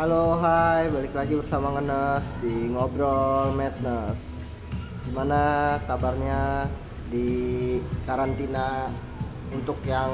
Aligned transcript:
Halo, 0.00 0.32
hai, 0.40 0.88
balik 0.88 1.12
lagi 1.12 1.36
bersama 1.36 1.76
Ngenes 1.76 2.32
di 2.40 2.72
Ngobrol 2.72 3.52
Madness. 3.52 4.32
Gimana 5.04 5.76
kabarnya 5.84 6.64
di 7.12 7.76
karantina 8.08 8.88
untuk 9.52 9.76
yang 9.84 10.08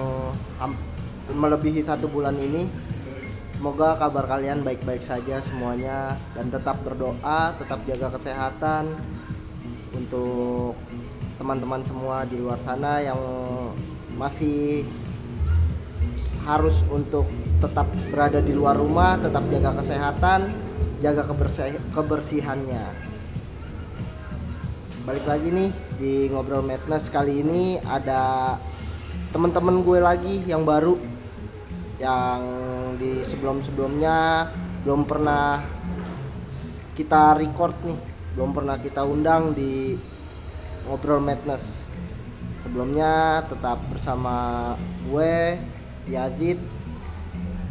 melebihi 1.30 1.86
satu 1.86 2.10
bulan 2.10 2.34
ini? 2.34 2.66
Semoga 3.54 3.94
kabar 3.94 4.26
kalian 4.26 4.66
baik-baik 4.66 5.06
saja 5.06 5.38
semuanya 5.38 6.18
dan 6.34 6.50
tetap 6.50 6.82
berdoa, 6.82 7.54
tetap 7.54 7.78
jaga 7.86 8.10
kesehatan 8.18 8.90
untuk 9.94 10.74
teman-teman 11.38 11.86
semua 11.86 12.26
di 12.26 12.42
luar 12.42 12.58
sana 12.58 13.06
yang 13.06 13.22
masih 14.18 14.82
harus 16.42 16.82
untuk 16.90 17.30
tetap 17.56 17.88
berada 18.12 18.40
di 18.44 18.52
luar 18.52 18.76
rumah, 18.76 19.16
tetap 19.16 19.44
jaga 19.48 19.80
kesehatan, 19.80 20.40
jaga 21.00 21.24
kebersih- 21.24 21.80
kebersihannya. 21.96 22.84
Balik 25.06 25.24
lagi 25.24 25.48
nih 25.54 25.70
di 25.96 26.28
ngobrol 26.28 26.66
madness 26.66 27.08
kali 27.08 27.40
ini 27.40 27.78
ada 27.86 28.54
teman-teman 29.30 29.80
gue 29.86 29.98
lagi 30.02 30.34
yang 30.44 30.66
baru 30.66 30.98
yang 31.96 32.40
di 33.00 33.24
sebelum-sebelumnya 33.24 34.50
belum 34.84 35.08
pernah 35.08 35.64
kita 36.92 37.38
record 37.38 37.76
nih, 37.86 37.98
belum 38.36 38.50
pernah 38.52 38.76
kita 38.82 39.06
undang 39.06 39.56
di 39.56 39.96
ngobrol 40.84 41.22
madness. 41.22 41.88
Sebelumnya 42.66 43.46
tetap 43.46 43.78
bersama 43.88 44.74
gue 45.06 45.56
Yazid 46.10 46.58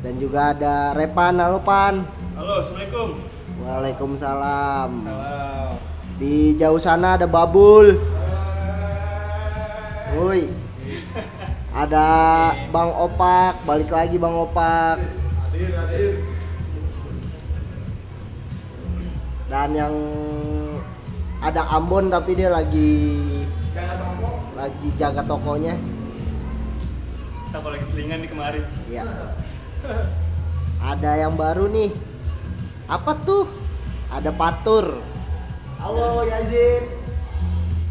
dan 0.05 0.21
juga 0.21 0.53
ada 0.53 0.93
Repan. 0.93 1.33
Halo 1.41 1.57
Pan. 1.65 2.05
Halo, 2.37 2.61
assalamualaikum. 2.61 3.17
Waalaikumsalam. 3.65 4.89
Salam. 5.01 5.71
di 6.21 6.53
jauh 6.61 6.77
sana 6.77 7.17
ada 7.17 7.25
Babul. 7.25 7.97
Woi. 10.13 10.45
Ada 11.73 12.05
Bang 12.69 12.93
Opak. 12.93 13.65
Balik 13.65 13.89
lagi 13.89 14.21
Bang 14.21 14.37
Opak. 14.37 15.01
Hadir, 15.49 15.73
hadir. 15.73 16.13
dan 19.45 19.69
yang 19.77 19.93
ada 21.37 21.69
Ambon 21.69 22.09
tapi 22.09 22.33
dia 22.33 22.49
lagi 22.53 23.17
lagi 24.53 24.89
jaga 25.01 25.25
tokonya. 25.25 25.73
Kita 27.49 27.57
lagi 27.61 27.85
selingan 27.89 28.21
nih 28.21 28.29
kemarin. 28.29 28.63
ya 28.89 29.05
ada 30.91 31.11
yang 31.17 31.33
baru 31.37 31.69
nih 31.69 31.91
apa 32.85 33.11
tuh 33.25 33.49
ada 34.13 34.29
Patur 34.29 35.01
Halo 35.81 36.25
Yazid. 36.25 36.85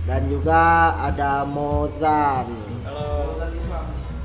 dan 0.06 0.27
juga 0.27 0.62
ada 0.98 1.47
Mozan 1.47 2.47
Halo. 2.84 3.34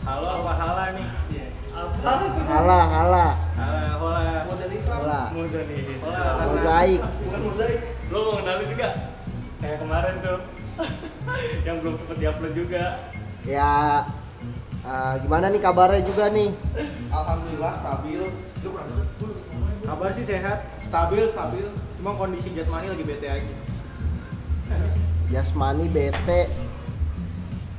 Halo 0.09 0.28
apa 0.42 0.52
hala 0.58 0.86
nih? 0.98 1.08
Apa? 1.70 2.14
Hala 2.50 2.80
hala 2.81 3.28
Hala, 3.53 3.83
hola. 4.02 4.26
Mozaik 4.50 4.73
Islam. 4.73 5.00
hala 5.06 5.22
Muda 5.38 5.61
nih. 5.70 5.80
Hola. 6.02 6.23
mozaik 6.50 7.00
Bukan 7.06 7.42
mozaik. 7.45 7.80
Lo 8.09 8.17
mau 8.26 8.33
kenalin 8.42 8.67
juga? 8.73 8.89
Kayak 9.61 9.78
kemarin 9.86 10.16
tuh. 10.26 10.39
yang 11.67 11.76
belum 11.83 11.94
sempet 12.02 12.17
diupload 12.17 12.54
juga. 12.58 12.83
ya 13.45 14.02
eh, 14.90 15.14
gimana 15.22 15.45
nih 15.48 15.62
kabarnya 15.62 16.02
juga 16.02 16.26
nih 16.30 16.50
Alhamdulillah 17.09 17.73
stabil. 17.76 18.22
Kabar 19.82 20.09
sih 20.14 20.22
sehat, 20.22 20.59
stabil, 20.78 21.26
stabil. 21.26 21.66
Cuma 21.98 22.14
kondisi 22.14 22.54
jasmani 22.54 22.90
lagi 22.90 23.04
bete 23.04 23.28
aja. 23.28 23.54
jasmani 25.30 25.86
bete 25.88 26.45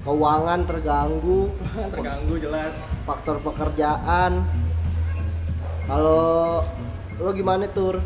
keuangan 0.03 0.67
terganggu 0.67 1.51
Terganggu 1.95 2.35
jelas. 2.37 2.95
faktor 3.03 3.39
pekerjaan 3.39 4.43
kalau 5.87 6.63
lo 7.19 7.31
gimana 7.31 7.67
tur 7.69 7.99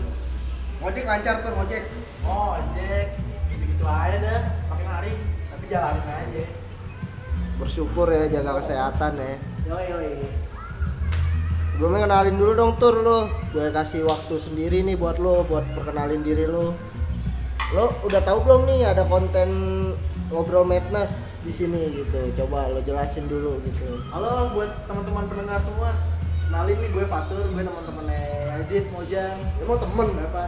Ngojek 0.81 1.05
lancar 1.09 1.41
tuh 1.41 1.49
ngojek. 1.57 1.85
Oh, 2.29 2.61
Jack, 2.77 3.17
gitu-gitu 3.49 3.85
aja 3.89 4.21
dah, 4.21 4.41
makin 4.69 4.85
hari, 4.85 5.13
tapi 5.49 5.65
jalanin 5.65 6.05
aja. 6.05 6.45
Bersyukur 7.59 8.11
ya 8.11 8.27
jaga 8.31 8.59
kesehatan 8.61 9.13
ya 9.19 9.35
Yoi, 9.65 9.85
yoi. 9.91 10.11
sebelumnya 11.75 12.05
kenalin 12.07 12.37
dulu 12.37 12.53
dong 12.53 12.73
tur 12.77 12.95
lo 13.01 13.31
gue 13.55 13.73
kasih 13.73 14.05
waktu 14.05 14.35
sendiri 14.37 14.85
nih 14.85 14.97
buat 14.99 15.17
lo 15.23 15.47
buat 15.49 15.65
perkenalin 15.73 16.21
diri 16.21 16.45
lo 16.51 16.75
lo 17.75 17.85
udah 18.07 18.21
tahu 18.23 18.45
belum 18.45 18.69
nih 18.69 18.91
ada 18.93 19.03
konten 19.09 19.51
ngobrol 20.35 20.67
madness 20.67 21.35
di 21.45 21.53
sini 21.53 21.95
gitu 21.95 22.33
coba 22.43 22.67
lo 22.73 22.81
jelasin 22.83 23.29
dulu 23.31 23.61
gitu 23.69 23.87
Halo 24.11 24.51
buat 24.55 24.71
teman-teman 24.87 25.27
pendengar 25.27 25.59
semua. 25.59 25.91
Kenalin 26.45 26.77
nih 26.79 26.91
gue 26.95 27.05
Fatur, 27.11 27.45
gue 27.51 27.63
teman-temannya 27.67 28.21
Yazid, 28.47 28.85
Mojang, 28.95 29.39
emang 29.59 29.79
temen 29.83 30.09
berapa? 30.15 30.43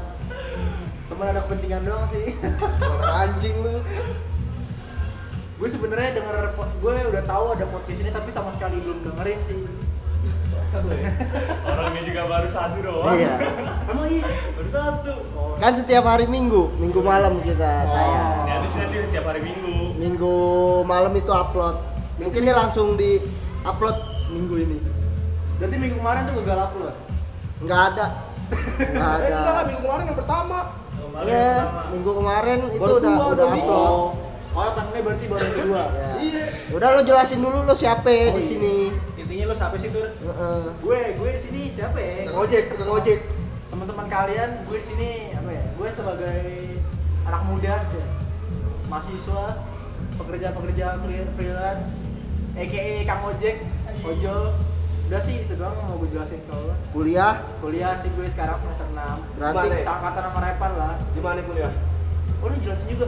Teman 1.11 1.27
ada 1.35 1.41
kepentingan 1.45 1.83
doang 1.83 2.07
sih. 2.07 2.37
Anjing 3.11 3.55
lu. 3.59 3.75
gue 5.67 5.75
sebenarnya 5.75 6.23
denger 6.23 6.55
gue 6.79 6.95
udah 7.11 7.23
tahu 7.27 7.59
ada 7.59 7.67
podcast 7.67 7.99
ini 7.99 8.15
tapi 8.15 8.31
sama 8.31 8.55
sekali 8.55 8.79
belum 8.79 9.03
dengerin 9.03 9.39
sih. 9.43 9.67
Satu 10.71 10.87
ya. 10.95 11.11
Orangnya 11.67 12.03
juga 12.07 12.23
baru 12.31 12.47
satu 12.47 12.79
doang. 12.87 13.19
iya 13.19 13.35
Emang 13.91 14.07
iya? 14.07 14.23
Baru 14.55 14.71
satu. 14.71 15.13
Oh, 15.35 15.59
kan 15.59 15.75
setiap 15.75 16.07
hari 16.07 16.31
minggu 16.31 16.71
minggu 16.79 17.03
malam 17.03 17.43
kita 17.43 17.83
tayang 17.83 18.47
Nanti 18.47 18.79
nanti 18.79 18.97
setiap 19.11 19.25
hari 19.27 19.43
Minggu. 19.43 19.75
minggu 19.99 20.35
malam 20.87 21.11
itu 21.19 21.33
upload 21.35 21.77
mungkin 22.23 22.41
ini 22.47 22.53
langsung 22.55 22.95
di 22.95 23.19
upload 23.67 23.99
minggu 24.31 24.55
ini 24.63 24.79
berarti 25.59 25.77
minggu 25.83 25.97
kemarin 25.99 26.21
tuh 26.31 26.35
gagal 26.47 26.59
upload. 26.63 26.95
nggak 27.59 27.81
ada 27.91 28.07
nggak 28.87 29.13
Eh 29.19 29.29
enggak 29.35 29.51
lah 29.51 29.55
ada 29.59 29.67
minggu 29.67 29.83
kemarin 29.83 30.05
yang 30.07 30.19
pertama. 30.23 30.59
Kemarin 30.95 31.27
ya 31.27 31.51
pertama. 31.59 31.83
minggu 31.91 32.11
kemarin 32.15 32.59
itu 32.71 32.79
Baru 32.79 32.95
udah 32.95 33.11
dua, 33.11 33.19
udah 33.19 33.33
udah 33.35 33.49
upload 33.51 33.91
Oh, 33.91 34.07
oh 34.57 34.65
ini 34.73 35.01
berarti 35.01 35.27
baru 35.27 35.49
kedua. 35.59 35.83
Ya. 35.93 36.09
Iya. 36.19 36.45
udah 36.73 36.89
lo 36.91 37.01
jelasin 37.03 37.39
dulu 37.39 37.59
lo 37.63 37.75
siapa 37.75 38.09
ya 38.09 38.27
Oh, 38.27 38.35
di 38.35 38.41
iya. 38.41 38.49
sini 38.49 38.75
Intinya 39.17 39.45
lo 39.47 39.55
siapa 39.55 39.77
sih 39.77 39.89
tur? 39.89 40.09
Heeh. 40.09 40.63
gue 40.79 40.99
gue 41.15 41.31
di 41.31 41.41
sini 41.41 41.61
siapa 41.69 41.99
ya? 41.99 42.25
Tukang 42.25 42.41
ojek, 42.41 42.63
tukang 42.71 42.91
ojek. 42.95 43.21
teman-teman 43.67 44.07
kalian 44.07 44.51
gue 44.65 44.77
di 44.77 44.87
sini 44.87 45.11
apa 45.31 45.51
ya 45.51 45.65
gue 45.71 45.89
sebagai 45.91 46.41
anak 47.23 47.43
muda 47.45 47.73
aja 47.77 48.03
mahasiswa 48.87 49.43
pekerja-pekerja 50.17 50.87
free- 50.99 51.31
freelance 51.35 52.01
aka 52.55 52.83
kang 53.05 53.23
ojek 53.27 53.57
ojol 54.01 54.55
udah 55.07 55.21
sih 55.21 55.39
itu 55.41 55.53
doang 55.53 55.71
yang 55.73 55.87
mau 55.87 55.99
gue 55.99 56.09
jelasin 56.09 56.41
ke 56.41 56.53
lo 56.53 56.73
kuliah 56.91 57.43
kuliah 57.61 57.93
sih 57.95 58.09
gue 58.09 58.27
sekarang 58.27 58.57
semester 58.57 58.87
6 58.89 58.97
berarti 59.37 59.67
Gimana 59.67 59.85
seangkatan 59.85 60.23
sama 60.25 60.41
Repan 60.41 60.73
lah 60.73 60.95
Di 61.11 61.21
mana 61.21 61.41
kuliah? 61.43 61.73
oh 62.39 62.47
lu 62.47 62.57
jelasin 62.57 62.87
juga 62.89 63.07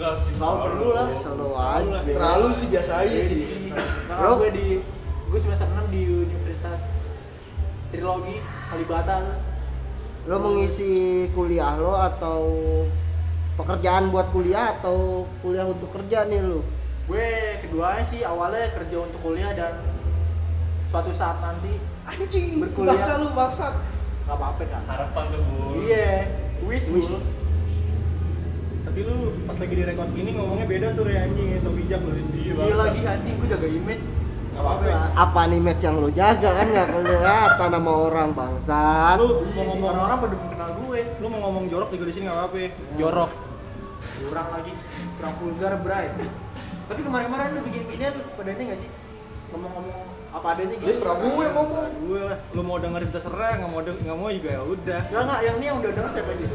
Enggak 0.00 0.14
sih. 0.16 0.32
Tahu 0.34 0.54
perlu 0.64 0.88
lah. 0.90 1.06
selalu 1.12 1.48
aja 1.52 1.98
Terlalu 2.08 2.48
sih 2.50 2.66
biasa 2.66 2.92
aja 2.98 3.12
di 3.12 3.20
sih. 3.22 3.36
sini 3.38 3.68
karena 4.08 4.24
Lo- 4.24 4.38
gue 4.38 4.50
di 4.50 4.66
gue 5.28 5.38
semester 5.38 5.68
6 5.68 5.92
di 5.92 6.02
Universitas 6.24 6.82
Trilogi 7.86 8.36
Kalibata 8.40 9.16
lo 10.22 10.36
mengisi 10.38 10.90
kuliah 11.30 11.76
lo 11.76 11.94
atau 11.94 12.40
pekerjaan 13.54 14.08
buat 14.08 14.28
kuliah 14.30 14.72
atau 14.74 15.24
kuliah 15.38 15.64
untuk 15.64 15.88
kerja 15.90 16.24
nih 16.24 16.40
lo 16.40 16.60
gue 17.04 17.28
keduanya 17.60 18.00
sih 18.02 18.20
awalnya 18.22 18.72
kerja 18.72 18.96
untuk 19.00 19.20
kuliah 19.20 19.52
dan 19.52 19.84
suatu 20.86 21.10
saat 21.10 21.38
nanti 21.38 21.76
Anjing. 22.02 22.58
Berkuliah. 22.58 22.98
Lu 23.16 23.30
bangsat. 23.30 23.74
nggak 24.22 24.36
apa-apa 24.36 24.62
kan 24.64 24.82
Harapan 24.84 25.24
tuh, 25.28 25.40
Bu. 25.44 25.58
iya 25.80 26.26
wish 26.62 26.90
Wish. 26.90 27.14
Tapi 28.90 29.06
lu 29.06 29.16
pas 29.46 29.54
lagi 29.54 29.74
di 29.78 29.84
record 29.86 30.10
gini 30.18 30.30
ngomongnya 30.34 30.66
beda 30.66 30.86
tuh 30.98 31.06
ya 31.06 31.22
anjing 31.22 31.46
ya, 31.54 31.58
so 31.62 31.70
bijak 31.70 32.02
lu. 32.02 32.10
Iya, 32.10 32.52
iya 32.58 32.74
lagi 32.74 33.00
anjing 33.06 33.34
gue 33.38 33.48
jaga 33.48 33.68
image 33.70 34.04
Gak 34.50 34.66
apa-apa 34.66 34.82
ya. 34.82 34.98
apa 35.14 35.40
nih 35.46 35.60
match 35.62 35.82
yang 35.86 35.96
lo 36.02 36.10
jaga 36.10 36.48
kan 36.50 36.66
nggak 36.74 36.88
kelihatan 36.90 37.68
sama 37.78 37.92
orang 37.94 38.28
bangsat 38.34 39.16
Lu 39.22 39.46
mau 39.54 39.62
ngomong 39.62 39.88
orang-orang 39.94 40.18
pada 40.18 40.36
kenal 40.50 40.70
gue 40.74 41.00
lu 41.22 41.26
mau 41.30 41.40
ngomong 41.46 41.64
jorok 41.70 41.88
juga 41.94 42.04
di 42.10 42.14
sini 42.18 42.24
gak 42.26 42.34
apa-apa. 42.34 42.58
Jorok. 42.98 43.30
kurang 44.26 44.48
lagi 44.52 44.72
kurang 45.16 45.34
vulgar 45.38 45.72
bray 45.80 46.06
tapi 46.90 47.00
kemarin-kemarin 47.00 47.48
lu 47.56 47.60
bikin 47.62 47.82
ginian 47.94 48.14
pada 48.34 48.50
ini 48.50 48.62
gak 48.74 48.80
sih 48.82 48.90
ngomong-ngomong 49.54 49.98
apa 50.34 50.46
adanya 50.54 50.74
gitu 50.76 50.86
Dia 50.90 50.96
serah 50.98 51.16
gue 51.18 51.42
yang 51.42 51.54
ngomong. 51.58 51.86
Gue 52.06 52.20
lah, 52.22 52.36
lu 52.54 52.62
mau 52.62 52.78
dengerin 52.78 53.10
terserah, 53.10 53.50
nggak 53.58 53.70
mau 53.70 53.80
nggak 53.82 54.14
mau 54.18 54.28
juga 54.30 54.50
ya 54.54 54.62
udah. 54.62 55.00
Enggak 55.10 55.22
enggak, 55.26 55.40
yang 55.42 55.54
ini 55.58 55.64
yang 55.66 55.76
udah 55.82 55.90
denger 55.90 56.10
siapa 56.10 56.30
aja? 56.30 56.46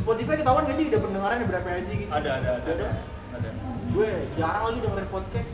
Spotify 0.00 0.34
ketahuan 0.34 0.64
gak 0.64 0.74
sih 0.74 0.86
udah 0.86 1.00
pendengarannya 1.00 1.46
berapa 1.46 1.68
aja 1.70 1.92
gitu? 1.92 2.10
Ada, 2.10 2.30
ada, 2.34 2.48
ada. 2.56 2.70
Ada? 2.70 2.88
Ada. 3.36 3.50
Gue 3.90 4.10
jarang 4.34 4.62
lagi 4.66 4.78
dengerin 4.80 5.08
podcast. 5.08 5.50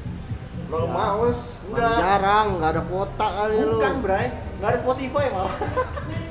Emang 0.59 0.81
lu 0.81 0.89
males. 0.89 1.41
Enggak. 1.65 1.95
Jarang, 1.97 2.47
nggak 2.57 2.71
ada 2.73 2.83
kuota 2.83 3.27
kali 3.29 3.55
lu. 3.57 3.71
Bukan, 3.77 3.95
Bray. 4.01 4.27
Enggak 4.57 4.69
ada 4.69 4.79
Spotify 4.81 5.25
malah. 5.29 5.55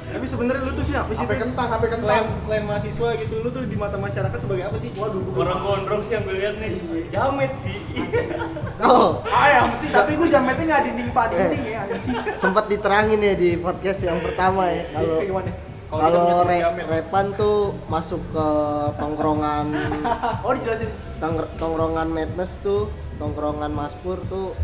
Tapi 0.06 0.26
sebenarnya 0.26 0.64
lu 0.64 0.72
tuh 0.72 0.86
siapa 0.86 1.12
sih? 1.12 1.24
HP 1.24 1.32
Tin? 1.34 1.42
kentang, 1.42 1.68
HP 1.70 1.84
Selain, 1.90 2.00
kentang. 2.24 2.26
selain 2.40 2.64
mahasiswa 2.64 3.10
gitu, 3.18 3.36
lu 3.38 3.50
tuh 3.52 3.64
di 3.64 3.76
mata 3.76 3.96
masyarakat 3.96 4.38
sebagai 4.38 4.64
apa 4.66 4.78
sih? 4.78 4.88
Waduh, 4.94 5.20
gua 5.26 5.44
Orang 5.44 5.60
gondrong 5.62 6.00
sih 6.00 6.16
yang 6.16 6.24
gue 6.24 6.36
lihat 6.36 6.56
nih. 6.56 6.72
Jamet 7.10 7.52
sih. 7.54 7.76
Oh, 8.78 9.24
Ah, 9.24 9.48
yang 9.50 9.72
penting 9.72 9.88
tapi 9.90 10.12
gue 10.14 10.28
jametnya 10.28 10.64
nggak 10.68 10.82
dinding 10.84 11.10
pak 11.10 11.26
dinding 11.32 11.64
Eh. 11.64 11.72
ya 11.72 11.80
anjing. 11.82 12.16
sempat 12.36 12.68
diterangin 12.68 13.18
ya 13.18 13.34
di 13.34 13.56
podcast 13.56 14.04
yang 14.04 14.20
pertama 14.20 14.68
ya. 14.68 14.84
Kalau 14.90 15.16
Kayak 15.16 15.28
gimana? 15.32 15.52
Kalau 15.88 16.44
re- 16.44 16.66
repan 16.90 17.32
tuh 17.34 17.58
masuk 17.86 18.20
ke 18.30 18.48
tongkrongan 18.96 19.70
Oh, 20.46 20.52
dijelasin. 20.52 20.90
tong- 21.18 21.50
tongkrongan 21.56 22.08
madness 22.08 22.58
tuh, 22.60 22.90
tongkrongan 23.16 23.70
maspur 23.70 24.18
tuh 24.26 24.58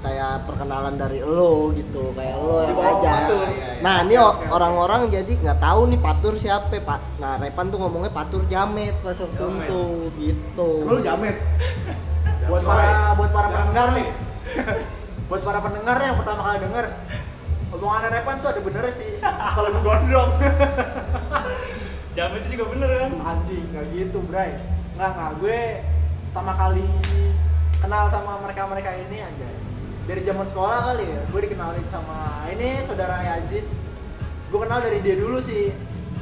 kayak 0.00 0.48
perkenalan 0.48 0.96
dari 0.96 1.20
lo 1.20 1.68
gitu, 1.70 2.14
kayak 2.14 2.32
lo 2.34 2.64
yang 2.64 2.72
aja. 2.72 3.10
Patur. 3.20 3.46
Nah, 3.80 3.96
ini 4.00 4.16
orang-orang 4.48 5.00
jadi 5.08 5.32
nggak 5.36 5.60
tahu 5.60 5.80
nih 5.86 6.00
patur 6.00 6.34
siapa, 6.34 6.72
Pak. 6.72 7.20
Nah, 7.20 7.36
repan 7.36 7.68
tuh 7.68 7.76
ngomongnya 7.76 8.08
patur 8.08 8.40
jamet 8.46 8.96
pas 8.98 9.12
waktu 9.12 9.36
Jamet. 9.36 9.60
itu 9.60 9.82
gitu. 10.18 10.68
Lu 10.82 10.96
jamet. 11.00 11.36
Buat 12.48 12.62
para 12.64 12.88
buat 13.12 13.30
para 13.30 13.48
pendengar 13.50 13.88
nih. 13.92 14.06
buat 15.28 15.42
para 15.44 15.58
pendengar 15.60 15.96
yang 16.00 16.16
pertama 16.16 16.40
kali 16.42 16.58
denger 16.60 16.86
omongan 17.70 18.10
Repan 18.10 18.36
tuh 18.42 18.50
ada 18.50 18.60
benernya 18.60 18.94
sih. 18.94 19.10
Kalau 19.22 19.68
gue 19.70 19.82
gondrong. 19.82 20.30
Jamet 22.18 22.42
itu 22.42 22.58
juga 22.58 22.64
bener 22.74 22.90
kan? 22.90 23.12
anjing 23.22 23.64
nggak 23.70 23.86
gitu 23.94 24.18
bray. 24.26 24.58
Nggak 24.98 25.10
nggak. 25.14 25.30
Gue 25.38 25.58
pertama 26.30 26.52
kali 26.58 26.88
kenal 27.80 28.04
sama 28.10 28.42
mereka 28.42 28.66
mereka 28.66 28.90
ini 28.94 29.18
aja 29.22 29.50
dari 30.10 30.20
zaman 30.26 30.46
sekolah 30.46 30.78
kali 30.90 31.06
ya. 31.06 31.22
Gue 31.30 31.40
dikenalin 31.46 31.86
sama 31.86 32.50
ini 32.50 32.82
saudara 32.82 33.22
Yazid. 33.22 33.62
Gue 34.50 34.60
kenal 34.66 34.82
dari 34.82 34.98
dia 34.98 35.14
dulu 35.14 35.38
sih 35.38 35.70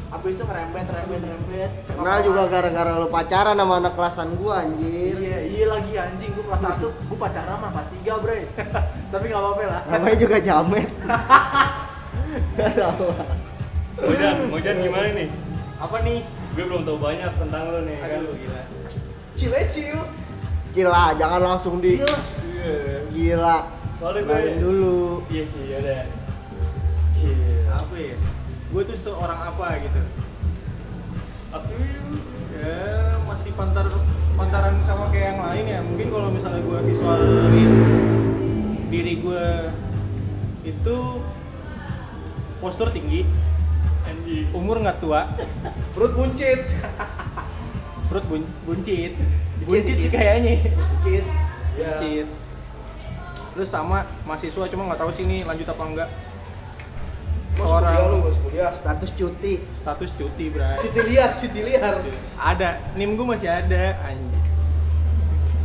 abis 0.08 0.34
itu 0.34 0.44
ngerempet 0.44 0.84
rempet 0.88 1.20
rempet 1.20 1.70
Kenal 1.87 2.19
juga 2.22 2.49
gara-gara 2.49 2.96
lo 2.96 3.08
pacaran 3.08 3.52
sama 3.52 3.75
anak 3.76 3.93
kelasan 3.93 4.32
gua 4.34 4.64
anjir. 4.64 5.12
iya 5.14 5.38
iya 5.44 5.64
lagi 5.69 5.93
anjing 5.94 6.32
gue 6.32 6.40
kelas 6.43 6.64
1 6.64 6.81
gue 6.81 7.19
pacaran 7.19 7.52
sama 7.52 7.69
kelas 7.69 7.88
3 7.93 8.22
bre 8.25 8.40
tapi 9.12 9.25
nggak 9.26 9.37
apa-apa 9.38 9.62
lah 9.64 9.82
Namanya 9.87 10.16
juga 10.16 10.37
jamet. 10.38 10.88
Gak 12.55 12.72
tahu. 12.75 13.06
Mojan, 13.99 14.37
Mojan 14.49 14.76
gimana 14.78 15.08
nih? 15.10 15.28
Apa 15.76 15.96
nih? 16.00 16.19
Gue 16.52 16.64
belum 16.64 16.82
tahu 16.82 16.99
banyak 16.99 17.32
tentang 17.37 17.62
lo 17.69 17.81
nih. 17.82 17.96
kan? 17.99 18.19
Aduh, 18.19 18.34
gila. 18.34 18.62
Chill 19.34 19.52
aja 19.52 19.66
chill. 19.69 20.00
Gila, 20.70 21.05
jangan 21.14 21.40
langsung 21.43 21.78
di 21.78 21.99
Iya. 21.99 22.06
Iya. 22.06 22.76
gila. 23.10 23.58
Soalnya 23.96 24.20
gue 24.20 24.31
Kenalin 24.31 24.56
dulu. 24.58 24.99
Iya 25.28 25.43
sih, 25.44 25.64
ada. 25.72 25.96
Cie. 27.12 27.34
Apa 27.69 27.94
ya? 27.94 28.16
Gue 28.69 28.82
tuh 28.85 28.97
seorang 28.97 29.41
apa 29.49 29.81
gitu? 29.81 30.00
Aku 31.56 31.73
Ya 32.59 33.15
masih 33.23 33.55
pantar 33.55 33.87
pantaran 34.35 34.82
sama 34.82 35.09
kayak 35.15 35.37
yang 35.37 35.41
lain 35.41 35.65
ya. 35.65 35.81
Mungkin 35.87 36.06
kalau 36.11 36.29
misalnya 36.35 36.61
gue 36.67 36.79
visualin 36.91 37.70
diri 38.91 39.15
gue 39.23 39.47
itu 40.67 40.97
postur 42.59 42.91
tinggi, 42.91 43.23
umur 44.50 44.82
nggak 44.82 44.99
tua, 44.99 45.31
Perut 45.94 46.12
buncit. 46.19 46.67
perut 48.09 48.25
bun 48.25 48.41
buncit, 48.65 49.12
buncit 49.69 49.97
sih 50.00 50.09
kayaknya. 50.11 50.65
Ya. 51.05 51.23
Buncit. 51.85 52.26
Terus 53.55 53.69
sama 53.69 54.09
mahasiswa 54.25 54.65
cuma 54.67 54.88
nggak 54.88 55.00
tahu 55.05 55.12
sih 55.12 55.29
ini 55.29 55.44
lanjut 55.44 55.69
apa 55.69 55.82
enggak. 55.85 56.09
Masuk 57.58 57.75
Orang- 57.75 57.90
kuliah 57.93 58.06
lu, 58.08 58.19
masuk 58.22 58.43
kuliah. 58.44 58.70
Status 58.72 59.10
cuti. 59.12 59.55
Status 59.72 60.10
cuti, 60.14 60.46
Bray. 60.49 60.78
Cuti 60.81 61.00
liar, 61.05 61.31
cuti 61.32 61.60
liar. 61.60 61.94
Ada, 62.37 62.69
NIM 62.94 63.19
gue 63.19 63.26
masih 63.26 63.50
ada, 63.50 63.99
anjing. 64.00 64.46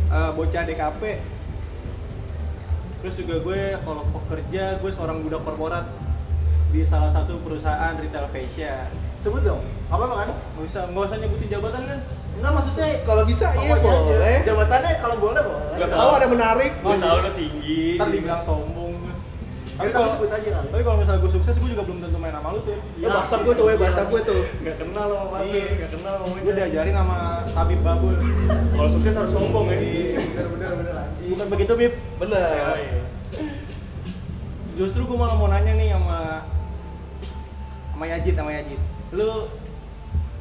Eh, 0.08 0.30
bocah 0.32 0.62
DKP. 0.62 1.02
Terus 3.00 3.14
juga 3.14 3.34
gue 3.38 3.60
kalau 3.78 4.02
pekerja, 4.12 4.76
gue 4.76 4.90
seorang 4.90 5.20
budak 5.20 5.42
korporat 5.42 5.86
di 6.70 6.82
salah 6.82 7.08
satu 7.08 7.38
perusahaan 7.38 7.94
retail 7.94 8.26
fashion. 8.28 8.90
sebut 9.14 9.40
dong 9.40 9.62
apa 9.88 10.04
apa 10.04 10.14
kan 10.18 10.28
Nggak 10.52 10.66
usah, 10.66 10.82
nggak 10.84 11.04
usah 11.06 11.16
nyebutin 11.16 11.48
jabatan 11.48 11.82
kan? 11.86 11.98
enggak 12.34 12.52
maksudnya 12.52 12.86
Kalau 13.06 13.22
bisa 13.24 13.46
iya 13.56 13.72
boleh. 13.74 14.36
jabatannya 14.44 14.92
kalau 14.98 15.16
boleh 15.16 15.40
boleh 15.40 15.64
Gak 15.74 15.88
Tahu 15.88 16.10
ada 16.12 16.26
menarik. 16.28 16.72
Gue 16.76 16.96
tahu 16.98 17.18
lo 17.22 17.30
tinggi. 17.32 17.96
Ntar 17.96 18.08
dibilang 18.10 18.42
sombong. 18.42 18.83
Tapi 19.74 19.90
tapi 19.90 20.06
sebut 20.06 20.30
aja 20.30 20.48
kali 20.54 20.66
tapi 20.70 20.82
kalau 20.86 20.96
misalnya 21.02 21.20
gue 21.26 21.32
sukses, 21.34 21.54
gue 21.58 21.70
juga 21.74 21.82
belum 21.82 21.98
tentu 21.98 22.18
main 22.22 22.30
sama 22.30 22.48
lu 22.54 22.60
tuh. 22.62 22.78
Ya, 22.94 23.10
bahasa 23.10 23.34
gue 23.42 23.52
tuh, 23.58 23.66
ya, 23.66 23.74
bahasa 23.74 24.02
gue 24.06 24.20
tuh. 24.22 24.40
Gak 24.62 24.76
kenal 24.78 25.04
lo 25.10 25.16
sama 25.26 25.36
Iya. 25.42 25.64
Gak 25.82 25.90
kenal 25.98 26.12
sama 26.14 26.26
Gue 26.30 26.38
Mojan. 26.46 26.56
diajarin 26.62 26.94
sama 26.94 27.18
Tabib 27.50 27.80
Babul. 27.82 28.14
Kalau 28.70 28.90
sukses 28.94 29.14
harus 29.18 29.32
sombong 29.34 29.66
ya. 29.66 29.78
Iya, 29.82 30.22
bener 30.30 30.46
bener 30.54 30.70
bener 30.78 30.94
Bukan 31.26 31.46
begitu, 31.50 31.72
Bib? 31.74 31.92
Bener. 32.22 32.78
Justru 34.78 35.00
gue 35.06 35.16
malah 35.18 35.36
mau 35.38 35.50
nanya 35.50 35.72
nih 35.74 35.88
sama 35.90 36.46
sama 37.94 38.04
Yajid, 38.10 38.34
sama 38.38 38.50
Yajid. 38.54 38.80
Lu 39.10 39.30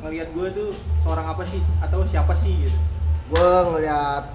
ngelihat 0.05 0.29
gue 0.29 0.47
tuh 0.53 0.69
seorang 1.01 1.25
apa 1.25 1.41
sih 1.45 1.61
atau 1.81 2.05
siapa 2.05 2.33
sih 2.37 2.69
gitu? 2.69 2.77
Gue 3.33 3.49
ngeliat 3.73 4.29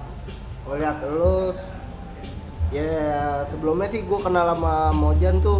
ngeliat 0.67 0.97
lu 1.07 1.55
ya 2.69 2.93
sebelumnya 3.49 3.89
sih 3.89 4.05
gue 4.05 4.19
kenal 4.21 4.45
sama 4.53 4.93
Mojan 4.93 5.41
tuh 5.41 5.59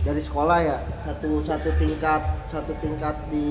dari 0.00 0.20
sekolah 0.20 0.58
ya 0.62 0.76
satu 1.04 1.42
satu 1.42 1.68
tingkat 1.76 2.22
satu 2.48 2.72
tingkat 2.78 3.12
di 3.28 3.48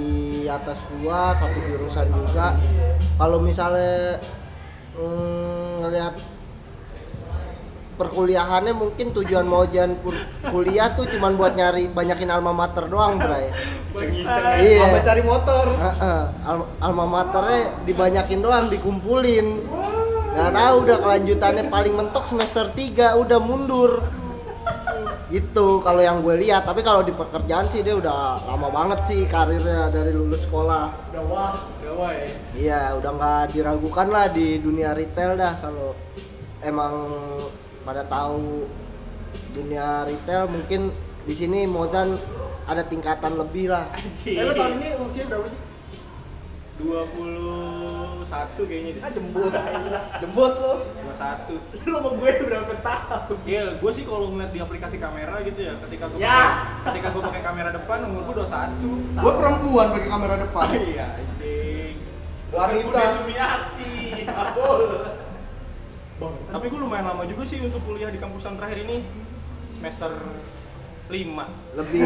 atas 0.47 0.79
gua 0.97 1.35
satu 1.35 1.57
jurusan 1.59 2.07
juga 2.09 2.55
kalau 3.17 3.38
misalnya 3.38 4.17
mm, 4.95 5.85
ngeliat 5.85 6.13
perkuliahannya 7.97 8.73
mungkin 8.73 9.09
tujuan 9.11 9.45
Mojan 9.45 9.97
kuliah 10.49 10.94
tuh 10.94 11.09
cuman 11.09 11.33
buat 11.33 11.57
nyari 11.57 11.89
banyakin 11.89 12.29
alma 12.29 12.53
mater 12.53 12.85
doang 12.85 13.17
bray 13.17 13.49
Iya. 13.97 15.01
Cari 15.01 15.25
motor. 15.25 15.73
Heeh, 15.73 16.21
al- 16.45 16.69
alma 16.77 17.09
maternya 17.09 17.81
dibanyakin 17.81 18.45
doang, 18.45 18.69
dikumpulin. 18.69 19.65
Gak 20.38 20.54
tahu 20.54 20.75
udah 20.86 20.98
kelanjutannya 21.01 21.66
paling 21.66 21.94
mentok 21.98 22.30
semester 22.30 22.69
3 22.69 23.18
udah 23.18 23.39
mundur. 23.42 24.06
Gitu 25.34 25.81
kalau 25.81 25.98
yang 25.98 26.22
gue 26.22 26.38
lihat, 26.45 26.62
tapi 26.62 26.86
kalau 26.86 27.01
di 27.01 27.10
pekerjaan 27.10 27.66
sih 27.74 27.81
dia 27.81 27.98
udah 27.98 28.45
lama 28.45 28.69
banget 28.69 29.02
sih 29.09 29.26
karirnya 29.26 29.90
dari 29.90 30.14
lulus 30.14 30.45
sekolah. 30.45 30.94
udah 31.09 31.23
wah 31.26 31.57
Gawa 31.81 32.07
ya. 32.14 32.28
Iya, 32.54 32.81
udah 33.02 33.11
nggak 33.18 33.44
diragukan 33.57 34.07
lah 34.14 34.30
di 34.30 34.61
dunia 34.61 34.94
retail 34.94 35.33
dah 35.33 35.57
kalau 35.57 35.97
emang 36.61 36.94
pada 37.81 38.06
tahu 38.06 38.69
dunia 39.57 40.06
retail 40.06 40.45
mungkin 40.54 40.94
di 41.26 41.33
sini 41.33 41.66
Modan 41.66 42.14
ada 42.69 42.85
tingkatan 42.85 43.42
lebih 43.42 43.73
lah. 43.73 43.90
eh 44.21 44.44
lo 44.45 44.54
tahun 44.54 44.85
ini 44.85 44.90
usia 45.02 45.26
berapa 45.26 45.50
sih 45.50 45.61
21 48.28 48.68
kayaknya. 48.68 48.92
Ah 49.00 49.12
jembut. 49.12 49.52
Jembut 50.22 50.54
lu. 50.60 50.74
21. 51.16 51.88
lo 51.92 51.98
sama 51.98 52.10
gue 52.19 52.31
berapa 52.44 52.74
tahun 52.84 53.38
Iya, 53.48 53.64
gue 53.80 53.92
sih 53.96 54.04
kalau 54.04 54.36
ngeliat 54.36 54.52
di 54.52 54.60
aplikasi 54.60 55.00
kamera 55.00 55.40
gitu 55.42 55.60
ya, 55.64 55.74
ketika 55.88 56.06
gue 56.12 56.19
Ya. 56.19 56.42
ketika 56.92 57.07
gue 57.16 57.24
pakai 57.24 57.42
kamera 57.42 57.69
depan 57.72 57.98
umur 58.12 58.22
gue 58.28 58.36
21. 58.44 59.24
Gue 59.24 59.34
perempuan 59.40 59.88
pakai 59.96 60.10
kamera 60.12 60.36
depan. 60.44 60.68
Iya, 60.92 61.06
anjing. 61.16 61.96
Wanita. 62.48 63.02
Sumiati 63.19 63.96
Abol 64.28 64.81
Tapi 66.48 66.66
gue 66.72 66.80
lumayan 66.80 67.06
lama 67.12 67.24
juga 67.28 67.44
sih 67.44 67.60
untuk 67.60 67.84
kuliah 67.84 68.07
di 68.07 68.19
kampusan 68.19 68.56
terakhir 68.56 68.88
ini 68.88 69.04
semester 69.76 70.12
5 71.12 71.12
Lebih 71.78 72.02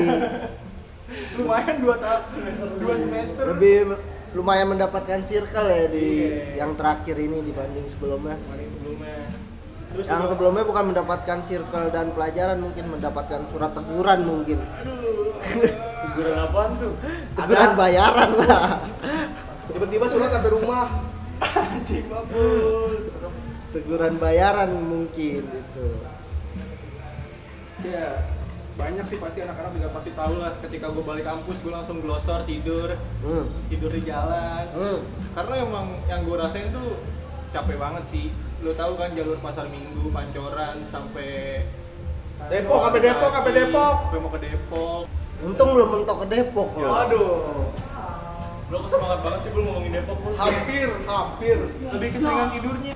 Lumayan 1.37 1.75
2 1.83 2.03
tahun, 2.03 2.23
2 2.79 3.03
semester 3.03 3.43
lebih 3.51 3.99
lumayan 4.31 4.67
mendapatkan 4.69 5.19
circle 5.21 5.67
ya 5.67 5.85
di 5.87 6.07
Iya. 6.23 6.63
yang 6.63 6.71
terakhir 6.73 7.15
ini 7.15 7.43
dibanding 7.43 7.85
sebelumnya. 7.85 8.39
Sebelumnya 8.39 9.27
Terus 9.91 10.07
Yang 10.07 10.23
juga- 10.23 10.31
sebelumnya 10.31 10.63
bukan 10.63 10.85
mendapatkan 10.87 11.37
circle 11.43 11.91
dan 11.91 12.15
pelajaran, 12.15 12.63
mungkin 12.63 12.85
mendapatkan 12.87 13.43
surat 13.51 13.75
teguran 13.75 14.19
mungkin. 14.23 14.55
Teguran 16.01 16.37
apaan 16.39 16.71
tuh? 16.79 16.93
Teguran 17.35 17.71
bayaran 17.75 18.29
lah. 18.39 18.87
Tiba-tiba 19.67 20.05
surat 20.07 20.31
sampai 20.31 20.47
rumah. 20.49 20.87
anjing 21.41 22.05
babul 22.07 23.11
Teguran 23.71 24.15
bayaran 24.15 24.71
mungkin 24.71 25.43
itu. 25.43 25.87
Ya, 27.83 28.07
banyak 28.71 29.03
sih 29.03 29.17
pasti 29.17 29.39
anak-anak 29.39 29.71
juga 29.73 29.89
pasti 29.91 30.11
tahu 30.11 30.33
lah 30.37 30.55
ketika 30.59 30.89
gue 30.89 31.01
balik 31.01 31.23
kampus 31.23 31.59
gue 31.59 31.69
langsung 31.69 31.99
glosor 31.99 32.41
tidur 32.43 32.95
Hmm. 33.19 33.45
tidur 33.67 33.91
di 33.91 34.01
jalan 34.01 34.63
Hmm. 34.71 34.99
karena 35.31 35.53
emang 35.61 35.87
yang 36.05 36.23
gue 36.23 36.35
rasain 36.35 36.71
tuh 36.71 36.97
capek 37.49 37.75
banget 37.75 38.03
sih 38.03 38.31
lo 38.61 38.71
tahu 38.71 38.95
kan 38.95 39.11
jalur 39.11 39.37
pasar 39.37 39.67
minggu 39.67 40.07
pancoran 40.07 40.85
sampai 40.87 41.65
Depok, 42.41 42.79
sampai 42.81 43.01
Depok, 43.01 43.29
sampai 43.29 43.51
Depok. 43.53 43.93
sampai 44.01 44.17
mau 44.17 44.29
ke 44.29 44.39
Depok 44.39 45.03
Untung 45.41 45.69
belum 45.73 45.89
mentok 45.91 46.17
ke 46.21 46.27
Depok 46.29 46.69
loh. 46.75 46.89
Waduh. 46.91 47.29
Lo 48.69 48.75
kok 48.77 48.89
semangat 48.89 49.19
banget 49.19 49.39
sih 49.41 49.49
belum 49.51 49.65
ngomongin 49.67 49.91
Depok 49.91 50.17
bro. 50.21 50.31
Hampir, 50.31 50.87
hampir. 51.03 51.57
lebih 51.91 52.07
keseringan 52.13 52.49
tidurnya 52.51 52.93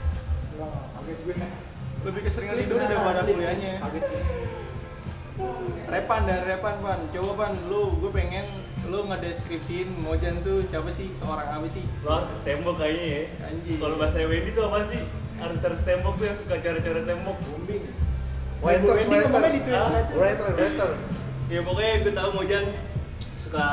lebih 2.05 2.21
keseringan 2.21 2.55
tidurnya 2.55 2.87
daripada 2.87 3.19
kuliahnya. 3.23 3.73
Repan 5.85 6.21
dari 6.23 6.43
Repan 6.47 6.79
Pan 6.79 6.99
coba 7.11 7.31
Pan 7.35 7.53
lu 7.67 7.99
gue 7.99 8.11
pengen 8.15 8.47
lu 8.87 9.03
ngedeskripsiin 9.09 9.99
Mojan 9.99 10.39
tuh 10.45 10.63
siapa 10.69 10.87
sih 10.93 11.11
seorang 11.17 11.49
apa 11.49 11.67
sih 11.67 11.83
Lo 12.05 12.23
artis 12.23 12.39
tembok 12.45 12.79
kayaknya 12.79 13.05
ya. 13.05 13.21
Anjing. 13.49 13.79
Kalau 13.81 13.95
bahasa 13.97 14.23
Wendy 14.23 14.51
tuh 14.53 14.63
apa 14.69 14.85
sih? 14.87 15.01
Artis-artis 15.41 15.83
tembok 15.83 16.13
tuh 16.15 16.25
yang 16.31 16.37
suka 16.37 16.55
cara-cara 16.61 17.01
tembok. 17.03 17.35
Bombing. 17.49 17.83
Waiter, 18.63 18.93
Wendy 18.95 19.15
ngomongnya 19.25 19.51
di. 19.51 19.61
Twitter. 19.65 20.15
Waiter, 20.15 20.45
waiter. 20.55 20.89
Ya 21.51 21.59
pokoknya 21.61 21.93
gue 22.01 22.13
tahu 22.13 22.29
Mojan 22.37 22.65
suka 23.41 23.67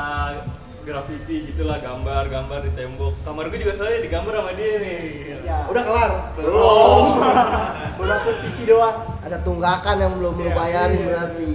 graffiti 0.83 1.49
gitulah 1.49 1.79
gambar-gambar 1.79 2.59
di 2.63 2.71
tembok. 2.75 3.13
Kamar 3.23 3.47
gue 3.47 3.59
juga 3.59 3.73
soalnya 3.73 4.03
digambar 4.03 4.33
sama 4.39 4.51
dia 4.53 4.73
nih. 4.77 4.99
Ya. 5.43 5.57
Udah 5.67 5.83
kelar. 5.83 6.11
Belum. 6.35 7.05
Udah 8.03 8.17
tuh 8.21 8.35
sisi 8.35 8.63
doang. 8.67 8.95
Ada 9.23 9.39
tunggakan 9.41 9.95
yang 9.99 10.13
belum 10.19 10.33
lu 10.37 10.49
Iya, 10.51 10.55
bayarin 10.55 10.99
iya. 10.99 11.07
berarti. 11.07 11.51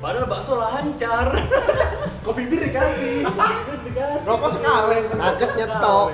Padahal 0.00 0.26
bakso 0.28 0.52
lancar. 0.56 1.26
Kopi 2.24 2.42
bir 2.48 2.60
dikasih. 2.68 3.24
Rokok 4.24 4.50
sekaleng. 4.52 5.04
Nugget 5.12 5.50
nyetok. 5.56 6.06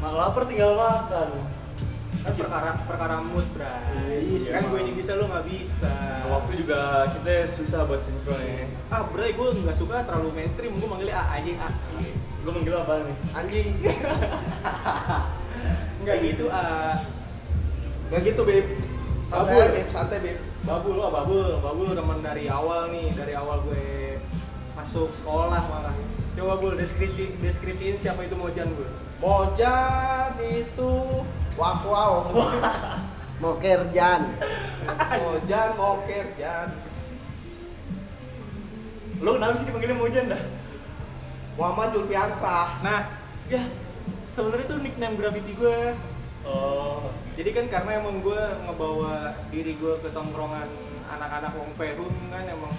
Mak 0.00 0.12
lapar 0.12 0.42
tinggal 0.44 0.72
makan. 0.76 1.28
Kan 2.12 2.32
perkara 2.36 2.70
perkara 2.84 3.14
mood 3.18 3.44
bray 3.50 4.20
Iya, 4.20 4.52
kan 4.52 4.62
gue 4.68 4.78
ini 4.80 4.92
bisa 4.94 5.16
lu 5.16 5.26
nggak 5.26 5.44
bisa 5.48 5.92
Waktu 6.28 6.50
juga 6.54 7.08
kita 7.10 7.50
susah 7.56 7.80
buat 7.84 8.00
sinkron 8.04 8.38
ya. 8.38 8.64
ah 8.88 9.02
bray 9.08 9.32
gue 9.32 9.46
nggak 9.58 9.74
suka 9.74 10.04
terlalu 10.04 10.28
mainstream 10.32 10.72
gue 10.72 10.84
manggilnya 10.84 11.16
A 11.16 11.36
anjing 11.36 11.56
A 11.56 11.68
Gue 12.42 12.50
manggil 12.50 12.74
apa 12.74 13.00
nih? 13.00 13.16
Anjing. 13.32 13.68
nggak 16.02 16.16
gitu 16.20 16.44
A 16.48 16.64
Gak 18.12 18.22
gitu, 18.22 18.44
Beb. 18.44 18.66
Santai, 19.24 19.56
Babul. 19.56 19.72
Beb, 19.72 19.88
santai, 19.88 20.18
Beb. 20.20 20.38
Babul 20.62 20.94
lo 20.94 21.08
Babul 21.08 21.48
Babul 21.58 21.88
teman 21.90 22.20
dari 22.20 22.44
awal 22.46 22.92
nih 22.92 23.08
dari 23.16 23.32
awal 23.32 23.64
gue 23.64 24.20
masuk 24.72 25.10
sekolah 25.10 25.58
malah 25.58 25.92
coba 26.32 26.54
Bul 26.56 26.76
deskripsi 26.76 27.40
deskripsiin 27.40 27.96
siapa 27.96 28.22
itu 28.22 28.36
Mojan 28.36 28.68
gue 28.70 28.88
Mojan 29.18 30.32
itu 30.38 30.92
waku 31.58 31.88
wow. 31.88 32.12
Mau 33.42 33.58
kerjaan. 33.58 34.22
Mojan 35.18 35.68
mau 35.74 35.98
kerjaan. 36.06 36.68
Lo 39.18 39.38
kenapa 39.38 39.54
sih 39.58 39.66
dipanggilnya 39.66 39.98
Mojan 39.98 40.26
dah? 40.30 40.42
Muhammad 41.58 41.92
Julfiansah. 41.92 42.80
nah 42.80 43.12
ya 43.46 43.60
sebenarnya 44.32 44.64
itu 44.64 44.76
nickname 44.80 45.16
graffiti 45.20 45.52
gue 45.52 45.92
Oh. 46.42 47.06
jadi 47.38 47.54
kan 47.54 47.66
karena 47.70 48.02
emang 48.02 48.18
gue 48.18 48.42
ngebawa 48.66 49.30
diri 49.54 49.78
gue 49.78 49.94
ke 50.02 50.10
tongkrongan 50.10 50.66
anak-anak 51.06 51.54
Wong 51.54 51.70
Fehun 51.78 52.10
kan 52.34 52.42
emang 52.50 52.74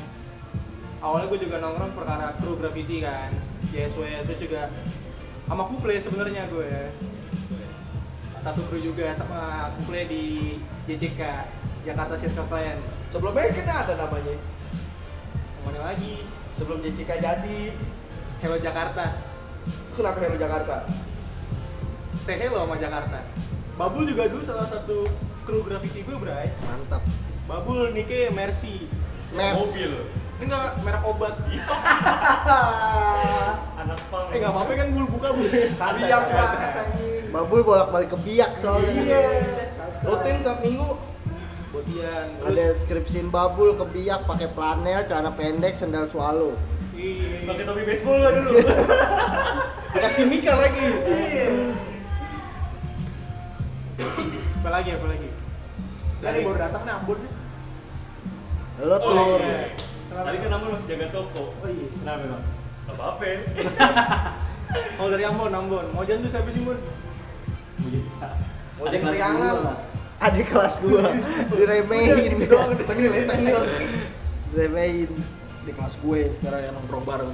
awalnya 0.99 1.31
gue 1.31 1.47
juga 1.47 1.63
nongkrong 1.63 1.95
perkara 1.95 2.35
kru 2.43 2.59
graffiti 2.59 2.99
kan 2.99 3.31
JSW 3.71 4.03
terus 4.27 4.39
juga 4.43 4.67
sama 5.47 5.63
kuple 5.63 5.95
sebenarnya 5.95 6.43
gue 6.51 6.91
satu 8.43 8.59
kru 8.67 8.75
juga 8.77 9.07
sama 9.15 9.71
kuple 9.79 10.03
di 10.05 10.23
JCK 10.83 11.21
Jakarta 11.83 12.15
Circle 12.15 12.43
Plan 12.45 12.75
Sebelumnya 13.07 13.47
kan 13.53 13.87
ada 13.87 13.93
namanya. 13.95 14.35
ke 14.35 14.49
mana 15.63 15.79
lagi 15.85 16.27
Sebelum 16.51 16.83
JCK 16.83 17.23
jadi. 17.23 17.61
Hello 18.43 18.59
Jakarta 18.59 19.15
Kenapa 19.95 20.17
Hero 20.19 20.35
Jakarta? 20.35 20.83
say 22.19 22.35
hello 22.37 22.63
sama 22.63 22.75
Jakarta 22.75 23.19
Babul 23.73 24.03
juga 24.05 24.27
dulu 24.27 24.43
salah 24.43 24.67
satu 24.67 25.07
kru 25.43 25.63
graffiti 25.63 26.03
gue 26.03 26.15
bray 26.15 26.51
Mantap. 26.63 27.03
Babul 27.43 27.91
Nike 27.91 28.27
Mercy 28.29 28.87
Mers. 29.33 29.55
Mobil. 29.57 29.91
enggak 30.39 30.77
merek 30.79 31.03
obat 31.03 31.35
Anak 33.79 33.99
pang. 34.07 34.27
Eh 34.29 34.37
nggak 34.37 34.51
apa-apa 34.51 34.71
kan 34.73 34.87
gue 34.89 35.05
buka 35.09 35.27
bu. 35.31 35.41
Santai, 35.73 36.05
Biak 36.05 36.23
santai. 36.29 37.12
Babul 37.33 37.65
bolak-balik 37.65 38.13
ke 38.13 38.17
biak 38.21 38.61
soalnya. 38.61 38.93
Iya. 38.93 39.21
Rutin 40.05 40.37
setiap 40.37 40.61
minggu. 40.61 40.89
Botian. 41.73 42.27
Ada 42.45 42.77
skripsiin 42.77 43.33
babul 43.33 43.73
ke 43.73 43.85
biak 43.89 44.29
pakai 44.29 44.53
planel, 44.53 45.01
celana 45.09 45.33
pendek, 45.33 45.73
sendal 45.73 46.05
swallow. 46.05 46.53
Iya. 46.93 47.49
Pakai 47.49 47.63
topi 47.65 47.81
baseball 47.83 48.21
gak 48.21 48.33
dulu? 48.37 48.49
Dikasih 49.97 50.25
Mika 50.29 50.53
lagi. 50.53 50.85
Apa 54.61 54.69
lagi 54.69 54.89
apa 54.93 55.05
lagi? 55.09 55.29
Dari 56.21 56.39
baru 56.39 56.57
datang 56.57 56.81
nih 56.85 56.93
Ambon 56.93 57.17
nih. 57.19 57.33
Lo 58.83 58.95
Oh, 58.95 58.99
tur. 59.01 59.41
iya. 59.41 59.73
Tadi 60.13 60.37
kan 60.37 60.51
Ambon 60.53 60.69
masih 60.71 60.87
jaga 60.87 61.07
toko. 61.09 61.43
Oh 61.51 61.67
iya. 61.67 61.87
Kenapa? 61.97 62.37
Gak 62.85 62.93
apa-apa 62.93 63.23
ya. 63.25 63.37
Oh 64.97 65.05
dari 65.05 65.21
Ambon 65.25 65.53
Ambon. 65.53 65.85
Mojan 65.93 66.21
tuh 66.21 66.29
siapa 66.29 66.49
sih 66.49 66.61
Mon? 67.83 67.99
Mojan 68.79 69.01
Priangan. 69.03 69.55
Adik 70.17 70.47
kelas 70.49 70.79
gua 70.79 71.11
diremehin. 71.51 72.39
Tengil, 72.87 73.11
ya, 73.11 73.23
tengil. 73.27 73.59
diremehin. 74.49 75.11
Di 75.63 75.71
kelas 75.71 75.95
gue 75.97 76.31
sekarang 76.33 76.59
yang 76.61 76.73
nongkrong 76.73 77.03
bareng. 77.03 77.31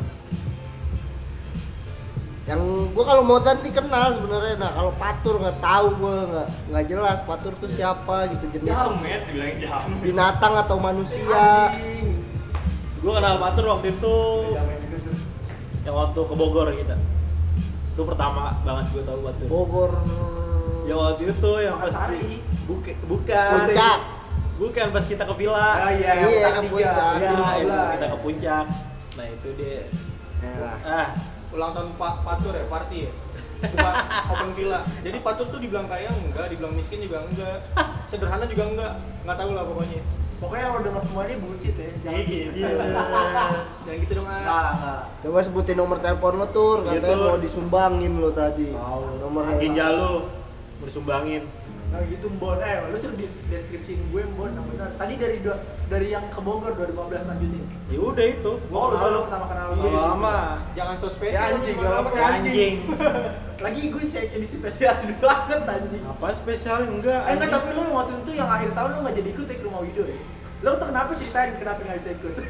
Yang 2.43 2.61
gua 2.97 3.05
kalau 3.05 3.21
Mozan 3.21 3.61
nih 3.61 3.69
kenal 3.69 4.17
sebenarnya. 4.17 4.57
Nah, 4.57 4.71
kalau 4.73 4.91
Patur 4.97 5.37
nggak 5.37 5.57
tahu 5.59 5.85
gua 5.95 6.15
nggak 6.25 6.47
nggak 6.73 6.85
jelas 6.89 7.17
Patur 7.21 7.53
tuh 7.55 7.69
siapa 7.69 8.25
gitu 8.33 8.45
jenis 8.57 8.73
Jamet, 8.73 9.21
dibilang 9.29 9.53
jamet. 9.61 9.99
binatang 10.01 10.53
atau 10.57 10.77
manusia. 10.81 11.69
Gue 12.99 13.11
kenal 13.13 13.37
Batur 13.37 13.65
waktu 13.69 13.93
itu 13.93 14.15
yang 15.85 15.95
waktu 15.95 16.19
ke 16.19 16.33
Bogor 16.35 16.73
kita. 16.73 16.97
Itu 17.99 18.07
pertama 18.07 18.55
banget 18.63 18.95
gue 18.95 19.03
tahu 19.03 19.19
Batur. 19.27 19.47
Bogor. 19.51 19.91
Ya 20.87 20.95
waktu 20.95 21.35
itu 21.35 21.51
yang 21.59 21.83
pas 21.83 21.91
Sari. 21.91 22.39
buka, 22.63 22.95
bukan. 23.03 23.51
Puncak. 23.59 23.99
Bukan 24.55 24.85
pas 24.95 25.03
kita 25.03 25.23
ke 25.27 25.35
villa. 25.35 25.67
Ah 25.83 25.91
iya, 25.91 26.11
Iya, 26.15 26.47
yang 26.47 26.53
ke 26.55 26.61
tiga. 26.63 26.71
puncak. 26.71 26.95
Ya, 26.95 27.27
itu 27.27 27.35
2015. 27.35 27.91
kita 27.91 28.07
ke 28.07 28.17
puncak. 28.23 28.65
Nah 29.19 29.25
itu 29.27 29.49
dia. 29.59 29.83
Ya. 30.39 30.71
Ah, 30.79 31.07
Ulang 31.51 31.71
tahun 31.75 31.91
Pak 31.99 32.13
Patur 32.23 32.55
ya, 32.55 32.63
party 32.71 32.97
ya. 33.03 33.11
Buka 33.67 33.91
open 34.31 34.49
villa. 34.55 34.79
Jadi 35.03 35.17
Patur 35.19 35.45
tuh 35.51 35.59
dibilang 35.59 35.91
kaya 35.91 36.07
enggak, 36.07 36.47
dibilang 36.47 36.71
miskin 36.71 37.03
juga 37.03 37.27
enggak. 37.27 37.59
Sederhana 38.09 38.47
juga 38.47 38.63
enggak. 38.63 38.93
Enggak 39.27 39.37
tahu 39.37 39.51
lah 39.51 39.67
pokoknya. 39.67 39.99
Pokoknya 40.39 40.65
kalau 40.65 40.81
denger 40.81 41.03
semua 41.03 41.21
ini 41.25 41.35
bullshit 41.37 41.75
ya. 41.75 41.91
Jangan 41.99 42.15
Iya, 42.15 42.23
gitu. 42.23 42.51
iya. 42.55 42.69
Jangan 43.83 43.97
gitu 43.99 44.13
dong. 44.15 44.25
Ah. 44.25 44.39
lah, 44.39 44.67
enggak. 44.71 45.01
Coba 45.19 45.39
sebutin 45.43 45.75
nomor 45.75 45.97
telepon 45.99 46.33
lo 46.35 46.47
tur, 46.47 46.77
katanya 46.81 46.95
Iya, 46.97 47.11
Tur. 47.11 47.27
mau 47.27 47.37
disumbangin 47.37 48.13
lo 48.15 48.29
tadi. 48.31 48.67
Tahu. 48.71 49.03
Nomor 49.19 49.43
ginjal 49.59 49.91
lu 49.93 50.13
mau 50.79 50.85
disumbangin. 50.87 51.43
Nah 51.89 52.05
gitu 52.05 52.29
Mbon, 52.29 52.61
eh 52.61 52.85
lu 52.85 52.93
suruh 52.93 53.17
des- 53.17 53.41
deskripsiin 53.49 54.13
gue 54.13 54.21
Mbon 54.29 54.53
yang 54.53 54.65
benar. 54.69 54.93
Tadi 54.93 55.13
dari 55.17 55.41
dua, 55.41 55.57
dari 55.89 56.13
yang 56.13 56.29
ke 56.29 56.37
Bogor 56.37 56.77
2015 56.77 57.25
lanjutin. 57.25 57.63
Ya 57.89 57.97
udah 57.97 58.25
itu. 58.29 58.51
Oh, 58.69 58.93
udah 58.93 59.07
lu 59.09 59.19
pertama 59.25 59.45
kenal 59.49 59.67
lu. 59.73 59.81
Iya, 59.83 59.99
lama. 60.05 60.37
Jangan 60.77 60.95
so 60.95 61.09
spesial. 61.09 61.41
Ya, 61.41 61.57
anjing, 61.57 61.75
gak 61.75 62.01
pakai 62.05 62.21
Anjing. 62.21 62.73
Lagi 63.65 63.81
gue 63.89 64.03
saya 64.05 64.23
edisi 64.29 64.55
spesial 64.55 64.95
banget 65.19 65.61
anjing. 65.65 66.03
Apa 66.05 66.27
spesial 66.31 66.85
enggak? 66.85 67.21
Eh 67.25 67.33
enggak, 67.35 67.49
tapi 67.49 67.69
lu 67.73 67.83
waktu 67.89 68.13
itu 68.21 68.31
yang 68.31 68.47
akhir 68.47 68.69
tahun 68.71 68.89
lu 68.93 68.99
nggak 69.03 69.15
jadi 69.17 69.29
ikut 69.33 69.45
ya 69.45 69.55
ke 69.57 69.63
rumah 69.65 69.81
Wido 69.81 70.03
ya? 70.05 70.19
Lu 70.61 70.69
tuh 70.77 70.87
kenapa 70.87 71.11
ceritain 71.17 71.51
kenapa 71.57 71.79
nggak 71.81 71.97
bisa 71.97 72.11
ikut? 72.13 72.33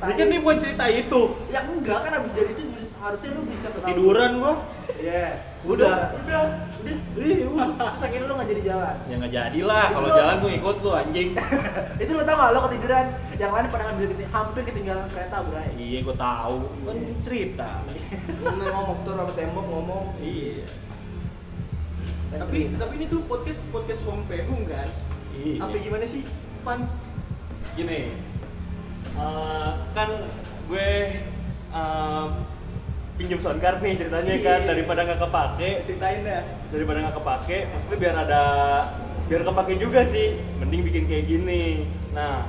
Ini 0.00 0.16
kan 0.16 0.26
dia 0.32 0.40
bukan 0.40 0.58
cerita 0.58 0.84
itu. 0.88 1.22
Ya 1.52 1.60
enggak 1.60 1.98
kan 2.00 2.12
abis 2.16 2.32
dari 2.32 2.56
itu 2.56 2.62
harusnya 2.96 3.30
lu 3.36 3.42
bisa 3.44 3.68
kenal 3.68 3.86
Tiduran 3.92 4.30
gua. 4.40 4.54
Iya 4.96 5.49
Udah. 5.60 6.16
Udah 6.24 6.42
Udah 6.80 6.96
Iya, 7.20 7.44
udah. 7.46 7.68
Terus 7.92 8.02
akhirnya 8.02 8.26
lu 8.26 8.34
nggak 8.34 8.48
jadi 8.48 8.62
jalan 8.64 8.96
Ya 9.04 9.14
nggak 9.20 9.32
jadilah 9.32 9.86
kalau 9.90 10.08
Itu- 10.08 10.16
jalan 10.16 10.34
gua 10.40 10.52
ikut 10.54 10.76
lu 10.80 10.90
anjing. 10.90 11.28
Itu 12.02 12.10
lu 12.14 12.22
tau 12.24 12.36
gak? 12.36 12.50
Lu 12.50 12.60
ketiduran 12.64 13.06
Yang 13.36 13.50
lain 13.52 13.66
pada 13.68 13.82
ngambil 13.84 14.06
keting- 14.10 14.32
hampir 14.32 14.62
ketinggalan 14.64 15.06
kereta 15.06 15.36
bray 15.44 15.68
Iya, 15.76 15.98
gua 16.00 16.16
tahu. 16.16 16.56
Kan 16.84 16.96
cerita. 17.20 17.70
Ini 18.40 18.64
ngomong 18.66 18.98
tuh 19.02 19.12
sama 19.12 19.32
tembok 19.32 19.66
ngomong. 19.66 20.04
Iya. 20.18 20.64
Tapi 22.30 22.70
tapi 22.72 22.92
ini 22.94 23.10
tuh 23.10 23.26
podcast 23.26 23.66
podcast 23.68 24.06
Wong 24.06 24.22
Pehung 24.24 24.62
kan? 24.64 24.86
Iya. 25.34 25.60
Apa 25.60 25.74
gimana 25.76 26.06
sih? 26.06 26.22
Pan 26.62 26.86
Gini, 27.70 28.12
eh, 29.10 29.70
kan 29.90 30.08
gue 30.66 30.88
eh, 31.70 32.26
pinjam 33.20 33.36
sound 33.36 33.60
card 33.60 33.84
nih 33.84 33.94
ceritanya 33.94 34.32
kan. 34.40 34.60
Daripada 34.64 35.00
nggak 35.04 35.20
kepake 35.20 35.68
Ceritain 35.84 36.24
dah. 36.24 36.40
daripada 36.72 36.98
nggak 37.04 37.16
kepake 37.20 37.56
maksudnya 37.68 37.98
biar 38.00 38.14
ada 38.18 38.42
biar 39.28 39.42
kepake 39.44 39.72
juga 39.76 40.00
sih. 40.02 40.40
Mending 40.56 40.80
bikin 40.82 41.04
kayak 41.04 41.24
gini. 41.28 41.84
Nah 42.10 42.48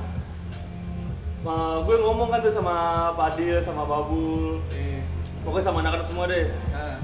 ma- 1.42 1.82
gue 1.82 1.96
ngomong 1.98 2.30
kan 2.30 2.40
tuh 2.40 2.50
sama 2.50 2.74
Pak 3.12 3.36
Adil 3.36 3.60
sama 3.60 3.84
Babul 3.84 4.62
Iya. 4.70 5.02
pokoknya 5.42 5.64
sama 5.64 5.78
anak-anak 5.82 6.06
semua 6.06 6.24
deh. 6.26 6.46
Eh, 6.48 6.96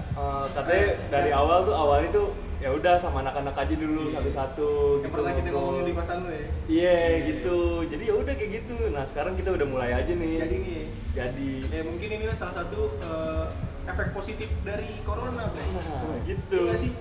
katanya 0.51 0.85
dari 1.09 1.31
awal 1.31 1.63
tuh 1.63 1.75
awalnya 1.75 2.09
tuh 2.11 2.27
ya 2.59 2.75
udah 2.75 2.99
sama 2.99 3.23
anak-anak 3.23 3.55
aja 3.55 3.75
dulu 3.75 4.11
satu-satu 4.11 4.71
yang 4.99 5.07
gitu 5.07 5.15
pernah 5.15 5.33
kita 5.33 5.49
ngomongin 5.55 5.85
di 5.87 5.95
kosan 5.95 6.17
lu 6.27 6.31
ya. 6.31 6.47
Iya 6.67 6.99
gitu. 7.25 7.59
Jadi 7.87 8.03
ya 8.03 8.15
udah 8.15 8.35
kayak 8.35 8.51
gitu. 8.51 8.77
Nah 8.91 9.05
sekarang 9.07 9.39
kita 9.39 9.55
udah 9.55 9.67
mulai 9.67 9.91
aja 9.95 10.11
nih. 10.11 10.37
Jadi 10.43 10.57
nih, 10.59 10.83
Jadi. 11.15 11.51
ya 11.71 11.83
mungkin 11.87 12.09
inilah 12.11 12.35
salah 12.35 12.55
satu 12.59 12.99
eh, 12.99 13.47
efek 13.87 14.11
positif 14.11 14.51
dari 14.67 14.91
corona, 15.07 15.55
Bre. 15.55 15.63
Nah, 15.71 16.19
gitu. 16.27 16.61
Iya 16.67 16.75
sih? 16.75 16.93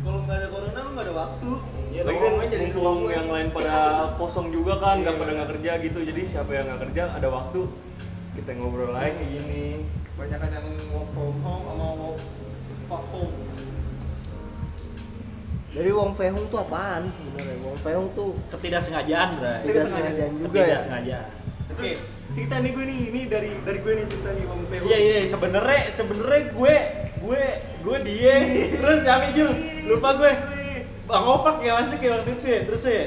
Kalau 0.00 0.20
nggak 0.24 0.36
ada 0.36 0.48
corona 0.52 0.78
lu 0.84 0.90
nggak 0.92 1.06
ada 1.08 1.14
waktu. 1.16 1.50
Iya, 1.90 2.02
Lagi 2.06 2.18
kan 2.20 2.32
jadi 2.46 2.66
keluar. 2.70 2.96
yang 3.10 3.26
lain 3.28 3.48
pada 3.50 3.74
kosong 4.20 4.48
juga 4.52 4.78
kan, 4.78 5.00
nggak 5.00 5.16
Iya. 5.16 5.20
pada 5.24 5.32
nggak 5.32 5.50
kerja 5.56 5.72
gitu. 5.80 5.98
Jadi 6.04 6.22
siapa 6.28 6.50
yang 6.52 6.68
nggak 6.68 6.80
kerja 6.88 7.02
ada 7.16 7.28
waktu 7.32 7.60
kita 8.36 8.50
ngobrol 8.52 8.92
lagi 8.92 9.16
kayak 9.16 9.30
gini. 9.32 9.64
Banyak 10.14 10.40
yang 10.44 10.66
work 10.92 11.08
from 11.16 11.36
home 11.40 11.64
sama 11.66 11.86
work 11.96 12.18
from 12.84 13.04
home. 13.08 13.32
Jadi 15.70 15.90
Wong 15.94 16.10
Fei 16.18 16.30
Hung 16.34 16.46
tuh 16.50 16.58
apaan 16.58 17.06
sebenarnya? 17.14 17.56
Wong 17.62 17.78
Fei 17.78 17.94
Hung 17.94 18.10
tuh 18.18 18.34
Ketidaksengajaan, 18.50 19.28
Bray. 19.38 19.60
tidak 19.70 19.84
sengajaan 19.86 20.32
juga 20.34 20.58
ya. 20.58 20.64
Ketidaksengajaan. 20.66 21.28
Oke, 21.70 21.90
cerita 22.34 22.54
nih 22.58 22.70
gue 22.74 22.84
nih, 22.90 22.98
ini 23.14 23.20
dari 23.30 23.50
dari 23.62 23.78
gue 23.78 23.92
nih 23.94 24.04
cerita 24.10 24.30
nih 24.34 24.44
Bang 24.50 24.62
Feo. 24.66 24.82
Iya 24.90 24.98
iya 24.98 25.16
sebenarnya 25.30 25.80
sebenarnya 25.94 26.42
gue 26.50 26.74
gue 27.20 27.42
gue 27.84 27.96
dia 28.08 28.34
terus 28.80 28.98
siapa 29.04 29.28
Jul 29.36 29.50
lupa 29.92 30.10
gue 30.16 30.32
bang 31.04 31.26
opak 31.26 31.56
ya 31.60 31.72
masuk 31.76 32.00
ya 32.00 32.10
waktu 32.16 32.30
itu 32.38 32.46
ya 32.48 32.60
terus 32.64 32.84
ya 32.88 33.04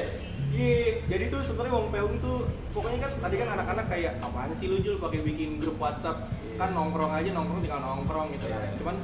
Iya, 0.54 1.02
jadi 1.10 1.34
tuh 1.34 1.42
sebenarnya 1.42 1.74
Wong 1.74 1.90
Peung 1.90 2.14
tuh 2.22 2.46
pokoknya 2.70 3.02
kan 3.02 3.10
tadi 3.26 3.42
kan 3.42 3.58
anak-anak 3.58 3.90
kayak 3.90 4.22
apaan 4.22 4.54
sih 4.54 4.70
lu 4.70 4.78
Jul 4.78 5.02
pakai 5.02 5.18
bikin 5.26 5.58
grup 5.58 5.82
WhatsApp 5.82 6.30
kan 6.54 6.70
nongkrong 6.70 7.10
aja 7.10 7.26
nongkrong 7.34 7.58
tinggal 7.58 7.82
nongkrong 7.82 8.30
gitu 8.38 8.46
ya. 8.46 8.62
Cuman 8.78 8.94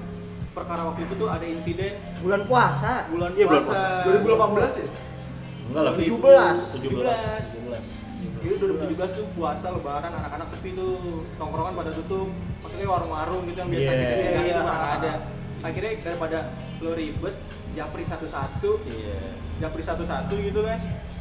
perkara 0.60 0.84
waktu 0.84 1.08
itu 1.08 1.14
tuh 1.16 1.28
ada 1.32 1.40
insiden 1.42 1.92
Bulan 2.20 2.44
puasa. 2.44 3.08
bulan 3.08 3.32
Iya, 3.32 3.46
bulan 3.48 3.62
puasa 3.64 3.80
2018 4.04 4.72
ya? 4.76 4.86
enggak 5.70 5.82
lah 5.86 5.92
17. 5.96 6.60
17 6.76 7.82
Jadi 8.40 8.54
2017 8.56 9.16
tuh 9.16 9.24
puasa 9.32 9.72
lebaran 9.72 10.12
anak-anak 10.12 10.48
sepi 10.48 10.76
tuh 10.76 11.24
tongkrongan 11.40 11.72
pada 11.72 11.92
tutup. 11.92 12.28
Maksudnya 12.60 12.84
warung-warung 12.84 13.48
gitu 13.48 13.58
yang 13.58 13.70
biasa 13.70 13.88
Iya. 13.88 13.96
kita 13.98 14.14
singgah 14.14 14.32
Iya, 14.36 14.44
itu 14.46 14.52
iya. 14.52 14.66
nggak 14.68 14.80
ada. 14.94 15.12
Akhirnya 15.60 15.92
daripada 16.00 16.38
lo 16.80 16.92
ribet, 16.92 17.36
japri 17.72 18.04
satu-satu, 18.04 18.70
iya 18.86 19.20
japri 19.56 19.84
satu-satu 19.84 20.34
gitu 20.40 20.64
kan 20.64 20.80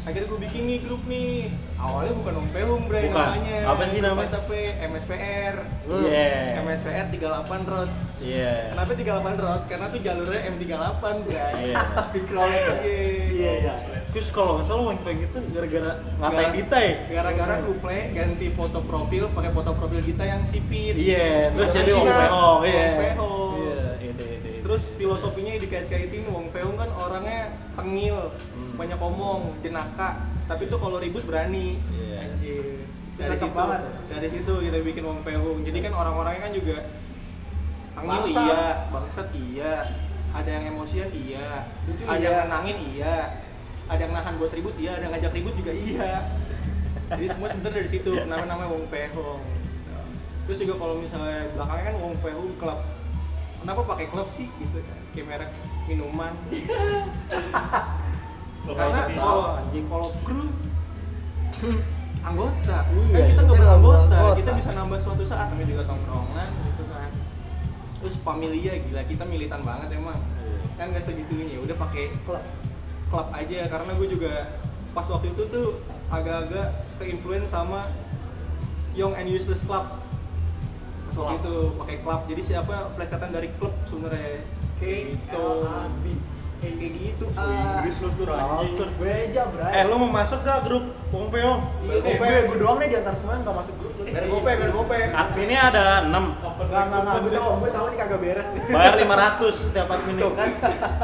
akhirnya 0.10 0.28
gue 0.28 0.40
bikin 0.42 0.62
nih 0.66 0.80
grup 0.82 1.04
nih. 1.06 1.54
Awalnya 1.80 2.12
bukan 2.12 2.34
Om 2.36 2.48
Pehum 2.52 2.82
bre 2.86 3.02
Bukan. 3.08 3.16
namanya. 3.16 3.58
Apa 3.70 3.84
sih 3.88 4.00
namanya? 4.02 4.28
WhatsApp 4.28 4.52
MSPR 4.84 5.56
Hmm. 5.90 6.06
iya 6.06 6.60
MSPR 6.60 7.06
38 7.10 7.66
Roads. 7.66 8.02
Iya 8.20 8.54
kenapa 8.74 8.92
38 8.94 9.38
Roads? 9.38 9.66
karena 9.66 9.86
tuh 9.88 10.00
jalurnya 10.02 10.42
M38 10.50 11.04
bre. 11.24 11.48
Iya. 11.62 11.76
Dikelola 12.12 12.58
iya 12.84 13.52
iya 13.60 13.76
terus 14.10 14.34
kalau 14.34 14.58
nggak 14.58 14.66
salah 14.66 14.84
Wang 14.90 15.00
Peng 15.06 15.22
itu 15.22 15.38
gara-gara 15.54 15.92
ngatain 16.18 16.50
kita 16.58 16.78
ya? 16.82 16.94
gara-gara 17.14 17.56
kuple 17.62 18.00
ganti 18.10 18.48
foto 18.50 18.80
profil 18.82 19.30
pakai 19.30 19.52
foto 19.54 19.72
profil 19.78 20.02
kita 20.02 20.24
yang 20.26 20.42
sipit. 20.42 20.98
Iya 20.98 21.54
terus 21.54 21.70
Foto 21.70 21.78
jadi 21.78 21.92
Cina. 21.94 22.16
Pehong 22.18 22.62
iya. 22.66 22.86
Iya 23.00 23.82
ide 24.04 24.28
Terus 24.60 24.82
filosofinya 24.94 25.54
dikait-kaitin 25.58 26.26
Wong 26.28 26.50
Feung 26.50 26.74
kan 26.74 26.90
orangnya 26.92 27.54
tengil. 27.74 28.34
Banyak 28.80 29.00
omong, 29.00 29.60
jenaka. 29.60 30.24
Tapi 30.48 30.72
tuh 30.72 30.80
kalau 30.80 30.98
ribut 31.04 31.28
berani. 31.28 31.76
Anjir. 32.16 32.88
Dari 33.20 33.36
Cocok 33.36 33.52
situ, 33.52 33.60
banget. 33.60 33.82
dari 34.08 34.28
situ 34.32 34.54
kita 34.64 34.78
bikin 34.80 35.04
Wong 35.04 35.20
Feung. 35.28 35.60
Jadi 35.68 35.78
kan 35.84 35.92
orang-orangnya 35.92 36.42
kan 36.48 36.54
juga 36.56 36.78
tengil 38.00 38.22
Bangsat. 38.24 38.48
iya, 38.48 38.64
bangsat 38.88 39.28
iya, 39.36 39.74
ada 40.32 40.50
yang 40.56 40.66
emosian 40.72 41.10
iya, 41.12 41.68
Lucu 41.84 42.08
ada 42.08 42.16
iya. 42.16 42.24
yang 42.32 42.48
nenangin 42.48 42.78
iya, 42.96 43.16
ada 43.92 44.00
yang 44.00 44.14
nahan 44.16 44.40
buat 44.40 44.56
ribut 44.56 44.72
iya, 44.80 44.96
ada 44.96 45.04
yang 45.04 45.14
ngajak 45.20 45.36
ribut 45.36 45.52
juga 45.60 45.76
iya. 45.76 46.32
Jadi 47.12 47.28
semua 47.28 47.48
sebenarnya 47.52 47.76
dari 47.84 47.90
situ 47.92 48.12
nama-nama 48.24 48.72
Wong 48.72 48.88
Feung. 48.88 49.44
Terus 50.48 50.58
juga 50.64 50.74
kalau 50.80 50.96
misalnya 51.04 51.52
belakangnya 51.60 51.84
kan 51.92 51.96
Wong 52.00 52.16
Feung 52.24 52.52
klub 52.56 52.80
kenapa 53.60 53.82
pakai 53.84 54.08
klub 54.08 54.28
sih 54.32 54.48
gitu 54.48 54.80
kan 54.80 55.00
kayak 55.12 55.26
merek 55.28 55.52
minuman 55.86 56.34
karena 58.68 59.00
kalau 59.16 59.44
kalau 59.88 60.10
kru 60.24 60.44
anggota. 62.30 62.78
Iya, 62.92 63.16
kan 63.16 63.28
kita 63.32 63.42
nggak 63.42 63.48
nggak 63.48 63.60
beranggota 63.60 64.16
anggota. 64.16 64.38
kita 64.40 64.52
bisa 64.60 64.70
nambah 64.76 65.00
suatu 65.00 65.24
saat. 65.24 65.48
Namanya 65.52 65.68
juga 65.72 65.84
tongkrongan 65.88 66.50
gitu 66.68 66.84
kan. 66.92 67.10
Terus 68.00 68.16
familia 68.24 68.74
gila 68.80 69.04
kita 69.08 69.24
militan 69.28 69.62
banget 69.64 69.90
emang. 69.96 70.20
Kan 70.76 70.86
nggak 70.92 71.04
segitunya. 71.04 71.58
Udah 71.64 71.76
pakai 71.80 72.12
klub. 72.24 72.44
klub 73.10 73.28
aja. 73.34 73.60
Karena 73.72 73.92
gue 73.96 74.08
juga 74.08 74.34
pas 74.92 75.06
waktu 75.06 75.32
itu 75.32 75.44
tuh 75.50 75.68
agak-agak 76.10 76.68
keinfluence 76.98 77.50
sama 77.50 77.88
Young 78.96 79.16
and 79.16 79.28
Useless 79.32 79.64
Club. 79.64 79.88
Pas 81.10 81.16
waktu 81.16 81.36
Club. 81.40 81.40
itu 81.40 81.56
pakai 81.80 81.98
klub. 82.04 82.22
Jadi 82.28 82.42
siapa 82.44 82.76
plesetan 82.94 83.32
dari 83.32 83.50
klub 83.58 83.74
sebenarnya? 83.88 84.44
Kayak 84.80 85.20
gitu 85.20 85.46
kayak 86.60 86.76
kayak 86.76 86.94
gitu 86.94 87.26
Oh, 87.32 87.46
Inggris 87.46 87.96
lu 87.98 88.10
tuh 88.14 88.26
anjing. 88.30 88.76
Gereja, 88.96 89.42
Bray. 89.48 89.72
eh 89.72 89.84
lu 89.86 89.96
mau 89.96 90.12
masuk 90.12 90.40
gak 90.42 90.60
grup 90.62 90.84
Pehong 91.10 91.30
iya 91.32 91.96
Eh, 92.02 92.16
gue, 92.16 92.28
gue 92.46 92.58
doang 92.58 92.78
nih 92.78 92.88
di 92.88 92.98
antara 92.98 93.16
semua 93.16 93.34
yang 93.34 93.44
gak 93.44 93.58
masuk 93.58 93.76
grup 93.78 93.94
lu. 93.96 94.04
Biar 94.04 94.26
gope, 94.26 94.52
biar 94.52 94.72
gope. 94.72 95.00
adminnya 95.10 95.60
ada 95.66 95.84
6 96.04 96.10
Enggak, 96.10 96.84
enggak, 96.84 97.00
enggak. 97.00 97.16
Gue 97.18 97.32
tahu, 97.32 97.50
gue 97.56 97.72
tahu 97.72 97.86
ini 97.88 97.98
kagak 97.98 98.20
beres. 98.20 98.50
bayar 98.68 98.94
500 98.98 99.56
setiap 99.62 99.88
admin 99.90 100.16
Tuh 100.16 100.32
kan. 100.34 100.50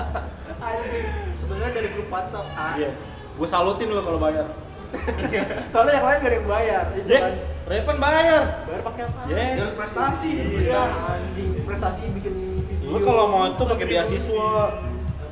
Anjing, 0.65 1.07
sebenarnya 1.31 1.71
dari 1.73 1.89
grup 1.89 2.07
WhatsApp 2.09 2.47
A 2.53 2.67
iya 2.75 2.91
gue 3.35 3.47
salutin 3.47 3.87
lo 3.89 4.01
kalau 4.01 4.17
bayar 4.17 4.47
Soalnya 5.71 5.93
yang 5.93 6.05
lain 6.05 6.17
gak 6.17 6.25
ada 6.25 6.35
yang 6.35 6.47
bayar. 6.47 6.83
Itu 6.93 7.03
Jack 7.05 7.21
kan. 7.21 7.33
Repan 7.65 7.97
bayar 7.97 8.41
Bayar 8.63 8.81
pakai 8.81 9.01
apa? 9.03 9.19
Yes. 9.27 9.55
Jalur 9.57 9.75
prestasi. 9.75 10.31
Iya. 10.55 10.81
anjing. 11.05 11.49
Prestasi 11.59 12.01
bikin 12.13 12.33
video. 12.63 12.87
Lu 12.87 12.99
kalau 13.01 13.25
mau 13.27 13.43
itu 13.45 13.59
pakai 13.59 13.85
beasiswa. 13.85 14.51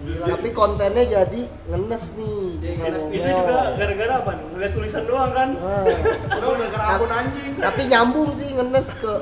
Tapi 0.04 0.48
kontennya 0.52 1.04
jadi 1.06 1.42
ngenes 1.66 2.04
nih. 2.14 2.40
Iya, 2.58 2.72
ngenes. 2.78 3.04
Itu 3.08 3.30
juga 3.30 3.58
gara-gara 3.74 4.14
apa? 4.20 4.32
Ngeliat 4.50 4.72
tulisan 4.72 5.04
doang 5.04 5.32
kan? 5.32 5.50
Nah, 5.54 5.86
Udah 6.34 6.50
udah 6.52 6.68
kena 6.70 6.86
akun 6.90 7.12
anjing. 7.12 7.52
tapi 7.56 7.82
nyambung 7.86 8.30
sih 8.32 8.52
ngenes 8.52 8.90
ke 8.94 9.14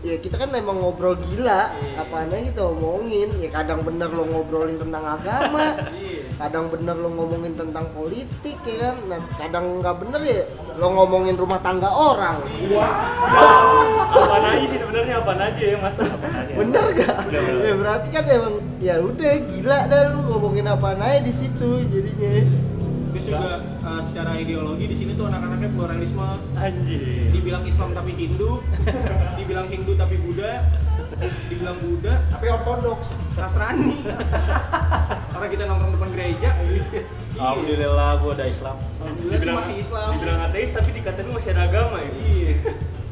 ya 0.00 0.16
kita 0.16 0.38
kan 0.38 0.48
emang 0.50 0.80
ngobrol 0.80 1.12
gila 1.14 1.68
apaan 1.94 2.30
aja 2.30 2.40
kita 2.40 2.62
omongin 2.64 3.28
ya 3.36 3.52
kadang 3.52 3.84
bener 3.84 4.08
lo 4.08 4.24
ngobrolin 4.24 4.74
tentang 4.74 5.04
agama 5.04 5.76
Iya. 5.92 6.24
kadang 6.38 6.66
bener 6.68 6.96
lo 6.96 7.10
ngomongin 7.10 7.52
tentang 7.52 7.84
politik 7.92 8.56
ya 8.58 8.76
kan 8.80 8.96
nah, 9.06 9.20
kadang 9.36 9.78
nggak 9.78 9.96
bener 9.98 10.20
ya 10.24 10.42
lo 10.72 10.86
ngomongin 10.88 11.36
rumah 11.36 11.60
tangga 11.60 11.90
orang 11.90 12.38
apaan 14.08 14.47
aja 15.58 15.66
ya 15.74 15.78
mas? 15.82 15.96
Apaan 15.98 16.34
aja? 16.38 16.52
bener 16.54 16.86
gak 16.94 17.14
ya 17.34 17.72
berarti 17.74 18.08
kan 18.14 18.24
emang 18.30 18.54
ya 18.78 18.94
udah 19.02 19.32
gila 19.50 19.78
dah 19.90 20.00
lu 20.14 20.20
ngomongin 20.30 20.66
apaan 20.70 21.02
aja 21.02 21.18
di 21.26 21.34
situ 21.34 21.82
jadinya 21.90 22.30
Terus 23.08 23.24
juga 23.34 23.56
uh, 23.88 24.02
secara 24.04 24.36
ideologi 24.36 24.84
di 24.84 24.92
sini 24.92 25.16
tuh 25.16 25.32
anak-anaknya 25.32 25.72
pluralisme. 25.72 26.28
Anjir. 26.60 27.32
Dibilang 27.32 27.64
Islam 27.64 27.96
tapi 27.96 28.12
Hindu, 28.12 28.60
dibilang 29.40 29.66
Hindu 29.72 29.96
tapi 29.96 30.20
Buddha, 30.20 30.60
dibilang 31.48 31.80
Buddha 31.80 32.20
Tapi 32.28 32.46
ortodoks. 32.52 33.16
Nasrani. 33.34 33.96
Karena 35.32 35.46
kita 35.48 35.62
nongkrong 35.66 35.92
depan 35.96 36.08
gereja. 36.12 36.50
Iya. 36.52 36.84
Alhamdulillah 37.40 38.10
gua 38.20 38.32
ada 38.36 38.44
Islam. 38.44 38.76
Alhamdulillah 39.00 39.40
sih 39.40 39.50
masih 39.56 39.74
Islam. 39.80 40.08
Dibilang 40.12 40.40
ateis 40.44 40.70
tapi 40.70 40.90
dikatain 40.92 41.28
masih 41.32 41.50
ada 41.56 41.62
agama 41.64 41.96
ya? 42.04 42.10
Iya. 42.12 42.52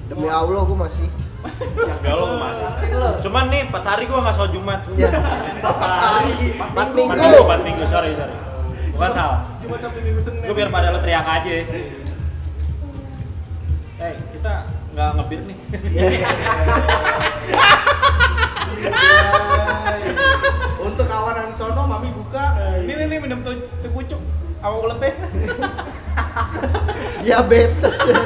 demi 0.06 0.30
Allah 0.30 0.62
gue 0.62 0.78
masih 0.78 1.08
Enggak 1.60 2.14
lo 2.14 2.24
mas. 2.36 2.58
Cuman 3.24 3.44
nih 3.48 3.62
4 3.68 3.80
hari 3.82 4.04
gua 4.06 4.20
nggak 4.22 4.34
sholat 4.36 4.52
Jumat. 4.52 4.80
ya 4.94 5.08
Hari. 5.64 6.32
empat 6.56 6.88
4 6.92 6.96
minggu 6.96 7.16
4 7.16 7.66
minggu, 7.66 7.82
sorry, 7.88 8.10
sorry. 8.12 8.36
Bukan 8.96 9.10
salah. 9.12 9.40
Cuma 9.60 9.76
Sabtu 9.76 10.00
Minggu 10.00 10.20
Senin. 10.20 10.40
Gua 10.44 10.54
biar 10.56 10.68
pada 10.72 10.92
lo 10.92 10.98
teriak 11.00 11.26
aja. 11.26 11.52
Eh, 13.96 14.14
kita 14.36 14.52
nggak 14.92 15.08
ngebir 15.16 15.40
nih. 15.48 15.56
Untuk 20.80 21.06
kawanan 21.08 21.48
sono 21.52 21.82
mami 21.88 22.12
buka. 22.12 22.44
Ini 22.84 23.04
nih 23.08 23.18
minum 23.20 23.40
tuh 23.40 23.56
tuh 23.80 23.90
pucuk 23.92 24.20
sama 24.60 24.76
ulet 24.80 24.98
teh. 25.00 25.14
diabetes. 27.24 27.96
Ya 28.06 28.18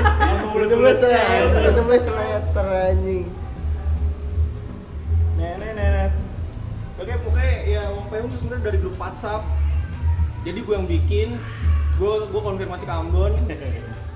udah 0.67 0.77
mulai 0.77 0.97
seleter. 0.97 1.61
Udah 1.73 1.85
mulai 1.85 2.01
seleter 2.03 2.67
anjing. 2.69 3.27
Nenek 5.41 5.71
nenek 5.73 6.13
oke 7.01 7.13
pokoknya 7.25 7.53
ya 7.65 7.83
Wong 7.97 8.07
Fei 8.13 8.21
Hung 8.21 8.33
sebenarnya 8.33 8.65
dari 8.69 8.79
grup 8.79 8.97
WhatsApp. 9.01 9.43
Jadi 10.45 10.59
gue 10.65 10.75
yang 10.77 10.89
bikin 10.89 11.29
gue 11.97 12.15
gue 12.29 12.41
konfirmasi 12.41 12.85
ke 12.85 12.93
Ambon. 12.93 13.33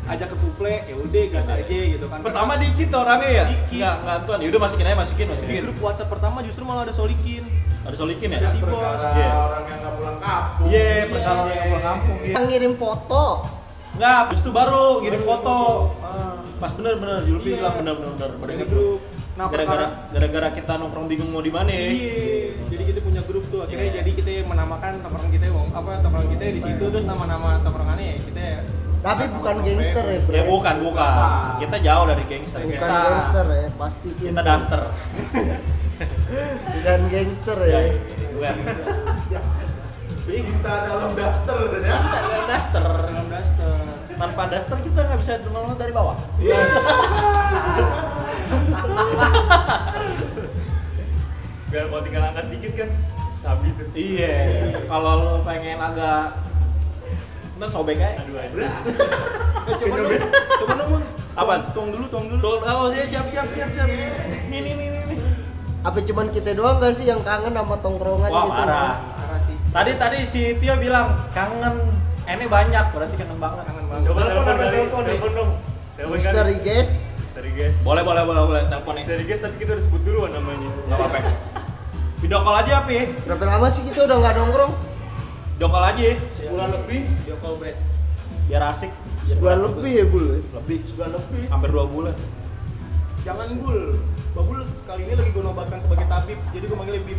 Ajak 0.04 0.28
ke 0.28 0.36
kuple 0.36 0.68
ya 0.84 0.94
udah 1.00 1.24
gas 1.32 1.48
aja 1.48 1.64
gitu 1.64 2.04
kan. 2.12 2.20
Pertama 2.20 2.60
dikit 2.60 2.92
orangnya 2.92 3.30
ya? 3.40 3.44
Dikit. 3.48 3.80
Nggak 3.80 3.96
nggak 4.04 4.18
tuan. 4.28 4.38
Ya 4.44 4.48
udah 4.52 4.60
masukin 4.68 4.84
aja 4.84 4.96
masukin 5.00 5.26
masukin. 5.32 5.54
Di 5.56 5.64
grup 5.64 5.78
WhatsApp 5.80 6.12
pertama 6.12 6.44
justru 6.44 6.62
malah 6.68 6.84
ada 6.84 6.92
solikin. 6.92 7.48
Ada 7.88 7.96
solikin 7.96 8.28
ya? 8.36 8.38
Ada 8.44 8.48
si 8.52 8.60
bos. 8.60 9.00
Iya. 9.00 9.32
Orang 9.32 9.64
yang 9.64 9.80
nggak 9.80 9.94
pulang 9.96 10.18
kampung. 10.20 10.66
Iya 10.68 11.08
yeah, 11.08 11.32
orang 11.32 11.56
yang 11.56 11.68
pulang 11.72 11.86
kampung 11.88 12.16
Yang 12.20 12.44
ngirim 12.52 12.72
foto. 12.76 13.24
Enggak, 13.94 14.14
habis 14.20 14.38
itu 14.38 14.50
baru 14.50 14.84
ngirim 15.00 15.22
foto. 15.22 15.58
Ah. 16.00 16.34
Pas 16.56 16.70
bener 16.72 16.94
bener, 16.96 17.18
Julfi 17.22 17.50
Iya. 17.50 17.56
bilang 17.60 17.74
bener 17.78 17.94
bener. 17.96 18.30
Dari 18.32 18.54
Bener. 18.56 18.66
grup. 18.66 19.00
Nah, 19.34 19.50
Gara-gara 19.50 19.86
gara-gara 20.08 20.48
kita 20.52 20.72
nongkrong 20.76 21.06
bingung 21.06 21.26
mau 21.28 21.40
di 21.40 21.50
mana. 21.50 21.66
ya. 21.66 21.90
Iya, 21.90 22.54
jadi 22.68 22.82
kita 22.86 23.00
punya 23.02 23.22
grup 23.24 23.42
tuh. 23.48 23.60
Akhirnya 23.62 23.86
Iya. 23.88 23.94
jadi 24.00 24.10
kita 24.12 24.30
menamakan 24.46 24.92
tongkrongan 24.98 25.30
kita 25.32 25.46
apa 25.50 25.90
tongkrongan 26.00 26.28
kita 26.32 26.44
di 26.48 26.60
situ 26.60 26.84
terus 26.88 27.04
nama-nama 27.04 27.58
tongkrongannya 27.60 28.06
ya 28.08 28.18
kita 28.20 28.42
Tapi 29.04 29.22
bukan 29.28 29.54
gangster 29.60 30.04
ya, 30.06 30.18
bro. 30.18 30.32
Ya 30.32 30.42
bukan, 30.48 30.74
bukan. 30.80 31.12
Kita 31.60 31.76
jauh 31.78 32.04
dari 32.08 32.24
gangster. 32.24 32.58
Bukan 32.58 32.72
Kita 32.72 32.88
gangster 32.88 33.44
ya, 33.52 33.66
pasti 33.76 34.08
kita 34.16 34.40
daster. 34.40 34.80
Bukan 36.74 37.00
gangster 37.06 37.58
Ya, 37.62 37.78
ya. 37.84 37.92
bukan. 38.32 38.56
Cinta 40.24 40.74
dalam 40.88 41.12
daster 41.12 41.60
ya. 41.78 41.94
Kita 41.94 42.18
nggak 42.18 42.44
daster. 42.48 42.86
dalam 43.04 43.26
daster. 43.28 43.76
Tanpa 44.14 44.42
daster 44.48 44.78
kita 44.80 45.00
nggak 45.04 45.18
bisa 45.20 45.32
nongol 45.48 45.76
dari 45.76 45.92
bawah. 45.92 46.16
biar 51.68 51.84
kalau 51.90 52.02
tinggal 52.06 52.22
angkat 52.22 52.46
dikit 52.48 52.72
kan 52.78 52.88
sabi 53.42 53.66
tuh 53.74 53.86
Iya. 53.92 54.34
Kalau 54.86 55.12
lu 55.18 55.32
pengen 55.42 55.78
agak 55.82 56.38
Ntar 57.54 57.70
sobek 57.70 57.98
aja. 57.98 58.18
aduh 58.18 58.34
aduh 58.36 58.66
Eh, 59.64 59.74
coba 59.80 59.94
dong, 59.96 60.10
coba 60.60 60.72
dong, 60.76 60.88
Mun. 60.90 61.02
Apaan? 61.34 61.60
Tuang 61.72 61.88
dulu, 61.88 62.04
tuang 62.06 62.26
dulu. 62.28 62.40
Tuh, 62.42 62.58
oh 62.60 62.90
iya 62.90 63.06
siap 63.06 63.26
siap 63.26 63.46
siap 63.48 63.70
siap. 63.70 63.88
Nih 64.50 64.60
nih 64.60 64.72
nih 64.74 64.86
nih. 64.90 65.02
nih. 65.08 65.18
Apa 65.80 65.98
cuman 66.00 66.28
kita 66.28 66.52
doang 66.52 66.78
gak 66.78 66.92
sih 66.92 67.06
yang 67.06 67.22
kangen 67.22 67.54
sama 67.54 67.76
tongkrongan 67.78 68.28
Wah 68.28 68.44
gitu? 68.44 68.52
parah. 68.54 68.66
Parah. 68.66 68.94
Tadi 69.74 69.90
tadi 69.98 70.22
si 70.22 70.54
Tio 70.62 70.78
bilang 70.78 71.18
kangen. 71.34 71.82
Ini 72.30 72.46
banyak 72.46 72.94
berarti 72.94 73.14
kangen 73.18 73.38
banget. 73.42 73.66
Kangen 73.66 73.86
banget. 73.90 74.06
coba 74.06 74.20
Telepon 74.22 74.44
kali 74.46 74.70
telepon 74.70 75.02
nih? 75.02 75.08
telepon 75.18 75.32
dong 75.34 75.50
Misteri 76.14 76.56
guys. 76.62 76.90
misteri 77.18 77.50
guys 77.58 77.76
Boleh 77.82 78.02
boleh 78.06 78.22
boleh 78.22 78.42
boleh 78.46 78.62
telepon 78.70 78.92
nih. 78.94 79.02
misteri 79.02 79.24
guys 79.26 79.40
tapi 79.42 79.54
kita 79.58 79.70
udah 79.74 79.82
sebut 79.82 80.00
duluan 80.06 80.30
namanya 80.30 80.70
Enggak 80.86 80.98
apa-apa. 81.02 81.18
Video 82.22 82.38
call 82.40 82.56
aja 82.62 82.72
ya? 82.86 83.02
Berapa 83.26 83.44
lama 83.50 83.66
sih 83.68 83.82
kita 83.82 84.00
udah 84.06 84.16
nggak 84.22 84.34
nongkrong? 84.38 84.72
Video 85.58 85.68
call 85.68 85.84
aja. 85.90 86.02
Sebulan 86.30 86.68
lebih. 86.70 87.00
Dia 87.26 87.36
call 87.42 87.54
break. 87.58 87.76
Biar 88.46 88.62
asik. 88.70 88.90
Sebulan 89.26 89.58
lebih 89.58 89.92
ya, 89.92 90.04
Bul. 90.06 90.26
Lebih. 90.38 90.78
Sebulan 90.86 91.10
lebih. 91.18 91.42
Hampir 91.50 91.68
dua 91.74 91.84
bulan. 91.90 92.16
Jangan 93.26 93.58
bul. 93.58 93.98
Babul 94.34 94.66
kali 94.86 95.02
ini 95.06 95.14
lagi 95.14 95.30
gue 95.30 95.44
nobatkan 95.46 95.78
sebagai 95.78 96.10
tabib, 96.10 96.34
jadi 96.50 96.64
gue 96.66 96.74
manggilnya 96.74 97.02
bib. 97.06 97.18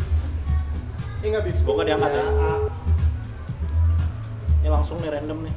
Eh 1.26 1.34
enggak 1.34 1.50
bib. 1.50 1.58
Semoga 1.58 1.82
diangkat 1.82 2.12
ya. 2.14 2.22
Ya, 2.22 2.54
Ini 4.62 4.70
langsung 4.70 5.02
nih 5.02 5.10
random 5.10 5.50
nih. 5.50 5.54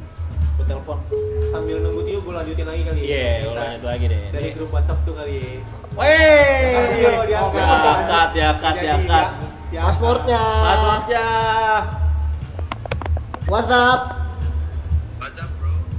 Gue 0.57 0.65
telepon. 0.65 0.97
Sambil 1.53 1.77
nunggu 1.85 2.09
Tio 2.09 2.25
gue 2.25 2.33
lanjutin 2.33 2.65
lagi 2.65 2.83
kali. 2.89 3.01
Iya, 3.05 3.45
gue 3.45 3.53
Kita 3.53 3.61
lanjut 3.61 3.85
lagi 3.85 4.05
deh. 4.09 4.21
Dari 4.33 4.49
Nih. 4.49 4.53
grup 4.57 4.71
WhatsApp 4.73 5.05
tuh 5.05 5.13
kali. 5.13 5.61
Tio 5.61 7.13
diangkat. 7.29 7.53
diangkat, 7.53 8.29
diangkat, 8.33 8.75
diangkat. 8.81 9.27
dia- 9.29 9.37
diangkat. 9.69 9.93
Pasportnya. 9.93 10.41
Passwordnya. 10.41 11.27
WhatsApp. 13.45 14.01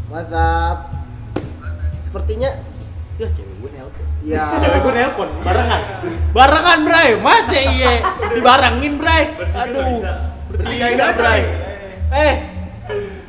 WhatsApp. 0.10 0.78
Sepertinya 2.10 2.50
Ya 3.22 3.28
cewek 3.30 3.54
gue 3.62 3.70
nelpon. 3.70 4.09
Ya. 4.24 4.44
Cewek 4.58 4.80
gue 4.82 4.94
nelpon, 4.94 5.30
barengan. 5.42 5.82
Barengan, 6.30 6.80
Bray. 6.84 7.10
Masa 7.20 7.58
iya 7.58 8.04
dibarengin, 8.32 8.94
Bray? 8.96 9.24
Aduh. 9.56 10.04
Bertiga 10.50 10.86
enggak, 10.90 11.12
Bray. 11.16 11.42
Eh, 12.10 12.34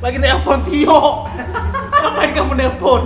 lagi 0.00 0.18
nelpon 0.18 0.58
Tio. 0.64 1.28
Ngapain 2.00 2.30
kamu 2.32 2.52
nelpon? 2.56 3.02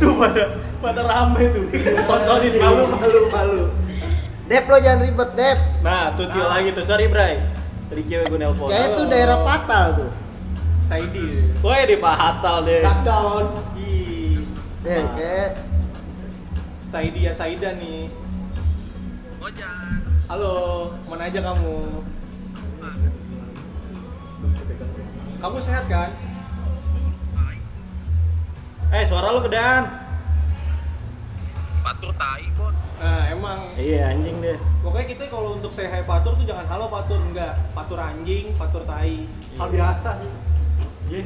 tuh 0.00 0.12
pada 0.16 0.42
pada 0.80 1.00
rame 1.04 1.42
tuh. 1.52 1.64
Tontonin 2.08 2.52
Malu 2.56 2.82
malu. 2.82 2.96
malu 2.96 3.20
malu. 3.28 3.62
Dep 4.48 4.66
lo 4.66 4.76
jangan 4.80 5.04
ribet, 5.04 5.30
Dep. 5.36 5.58
Nah, 5.80 6.16
tuh 6.16 6.26
Tio 6.32 6.44
lagi 6.44 6.72
tuh. 6.72 6.82
Sorry, 6.82 7.06
Bray. 7.06 7.38
Tadi 7.86 8.02
cewek 8.02 8.26
gue 8.28 8.38
nelpon. 8.38 8.68
Kayak 8.72 8.86
itu 8.94 9.02
daerah 9.06 9.38
Patal 9.44 9.84
tuh. 9.94 10.10
Saidi. 10.80 11.22
Woi, 11.60 11.86
di 11.86 11.96
Pahatal 12.00 12.66
deh. 12.66 12.82
Duck 12.82 13.00
down. 13.04 13.44
Ih, 13.76 14.40
Eh, 14.80 15.04
kayak 15.12 15.48
Saidi 16.90 17.22
ya 17.22 17.32
Saida 17.32 17.70
nih. 17.72 18.10
Halo, 20.26 20.54
mana 21.06 21.26
aja 21.26 21.40
kamu? 21.40 21.78
Kamu 25.40 25.58
sehat 25.58 25.86
kan? 25.86 26.10
Eh, 28.90 29.06
suara 29.06 29.30
lu 29.30 29.40
gedean. 29.40 29.86
Patur 31.80 32.10
tai, 32.12 32.42
Bon. 32.52 32.74
Nah, 33.00 33.22
emang 33.30 33.72
Iya, 33.74 34.12
anjing 34.12 34.42
deh. 34.44 34.58
pokoknya 34.82 35.06
kita 35.08 35.22
kalau 35.30 35.56
untuk 35.56 35.72
say 35.72 35.86
hi 35.86 36.02
patur 36.02 36.34
tuh 36.34 36.44
jangan 36.44 36.66
halo 36.68 36.90
patur 36.90 37.22
enggak. 37.22 37.54
Patur 37.72 37.96
anjing, 37.96 38.52
patur 38.52 38.82
tai. 38.82 39.24
Hal 39.56 39.68
biasa 39.70 40.20
sih. 40.20 40.32
Iya. 41.08 41.22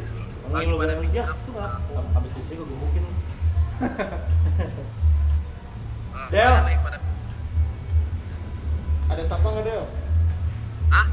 Lagi 0.47 0.67
lu 0.67 0.77
pada 0.77 0.93
bilang, 0.93 1.01
bikin 1.03 1.17
"Ya, 1.17 1.25
apa?" 1.27 1.41
tuh 1.43 1.53
ngap- 1.57 2.13
Habis 2.15 2.31
di 2.31 2.43
sini 2.43 2.55
gue 2.55 2.69
gebukin. 2.69 3.05
Del. 6.33 6.55
Ada 9.11 9.23
siapa 9.23 9.47
nggak 9.47 9.65
Del? 9.69 9.85
Hah? 10.91 11.07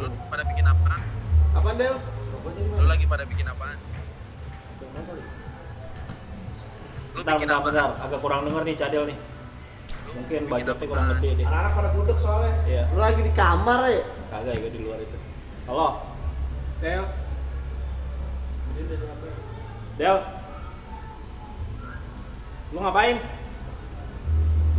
Lu 0.00 0.06
pada 0.32 0.42
bikin 0.48 0.64
apaan? 0.66 1.00
Apaan 1.54 1.76
Del? 1.78 1.94
Lu 2.74 2.84
lagi 2.88 3.04
pada 3.06 3.24
bikin 3.28 3.46
apaan? 3.46 3.76
Lu 7.10 7.20
Bentar, 7.20 7.34
bikin 7.36 7.48
bentar, 7.50 7.58
apa? 7.60 7.66
bentar. 7.68 7.90
Agak 8.06 8.18
kurang 8.22 8.40
denger 8.48 8.62
nih 8.66 8.74
Cadel 8.78 9.04
nih. 9.10 9.18
Lu 9.18 10.10
Mungkin 10.18 10.40
budgetnya 10.50 10.86
kurang 10.88 11.06
gede 11.18 11.30
deh. 11.38 11.46
Anak-anak 11.46 11.72
pada 11.76 11.88
budek 11.94 12.18
soalnya. 12.18 12.52
Iya. 12.66 12.82
lu 12.90 12.98
lagi 12.98 13.20
di 13.22 13.32
kamar 13.34 13.80
ya. 13.86 14.02
Kagak 14.30 14.54
ya 14.58 14.68
di 14.70 14.80
luar 14.82 14.98
itu. 14.98 15.18
Halo, 15.70 15.88
Del. 16.82 17.04
Del. 20.00 20.39
Lu 22.70 22.78
ngapain? 22.78 23.18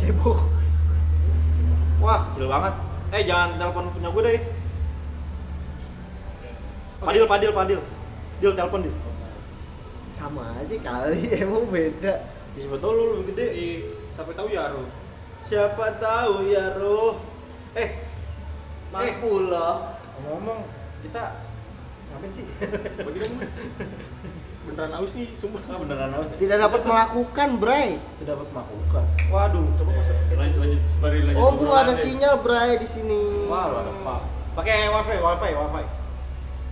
Cebok. 0.00 0.38
Wah, 2.00 2.26
kecil 2.32 2.48
banget. 2.48 2.74
Eh, 3.12 3.22
jangan 3.28 3.60
telepon 3.60 3.92
punya 3.92 4.08
gue 4.08 4.22
deh. 4.24 4.40
Padil, 7.02 7.24
Padil, 7.28 7.52
Padil. 7.52 7.80
Dil, 8.40 8.52
telepon 8.56 8.82
Dil. 8.88 8.96
Sama 10.08 10.44
aja 10.60 10.76
kali, 10.80 11.28
emang 11.44 11.68
beda. 11.68 12.14
Ya, 12.56 12.58
siapa 12.60 12.76
tahu 12.80 12.92
lu 12.92 13.02
lebih 13.16 13.32
gede. 13.32 13.46
Ih, 13.52 13.76
sampai 14.12 14.34
tahu 14.36 14.48
ya 14.52 14.68
Ru. 14.72 14.84
Siapa 15.44 15.86
tahu 16.00 16.48
ya, 16.48 16.76
Ruh. 16.80 17.16
Eh, 17.76 17.90
Mas 18.92 19.08
Eh. 19.08 19.14
Pula. 19.20 19.96
ngomong 20.22 20.68
kita 21.00 21.34
ngapain 22.12 22.30
sih? 22.30 22.44
Bagi 23.00 23.18
dong. 23.24 23.34
Beneran 24.62 24.94
aus 24.94 25.10
nih, 25.12 25.26
sumpah. 25.34 25.58
Ah, 25.66 25.74
beneran 25.76 26.10
haus 26.14 26.30
ya? 26.30 26.36
Tidak 26.38 26.54
dapat 26.56 26.80
melakukan, 26.86 27.48
Bray. 27.58 27.98
Tidak 27.98 28.30
dapat 28.30 28.48
melakukan. 28.48 29.04
Waduh, 29.26 29.66
coba 29.74 29.90
masuk. 29.90 30.16
lanjut 30.32 30.58
lanjut 30.58 30.80
sembari 30.86 31.18
lanjut 31.20 31.42
Oh, 31.42 31.50
gua 31.52 31.66
nggak 31.66 31.82
ada 31.82 31.94
sinyal, 31.98 32.34
Bray, 32.40 32.70
di 32.78 32.86
sini. 32.86 33.22
Wah, 33.50 33.64
lu 33.66 33.76
ada 33.76 33.92
fuck. 34.00 34.22
Pakai 34.54 34.86
wifi, 34.86 35.16
wifi, 35.18 35.50
wifi. 35.50 35.82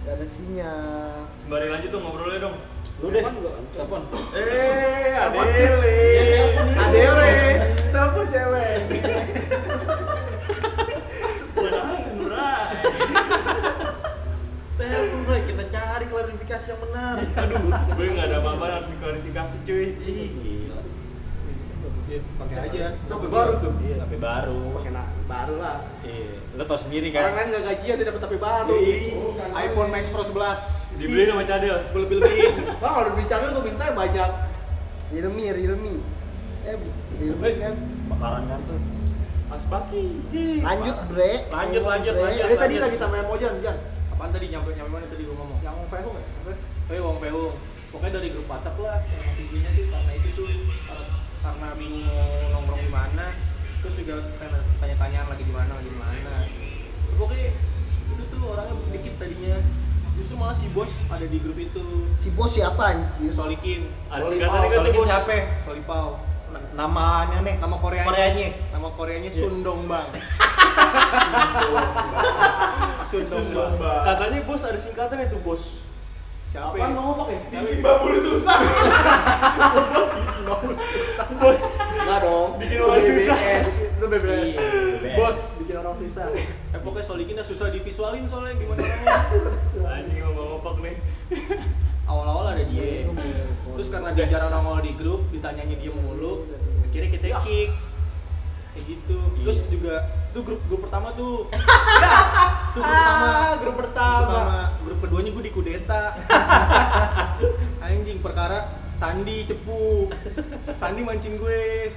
Gak 0.00 0.14
ada 0.16 0.26
sinyal. 0.26 1.12
eh. 1.18 1.42
sembari 1.42 1.66
lanjut 1.68 1.90
dong 1.90 2.02
ngobrolnya 2.06 2.40
dong 2.40 2.56
Lu 3.00 3.08
deh, 3.08 3.20
telepon. 3.20 4.00
eh 4.36 5.16
Telepon 5.16 5.44
Adele 5.48 5.96
Adele. 6.76 7.32
Telepon 7.90 8.24
cewek. 8.28 8.80
Telepon, 14.80 15.20
Bray. 15.26 15.39
Klarifikasi 16.20 16.66
yang 16.66 16.80
benar. 16.82 17.14
aduh 17.40 17.58
gue 17.90 18.06
nggak 18.12 18.26
ada 18.28 18.36
apa-apa 18.38 18.64
harus 18.70 18.88
diklarifikasi 18.90 19.56
cuy 19.64 19.84
Ih, 19.96 20.28
gila. 20.36 20.78
Pakai 22.36 22.56
aja. 22.60 22.86
Tapi 23.00 23.26
baru 23.26 23.52
tuh 23.56 23.72
Iya, 23.80 23.96
HP 24.02 24.12
baru. 24.18 24.60
Pakai 24.76 24.90
nak 24.90 25.06
baru 25.24 25.54
lah. 25.56 25.76
Iya, 26.02 26.28
lu 26.52 26.62
tau 26.62 26.76
sendiri 26.76 27.08
Orang 27.08 27.24
kan? 27.24 27.32
lain 27.32 27.46
nggak 27.48 27.64
gajian 27.64 27.94
dia 27.96 28.06
dapat 28.06 28.20
HP 28.20 28.34
baru. 28.36 28.74
Ih, 28.76 29.16
iPhone 29.62 29.88
Max 29.88 30.04
Pro 30.08 30.20
11. 30.20 30.98
dibeli 30.98 31.22
sama 31.24 31.44
Cadel 31.44 31.76
Gue 31.88 32.00
lebih 32.04 32.16
lebihin. 32.20 32.54
Wah 32.82 32.90
kalau 32.90 33.08
dibincangin 33.10 33.48
gue 33.50 33.64
minta 33.64 33.84
banyak. 33.90 34.30
Realme, 35.10 35.46
Realme. 35.50 35.94
Eh, 36.62 36.76
Realme 37.16 37.46
Eh. 37.46 37.54
kan. 37.58 37.74
bakaran 38.06 38.42
ngantuk 38.44 38.80
Mas 39.46 39.64
Baki. 39.64 40.04
lanjut 40.60 40.96
bre 41.08 41.32
Lanjut, 41.48 41.82
lanjut, 41.82 42.14
lanjut. 42.14 42.42
Jadi 42.42 42.56
tadi 42.58 42.74
lagi 42.76 42.94
sama 42.94 43.14
yang 43.16 43.26
Mojan, 43.26 43.54
Jan. 43.58 43.78
apaan 44.10 44.30
tadi 44.30 44.46
nyampe 44.46 44.68
nyampe 44.70 44.90
mana 44.90 45.06
tadi 45.06 45.24
Yang 45.72 45.88
Fehung 45.88 46.14
ya? 46.14 46.24
Apa? 46.24 46.52
Eh 46.88 47.00
Wong 47.00 47.18
Peung. 47.18 47.54
Pokoknya 47.90 48.12
dari 48.12 48.28
grup 48.30 48.46
WhatsApp 48.46 48.76
lah 48.78 48.98
yang 49.04 49.22
masih 49.24 49.44
gue 49.46 49.60
tuh 49.62 49.86
karena 49.88 50.12
itu 50.14 50.28
tuh 50.32 50.46
karena- 50.84 51.10
karena 51.40 51.68
bingung 51.74 52.04
mau 52.04 52.22
nongkrong 52.52 52.80
di 52.80 52.90
mana, 52.92 53.26
terus 53.80 53.94
juga 53.96 54.14
karena 54.36 54.58
tanya-tanyaan 54.78 55.26
lagi 55.28 55.42
di 55.42 55.50
mana, 55.50 55.70
lagi 55.72 55.88
di 55.88 55.98
mana. 55.98 56.34
Pokoknya 57.12 57.48
itu 58.08 58.22
tuh 58.24 58.42
orangnya 58.46 58.74
dikit 58.90 59.14
tadinya. 59.16 59.56
Justru 60.12 60.34
malah 60.36 60.52
si 60.52 60.68
bos 60.68 60.92
ada 61.08 61.24
di 61.24 61.38
grup 61.40 61.56
itu. 61.56 61.86
si 62.14 62.28
bos 62.30 62.50
siapa 62.50 62.82
anjir 62.84 63.32
Solikin. 63.32 63.88
Ada 64.06 64.22
Solipau, 64.22 64.68
Solikin 64.68 65.00
Bos. 65.00 65.08
siapa? 65.08 65.34
Solipau. 65.58 66.08
Namanya 66.70 67.38
nih 67.40 67.54
Nama 67.56 67.76
Koreanya. 67.76 68.06
Koreanya 68.06 68.48
Nama 68.70 68.88
Koreanya 68.90 69.30
Iya. 69.30 69.38
Sundong 69.40 69.80
Bang. 69.86 70.06
Katanya 73.80 74.38
bos 74.46 74.62
ada 74.64 74.78
singkatan 74.78 75.18
itu 75.26 75.38
bos. 75.42 75.62
Siapa? 76.50 76.74
Apaan 76.74 76.90
ya? 76.90 76.98
mau 76.98 77.14
pakai? 77.14 77.38
Mbak 77.78 77.94
bulu 78.02 78.16
susah. 78.18 78.58
Bos. 81.38 81.62
Enggak 81.78 82.18
dong. 82.26 82.48
Bikin 82.58 82.78
orang 82.82 83.02
susah. 83.02 83.38
Itu 83.78 84.06
BBS. 84.10 84.50
Iya, 84.58 84.68
BBS. 84.98 85.14
Bos 85.14 85.38
bikin 85.62 85.74
orang 85.78 85.94
susah. 85.94 86.26
Eh 86.74 86.80
pokoknya 86.82 87.06
Solikin 87.06 87.34
udah 87.38 87.46
susah 87.46 87.66
divisualin 87.70 88.26
soalnya 88.26 88.58
gimana 88.58 88.82
orangnya. 88.82 89.90
Anjing 90.02 90.22
mau 90.34 90.44
ngopak 90.58 90.74
nih. 90.82 90.96
awal-awal 92.10 92.58
ada 92.58 92.66
dia 92.66 93.06
terus 93.70 93.86
karena 93.86 94.10
dia 94.10 94.26
jarang 94.26 94.50
nongol 94.50 94.82
di 94.82 94.92
grup 94.98 95.30
ditanyanya 95.30 95.78
dia 95.78 95.94
mulu 95.94 96.42
akhirnya 96.90 97.10
kita 97.14 97.38
kick 97.46 97.70
kayak 98.74 98.82
gitu 98.82 99.18
terus 99.38 99.58
juga 99.70 100.10
tuh 100.30 100.42
grup 100.46 100.60
grup 100.70 100.80
pertama 100.86 101.08
tuh. 101.14 101.50
Tuh 102.74 102.82
grup 102.86 102.86
pertama. 102.86 103.26
Ah, 103.26 103.52
grup 103.58 103.76
pertama. 103.82 104.20
pertama. 104.22 104.58
Grup 104.86 104.98
keduanya 105.02 105.30
gue 105.34 105.44
di 105.44 105.52
kudeta. 105.52 106.04
Anjing 107.86 108.18
perkara 108.22 108.70
Sandi 108.94 109.42
cepu. 109.42 110.06
Sandi 110.78 111.02
mancing 111.02 111.34
gue. 111.34 111.90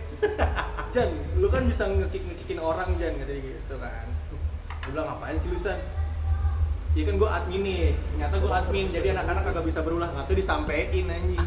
Jan 0.89 1.09
lu 1.37 1.49
kan 1.49 1.65
bisa 1.69 1.85
ngekick 1.89 2.25
ngekikin 2.25 2.57
orang 2.57 2.89
Jan 2.97 3.13
katanya 3.21 3.41
gitu 3.41 3.75
kan. 3.77 4.05
Gue 4.81 4.89
bilang 4.97 5.13
ngapain 5.13 5.37
sih 5.37 5.49
lu 5.53 5.59
San? 5.61 5.77
Iya 6.93 7.09
kan 7.09 7.15
gue 7.17 7.25
admin 7.25 7.61
nih, 7.65 7.97
ternyata 7.97 8.37
gue 8.37 8.51
admin, 8.53 8.85
jadi 8.93 9.17
anak-anak 9.17 9.49
kagak 9.49 9.65
bisa 9.65 9.81
berulah, 9.81 10.13
nggak 10.13 10.29
tuh 10.29 10.37
disampein 10.37 11.09
anjing. 11.09 11.41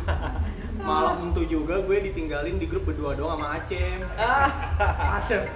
Malam 0.83 1.31
itu 1.31 1.43
juga 1.47 1.87
gue 1.87 2.03
ditinggalin 2.11 2.59
di 2.59 2.67
grup 2.67 2.83
berdua 2.83 3.15
doang 3.15 3.39
sama 3.39 3.55
Acem. 3.55 4.03
Acem. 5.23 5.47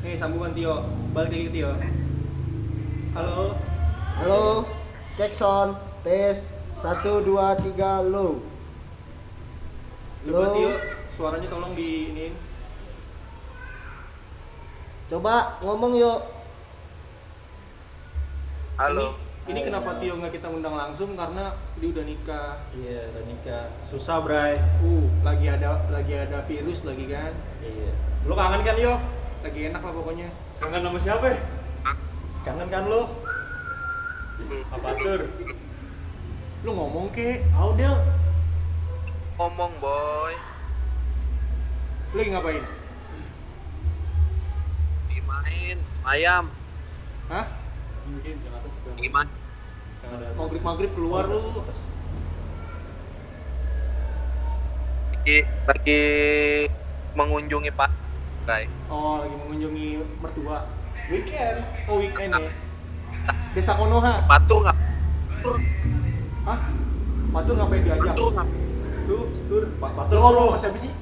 Nih 0.00 0.16
sambungan 0.16 0.56
Tio, 0.56 0.80
balik 1.12 1.28
lagi 1.28 1.44
ke 1.44 1.52
Tio 1.60 1.70
Halo, 3.12 3.52
halo 4.16 4.64
cek 5.20 5.36
sound 5.36 5.76
tes 6.00 6.48
satu 6.80 7.20
dua 7.20 7.52
tiga 7.60 8.00
low 8.00 8.40
coba 10.24 10.40
Halo. 10.40 10.56
Tio, 10.56 10.72
suaranya 11.12 11.48
tolong 11.52 11.76
di 11.76 12.16
iniin 12.16 12.32
coba 15.12 15.60
ngomong 15.68 15.92
yuk 15.92 16.20
Halo. 18.80 19.20
Ini, 19.44 19.52
ini 19.52 19.60
kenapa 19.68 20.00
Tio 20.00 20.16
nggak 20.16 20.32
kita 20.40 20.48
undang 20.48 20.80
langsung 20.80 21.12
karena 21.12 21.52
dia 21.76 21.92
udah 21.92 22.04
nikah 22.08 22.56
Iya, 22.72 23.12
udah 23.12 23.24
nikah. 23.28 23.64
Susah, 23.84 24.24
Bray. 24.24 24.56
Uh, 24.80 25.04
lagi 25.20 25.44
ada 25.52 25.84
lagi 25.92 26.16
ada 26.16 26.40
virus 26.48 26.88
lagi 26.88 27.04
kan 27.04 27.36
Iya. 27.60 27.92
Lu 28.24 28.32
kangen 28.32 28.64
kan, 28.64 28.80
Yo? 28.80 29.19
Lagi 29.40 29.60
enak 29.72 29.80
lah 29.80 29.92
pokoknya 29.96 30.28
Kangen 30.60 30.84
nama 30.84 30.98
siapa? 31.00 31.32
ya? 31.32 31.38
Kangen 32.44 32.68
kan 32.68 32.84
lu? 32.84 33.08
Apa 34.68 34.92
tur? 35.00 35.20
Lu 36.60 36.70
ngomong 36.76 37.08
ke, 37.08 37.40
Audel. 37.56 37.96
Ngomong 39.40 39.72
boy. 39.80 40.34
lu 42.12 42.18
lagi 42.20 42.30
ngapain? 42.36 42.64
Dimain. 45.08 45.78
Ayam. 46.04 46.44
Hah? 47.32 47.46
Mungkin 48.04 48.36
yang 48.44 48.54
atas 48.60 48.72
atas. 48.84 49.28
Maghrib-maghrib 50.36 50.92
keluar 50.92 51.24
lu 51.24 51.40
Lagi, 55.16 55.38
lagi 55.64 56.02
mengunjungi 57.16 57.72
Pak. 57.72 58.09
Guys. 58.48 58.72
Oh, 58.88 59.20
lagi 59.20 59.36
mengunjungi 59.36 59.86
mertua. 60.18 60.64
Weekend. 61.12 61.58
Oh, 61.86 62.00
weekend 62.00 62.32
ya. 62.32 62.50
Desa 63.52 63.76
Konoha. 63.76 64.24
Patur 64.24 64.64
nggak? 64.64 64.76
Hah? 66.48 66.58
Patur 67.30 67.54
ngapain 67.58 67.82
diajak? 67.84 68.14
Patur? 68.16 68.30
Tuh, 69.06 69.24
tur. 69.50 69.62
Pak 69.76 69.90
Lu 69.90 69.96
Patur 69.98 70.16
ngomong 70.18 70.46
lu. 70.54 70.58
siapa 70.58 70.78
sih? 70.78 70.92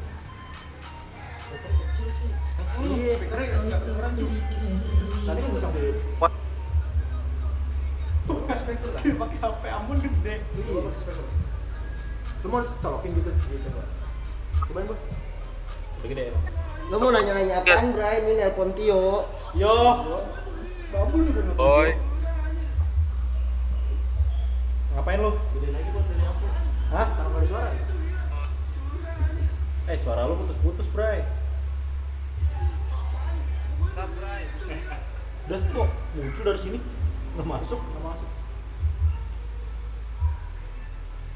Iya, 2.79 3.13
speakernya 3.19 3.47
nggak 3.59 3.81
kedengeran 3.83 4.13
tuh. 4.15 4.31
Tadi 5.27 5.39
kan 5.39 5.51
ngucap. 5.51 5.73
Wah, 6.23 6.33
Speaker 8.59 8.91
lah. 8.93 9.01
Pakai 9.01 9.39
HP 9.41 9.63
Ambon 9.73 9.97
gede. 9.99 10.35
Iya, 10.43 10.81
pakai 10.85 11.01
speaker. 11.01 11.27
Lu 12.39 12.47
mau 12.53 12.61
colokin 12.63 13.11
gitu? 13.15 13.31
Gitu, 13.31 13.69
Pak. 13.73 13.87
Cobain. 14.69 14.87
Udah 15.99 16.09
gede 16.09 16.23
emang. 16.31 16.45
Lo 16.89 16.97
mau 16.97 17.13
nanya-nanya 17.13 17.61
apaan 17.61 17.93
Bray 17.93 18.17
ini 18.25 18.41
nelpon 18.41 18.73
Tio 18.73 19.29
Yo. 19.57 19.77
Babu 20.89 21.21
nih 21.21 21.33
bener. 21.37 21.53
boy. 21.57 21.89
Ngapain 24.97 25.21
lu? 25.21 25.33
Gedein 25.53 25.73
lagi 25.77 25.89
buat 25.93 26.05
dari 26.09 26.25
aku. 26.25 26.47
Hah? 26.93 27.07
Karena 27.13 27.37
ada 27.37 27.47
suara. 27.49 27.69
Eh, 29.89 29.99
suara 30.05 30.29
lu 30.29 30.35
putus-putus, 30.37 30.89
Bray. 30.93 31.25
Udah 35.49 35.61
kok 35.61 35.89
muncul 36.17 36.43
dari 36.45 36.61
sini. 36.61 36.79
Nggak 37.37 37.49
masuk. 37.49 37.81
Nggak 37.81 38.05
masuk. 38.05 38.31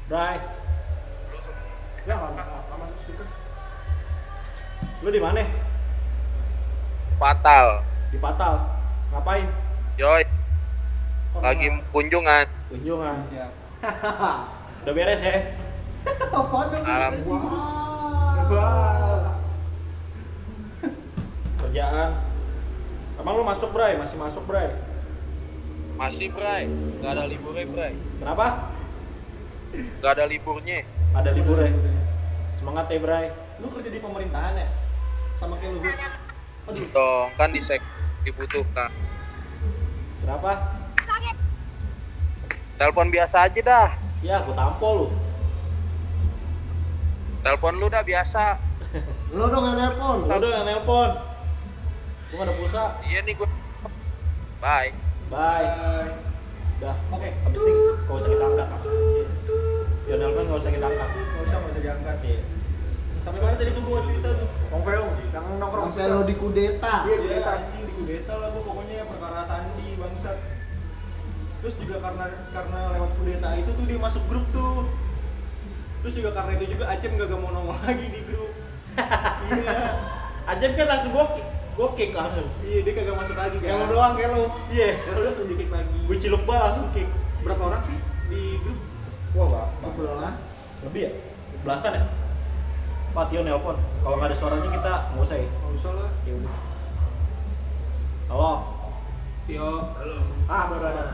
Bray, 0.09 0.37
Ya, 2.03 2.13
nggak 2.19 2.62
lu 5.03 5.11
di 5.11 5.19
mana? 5.19 5.43
Fatal. 7.19 7.83
Di 8.07 8.17
Patal. 8.23 8.55
Ngapain? 9.11 9.47
Joy. 9.99 10.23
Lagi 11.43 11.67
kunjungan. 11.91 12.47
Kunjungan. 12.71 13.19
Siap. 13.27 13.51
Udah 14.87 14.93
beres 14.95 15.19
ya? 15.19 15.59
Apaan 16.39 16.67
dong? 16.71 16.83
Alhamdulillah. 16.87 17.51
Wah. 18.47 19.35
Kerjaan. 21.59 22.09
Emang 23.19 23.33
lu 23.39 23.43
masuk, 23.43 23.75
Bray? 23.75 23.99
Masih 23.99 24.15
masuk, 24.15 24.43
Bray? 24.47 24.71
Masih 25.99 26.31
Bray. 26.31 26.71
Gak 27.03 27.11
ada 27.11 27.27
liburnya 27.27 27.63
Bray. 27.67 27.93
Kenapa? 28.23 28.71
Gak 29.99 30.11
ada 30.15 30.25
liburnya. 30.31 30.87
Ada 31.11 31.29
libur 31.35 31.59
ya? 31.59 31.71
Semangat 32.55 32.87
ya, 32.87 32.99
Bray. 33.03 33.27
Lu 33.59 33.67
kerja 33.67 33.91
di 33.91 33.99
pemerintahan 33.99 34.55
ya? 34.59 34.67
Sama 35.43 35.59
kayak 35.59 35.75
Luhut. 35.75 35.97
Aduh, 36.71 36.87
Dong 36.95 37.27
kan 37.35 37.51
di 37.51 37.59
sek 37.59 37.83
dibutuhkan. 38.23 38.87
Kenapa? 40.23 40.79
Telepon 42.79 43.11
biasa 43.11 43.51
aja 43.51 43.59
dah. 43.59 43.89
Ya, 44.23 44.39
aku 44.39 44.55
tampol 44.55 44.91
lu. 44.95 45.07
Telepon 47.43 47.75
lu 47.75 47.91
dah 47.91 48.07
biasa. 48.07 48.55
lo 49.35 49.51
dong 49.51 49.65
yang 49.67 49.75
nelpon 49.75 50.31
Lu 50.31 50.31
udah 50.31 50.49
yang 50.55 50.63
nelpon. 50.63 51.11
Gua 51.11 52.35
nggak 52.39 52.47
ada 52.47 52.53
pulsa. 52.55 52.83
Iya 53.03 53.19
nih 53.27 53.35
gue. 53.35 53.49
Bye. 54.63 54.95
Bye. 55.27 55.67
Bye. 55.67 56.11
Udah. 56.79 56.95
Oke. 57.11 57.29
Habis 57.35 57.59
ini 57.67 57.71
gak 58.07 58.15
usah 58.15 58.29
kita 58.31 58.45
angkat. 58.47 58.69
Ya 60.07 60.15
nelpon 60.23 60.43
gak 60.47 60.59
usah 60.63 60.71
kita 60.71 60.87
angkat. 60.87 61.09
Nggak 61.11 61.43
usah, 61.43 61.57
nggak 61.59 61.71
usah 61.75 61.81
diangkat. 61.83 62.17
Iya. 62.23 62.52
Sampai 63.23 63.39
mana 63.39 63.55
tadi 63.55 63.71
tuh 63.71 63.83
gua 63.87 64.03
cerita 64.03 64.29
tuh? 64.35 64.49
Wong 64.67 64.83
Feung, 64.83 65.11
yang 65.31 65.45
nongkrong 65.55 65.87
sampai 65.89 66.11
lo 66.11 66.21
di 66.27 66.35
kudeta 66.35 67.07
Iya, 67.07 67.15
Iya, 67.15 67.17
kudeta. 67.23 67.51
anjing 67.55 67.83
di 67.87 67.93
kudeta 67.95 68.33
lah 68.35 68.47
gua 68.51 68.61
pokoknya 68.67 69.07
perkara 69.07 69.39
Sandi 69.47 69.87
bangsat. 69.95 70.37
Terus 71.63 71.75
juga 71.79 71.95
karena 72.03 72.25
karena 72.51 72.79
lewat 72.99 73.11
kudeta 73.15 73.49
itu 73.55 73.71
tuh 73.71 73.85
dia 73.87 73.99
masuk 73.99 74.23
grup 74.27 74.45
tuh. 74.51 74.91
Terus 76.03 76.13
juga 76.19 76.29
karena 76.35 76.51
itu 76.59 76.65
juga 76.75 76.85
Acem 76.91 77.15
gak 77.15 77.31
mau 77.39 77.55
nongol 77.55 77.79
lagi 77.79 78.05
di 78.11 78.21
grup. 78.27 78.51
iya. 79.55 79.79
Ajep 80.43 80.75
kan 80.75 80.85
langsung 80.91 81.15
gua 81.15 81.25
kick, 81.31 81.47
gua 81.79 81.89
kick 81.95 82.11
langsung. 82.11 82.47
Iya, 82.59 82.79
dia 82.83 82.91
kagak 82.91 83.15
masuk 83.15 83.35
lagi 83.39 83.55
kan. 83.63 83.67
Kayak 83.71 83.79
lo 83.79 83.85
doang, 83.87 84.13
kayak 84.19 84.29
lo. 84.35 84.43
Iya, 84.67 84.89
kalau 84.99 85.15
udah 85.15 85.27
langsung 85.31 85.47
di-kick 85.47 85.71
lagi. 85.71 85.99
Gua 86.03 86.17
ciluk 86.19 86.43
bal 86.43 86.59
langsung 86.59 86.87
kick. 86.91 87.07
Berapa 87.47 87.63
orang 87.63 87.81
sih 87.87 87.95
di 88.27 88.59
grup? 88.59 88.79
Wah, 89.33 89.47
Pak. 89.47 89.65
sebelas 89.79 90.39
Lebih 90.83 91.01
ya? 91.07 91.11
Belasan 91.63 91.91
ya? 91.95 92.03
Pak 93.13 93.29
Tio 93.29 93.45
nelpon. 93.45 93.77
Kalau 94.01 94.17
nggak 94.17 94.33
ada 94.33 94.37
suaranya 94.37 94.69
kita 94.73 94.93
nggak 95.13 95.21
usah 95.21 95.37
ya. 95.37 95.45
Nggak 95.45 95.73
usah 95.77 95.91
lah. 95.93 96.09
Ya 96.25 96.33
udah. 96.33 96.55
Halo. 98.33 98.51
Tio. 99.45 99.69
Ah, 100.49 100.63
baru 100.73 100.85
ada. 100.89 101.05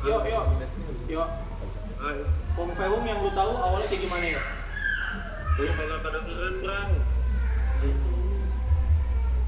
Yo, 0.00 0.16
yo. 0.24 0.40
Yo. 1.12 1.22
Pong 2.56 2.72
Fehung 2.72 3.04
yang 3.04 3.20
lu 3.20 3.30
tahu 3.36 3.52
awalnya 3.60 3.86
kayak 3.92 4.02
gimana 4.08 4.26
ya? 4.32 4.40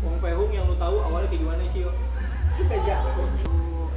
Pong 0.04 0.18
Fehung 0.20 0.52
yang 0.52 0.68
lu 0.68 0.76
tahu 0.76 0.96
awalnya 1.00 1.28
kayak 1.32 1.40
gimana 1.40 1.64
sih, 1.72 1.88
yo? 1.88 1.92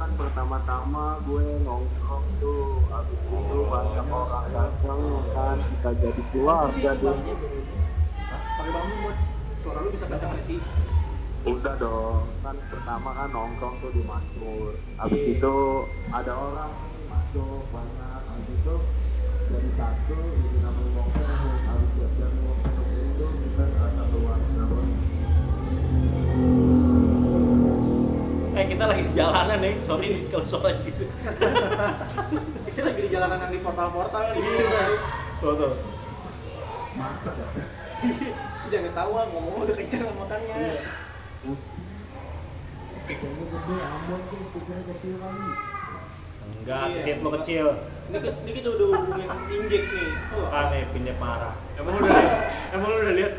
Kan 0.06 0.14
pertama-tama 0.14 1.18
gue 1.26 1.66
nongkrong 1.66 2.26
tuh 2.38 2.78
habis 2.94 3.18
itu 3.26 3.58
banyak 3.66 4.06
orang 4.06 4.46
datang 4.54 5.02
kan. 5.34 5.58
Kita 5.58 5.90
jadi 5.98 6.22
keluarga 6.30 6.90
deh. 6.94 7.18
Pakai 8.30 8.70
bambu 8.70 8.94
buat 9.02 9.18
suara 9.66 9.78
lu 9.82 9.90
bisa 9.90 10.06
kencang 10.06 10.38
sih? 10.46 10.62
udah 11.46 11.78
dong 11.78 12.26
kan 12.42 12.58
pertama 12.74 13.14
kan 13.14 13.30
nongkrong 13.30 13.78
tuh 13.78 13.94
di 13.94 14.02
Masmur 14.02 14.74
habis 14.98 15.14
Iya. 15.14 15.38
itu 15.38 15.54
ada 16.10 16.32
orang 16.34 16.74
masuk 17.06 17.62
banyak 17.70 18.18
habis 18.26 18.50
itu 18.50 18.74
jadi 19.46 19.70
satu 19.78 20.18
jadi 20.42 20.58
namanya 20.58 20.90
nongkrong 20.90 21.38
habis 21.70 21.90
siap-siap 21.94 22.32
nongkrong 22.34 22.90
itu 22.98 23.26
kita 23.46 23.62
ada 23.78 24.02
keluar 24.10 24.38
nama 28.56 28.64
Eh 28.64 28.72
kita 28.72 28.84
lagi 28.88 29.02
di 29.04 29.12
jalanan 29.12 29.58
nih. 29.60 29.74
Sorry 29.84 30.08
kalau 30.26 30.46
suara 30.48 30.70
gitu. 30.88 31.04
Kita 32.66 32.80
lagi 32.82 33.00
di 33.02 33.10
jalanan 33.12 33.36
yang 33.38 33.52
di 33.52 33.60
portal-portal 33.60 34.32
nih. 34.32 34.40
Tuh 35.38 35.52
tuh. 35.54 35.72
Jangan 38.66 38.84
ketawa, 38.90 39.20
ngomong 39.30 39.62
udah 39.62 39.76
kencang 39.76 40.10
makanya. 40.16 40.56
Enggak, 46.46 46.82
Iya. 46.82 46.94
tiket 46.98 47.18
lo 47.22 47.30
kecil. 47.38 47.66
Ini, 48.06 48.18
ki- 48.18 48.38
ini 48.40 48.50
kita 48.52 48.68
udah 48.72 48.86
hubungin 48.92 49.28
injek 49.52 49.82
nih. 49.84 50.10
Oh, 50.32 50.46
Kan 50.48 50.64
nih 50.72 50.82
pindah 50.90 51.14
parah. 51.16 51.54
Emang 51.76 51.94
udah? 51.94 52.22
Emang 52.72 52.88
lu 52.88 52.96
udah 53.00 53.14
lihat? 53.14 53.32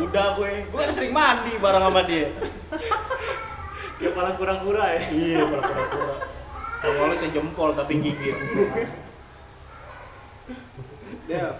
Udah 0.00 0.26
gue, 0.34 0.50
gue 0.64 0.78
kan 0.80 0.90
sering 0.90 1.12
mandi 1.12 1.52
bareng 1.56 1.84
sama 1.84 2.00
dia. 2.02 2.26
Ya 4.00 4.08
malah 4.16 4.32
kurang-kurang 4.40 4.88
ya. 4.96 5.00
Iya, 5.12 5.40
pura-pura. 5.44 6.16
Awalnya 6.80 7.16
sejempol 7.20 7.76
tapi 7.76 8.00
gigit. 8.00 8.36
Del, 11.28 11.52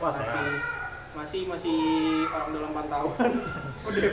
Wah, 0.00 0.10
masih 0.10 0.24
saya. 0.26 0.52
masih 1.14 1.40
masih 1.46 1.78
orang 2.32 2.50
dalam 2.50 2.70
pantauan. 2.74 3.30
Udah. 3.86 4.12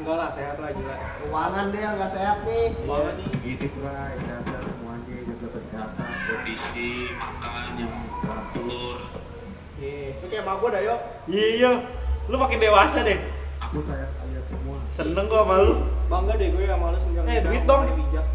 Enggak 0.00 0.16
lah, 0.16 0.30
sehat 0.32 0.56
lah 0.56 0.72
gila. 0.72 0.96
Keuangan 1.20 1.66
dia 1.70 1.88
nggak 1.94 2.10
sehat 2.10 2.38
nih. 2.42 2.72
Keuangan 2.74 3.14
nih. 3.20 3.28
Ini 3.44 3.66
Bray, 3.76 4.14
jaga 4.24 4.56
semuanya 4.64 5.16
jaga 5.28 5.82
kondisi 6.26 6.90
makan 7.20 7.64
yang 7.76 7.94
teratur 8.24 8.96
Iya. 9.80 10.08
Kayak 10.24 10.42
sama 10.44 10.52
gua 10.60 10.68
dah, 10.72 10.82
yuk. 10.82 11.00
Iya, 11.28 11.72
lu 12.32 12.36
makin 12.40 12.58
dewasa 12.58 12.98
deh. 13.04 13.20
aku 13.60 13.84
semua 13.84 14.09
Seneng 15.00 15.26
gua 15.26 15.40
sama 15.42 15.56
lu. 15.60 15.74
Bangga 16.06 16.34
deh 16.34 16.48
gue 16.50 16.64
sama 16.66 16.92
lu 16.92 16.98
semenjak 16.98 17.24
Eh, 17.24 17.40
duit 17.40 17.62
dong. 17.64 17.82
bijak. 17.88 18.26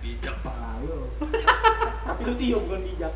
bijak 0.00 0.36
pak 0.40 0.54
ayo 0.54 0.96
Tapi 2.06 2.20
lu 2.22 2.34
Tio 2.34 2.58
bukan 2.60 2.80
bijak. 2.80 3.12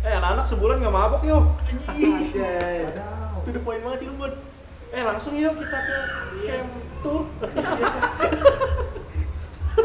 Eh, 0.00 0.12
anak-anak 0.14 0.46
sebulan 0.46 0.80
nggak 0.80 0.94
mabok 0.94 1.22
yuk. 1.22 1.44
Anjay. 1.62 2.88
Itu 3.38 3.50
the 3.50 3.60
point 3.60 3.80
banget 3.80 3.98
sih 4.00 4.06
lu, 4.06 4.16
Bun. 4.16 4.32
Eh, 4.90 5.02
langsung 5.02 5.34
yuk 5.34 5.52
kita 5.54 5.78
ke 5.78 5.96
camp 6.42 6.70
tour. 7.00 7.22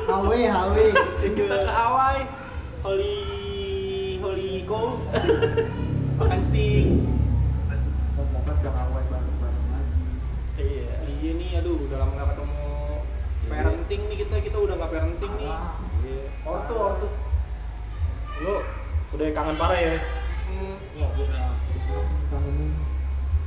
HW 0.06 0.30
HW. 0.46 0.78
Kita 1.26 1.56
ke 1.58 1.72
Hawaii. 1.74 2.24
Holy 2.80 3.18
Holy 4.20 4.64
Go. 4.64 5.02
Makan 6.16 6.40
steak. 6.40 6.88
ngomong 8.16 8.56
ke 8.56 8.70
Hawaii 8.70 9.06
bareng-bareng 9.06 9.66
lagi 9.68 10.04
Iya. 10.56 10.96
Iya 11.12 11.32
nih, 11.34 11.50
aduh, 11.60 11.75
udah 11.86 11.98
lama 12.02 12.12
gak 12.18 12.30
ketemu 12.34 12.66
parenting 13.46 14.02
nih 14.10 14.18
kita, 14.26 14.36
kita 14.42 14.58
udah 14.58 14.76
gak 14.82 14.92
parenting 14.92 15.34
nih. 15.38 15.50
Iya. 16.06 16.24
Ortu, 16.46 16.74
ortu. 16.74 17.08
Lu 18.42 18.56
udah 19.14 19.26
kangen 19.32 19.56
parah 19.56 19.78
ya? 19.78 19.96
Hmm, 20.46 20.76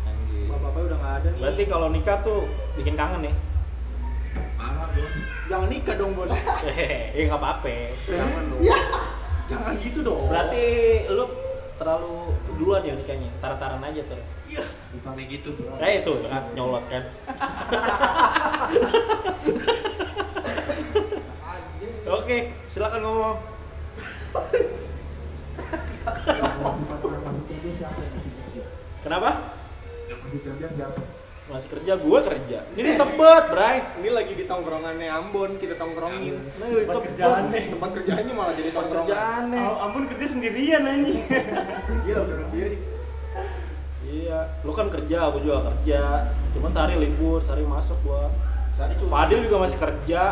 Anjir. 0.07 0.45
bapak-bapak 0.47 0.81
udah 0.87 0.99
gak 1.03 1.15
ada 1.19 1.29
nih. 1.35 1.41
Berarti 1.43 1.63
kalau 1.67 1.89
nikah 1.91 2.19
tuh 2.23 2.47
bikin 2.79 2.95
kangen 2.95 3.27
nih. 3.27 3.35
parah 4.55 4.87
dong 4.95 5.13
Jangan 5.49 5.69
nikah 5.73 5.95
dong, 5.99 6.11
Bos. 6.15 6.31
Hehehe, 6.31 7.11
eh 7.19 7.25
nggak 7.27 7.41
apa-apa. 7.41 7.75
Jangan 8.07 8.43
dong. 8.53 8.61
Jangan 9.49 9.73
gitu 9.83 9.99
dong. 10.05 10.29
Berarti 10.29 10.65
lu 11.11 11.25
terlalu 11.79 12.35
duluan 12.59 12.83
ya 12.83 12.93
nikahnya, 12.93 13.31
taran-taran 13.39 13.83
aja 13.87 14.03
tuh. 14.03 14.19
bukannya 14.89 15.25
gitu 15.29 15.53
bro 15.53 15.77
Eh 15.79 16.01
itu 16.03 16.13
kan 16.27 16.43
nyolot 16.57 16.85
kan. 16.91 17.05
Oke, 22.19 22.39
silakan 22.69 23.01
ngomong. 23.05 23.37
Kenapa? 29.05 29.31
masih 31.49 31.81
kerja 31.81 31.97
gue 31.97 32.19
kerja. 32.21 32.59
Ini 32.77 33.01
tebet, 33.01 33.45
Bray. 33.49 33.81
Ini 34.05 34.13
lagi 34.13 34.37
di 34.37 34.45
tongkrongannya 34.45 35.09
Ambon, 35.09 35.57
kita 35.57 35.81
tongkrongin. 35.81 36.37
Nah, 36.37 36.69
Tempat 36.69 36.85
tebet. 36.85 37.05
kerjaan 37.09 37.43
nih. 37.49 37.65
Tempat 37.73 37.91
kerjaannya 37.97 38.35
malah 38.37 38.53
jadi 38.53 38.71
tongkrongan. 38.77 39.43
Oh, 39.57 39.77
ampun 39.81 40.05
kerja 40.13 40.27
sendirian 40.29 40.85
anjing. 40.85 41.25
Gila, 42.05 42.21
udah 42.21 42.37
sendiri. 42.53 42.77
Iya, 44.09 44.39
lu 44.61 44.73
kan 44.77 44.93
kerja, 44.93 45.33
gue 45.33 45.41
juga 45.41 45.73
kerja. 45.73 46.01
Cuma 46.53 46.69
sehari 46.69 47.01
libur, 47.01 47.41
sehari 47.41 47.65
masuk 47.65 47.97
gua. 48.05 48.29
Fadil 48.79 49.39
juga 49.43 49.57
masih 49.61 49.75
kerja. 49.77 50.23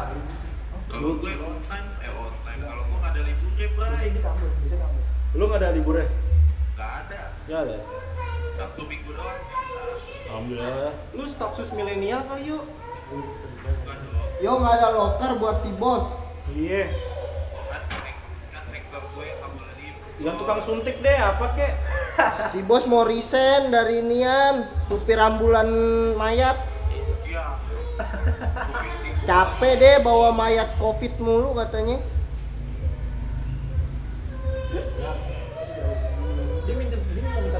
kalau 0.86 1.18
gue 1.18 1.32
online 1.34 1.86
eh 1.98 2.10
online 2.12 2.60
kalau 2.62 2.82
gue 2.84 2.96
nggak 2.96 3.10
ada 3.10 3.20
liburnya 3.20 3.66
bro 3.68 3.86
Bisa 3.90 4.06
di 4.06 4.20
kampus, 4.20 4.52
bisa 4.62 4.76
kampus. 4.78 5.04
Lu 5.34 5.44
nggak 5.44 5.60
ada 5.60 5.70
liburnya? 5.72 6.06
nggak 6.72 6.90
ada 7.02 7.20
Ya 7.46 7.56
ada. 7.60 7.76
sabtu 8.54 8.82
minggu 8.84 9.10
doang 9.10 9.40
Alhamdulillah. 10.26 10.92
lu 11.10 11.24
staff 11.24 11.52
sus 11.52 11.70
milenial 11.70 12.22
kali 12.24 12.46
yuk. 12.46 12.64
Yo 14.38 14.50
nggak 14.54 14.74
ada 14.76 14.88
loker 14.92 15.30
buat 15.36 15.56
si 15.60 15.70
bos. 15.72 16.06
Iya. 16.48 16.86
kan 17.66 17.82
kan 17.82 18.62
nggak 18.62 19.74
libur 19.76 20.14
Yang 20.16 20.34
tukang 20.38 20.60
suntik 20.60 20.96
deh, 21.00 21.18
apa 21.18 21.46
kek? 21.52 21.72
Si 22.48 22.62
bos 22.62 22.86
mau 22.86 23.02
resign 23.02 23.68
dari 23.68 24.00
nian 24.00 24.54
supir 24.86 25.18
ambulan 25.18 25.66
mayat. 26.14 26.56
Capek 29.26 29.74
deh 29.80 29.96
bawa 30.04 30.30
mayat 30.30 30.70
covid 30.78 31.12
mulu 31.18 31.56
katanya. 31.58 31.98
Dia 36.66 36.74
minta 36.76 36.96
dia 36.96 37.22
minta. 37.24 37.58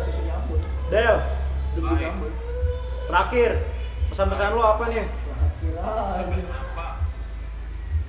Del, 0.87 1.17
terakhir 3.11 3.51
pesan-pesan 4.15 4.55
lu 4.55 4.63
apa 4.63 4.85
nih? 4.87 5.07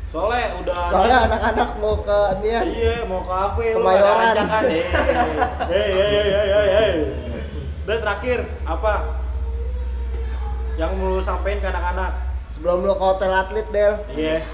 Soalnya 0.07 0.45
udah 0.63 0.77
Soalnya 0.87 1.17
anak-anak 1.27 1.69
mau 1.83 1.95
ke 1.99 2.19
nian. 2.45 2.63
Iya, 2.63 3.03
mau 3.11 3.25
ke 3.25 3.33
kafe 3.33 3.65
lu 3.75 3.83
Kemayoran. 3.83 4.35
Eh, 4.39 4.85
Hei, 5.73 5.89
hei, 5.91 6.27
hei, 6.31 6.47
hei, 6.47 6.67
hei. 6.71 6.93
Dan 7.83 7.97
terakhir 8.05 8.39
apa? 8.63 9.16
Yang 10.77 10.91
mau 11.01 11.17
lu 11.17 11.21
sampein 11.25 11.57
ke 11.57 11.67
anak-anak? 11.67 12.11
Sebelum 12.53 12.85
lo 12.85 12.93
ke 12.93 13.03
hotel 13.03 13.31
atlet 13.33 13.67
Del. 13.73 13.93
Iya. 14.13 14.37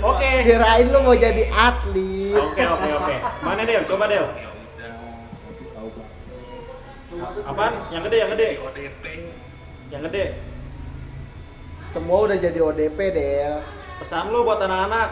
Oh, 0.00 0.16
Oke. 0.16 0.30
kirain 0.42 0.88
lu 0.90 0.98
mau 1.04 1.14
jadi 1.14 1.46
atlet. 1.52 2.34
Oke, 2.34 2.62
oke, 2.64 2.88
oke. 2.98 3.16
Mana 3.44 3.62
Del? 3.62 3.84
Coba 3.86 4.04
Del. 4.10 4.26
Apaan? 7.44 7.72
Yang 7.92 8.02
gede, 8.08 8.16
yang 8.18 8.30
gede. 8.34 8.48
ODP 8.58 9.04
Yang 9.92 10.02
gede. 10.10 10.24
Semua 11.86 12.18
udah 12.26 12.38
jadi 12.40 12.58
ODP 12.58 12.98
Del. 13.14 13.62
Pesan 14.00 14.32
lu 14.32 14.42
buat 14.42 14.58
anak-anak. 14.58 15.08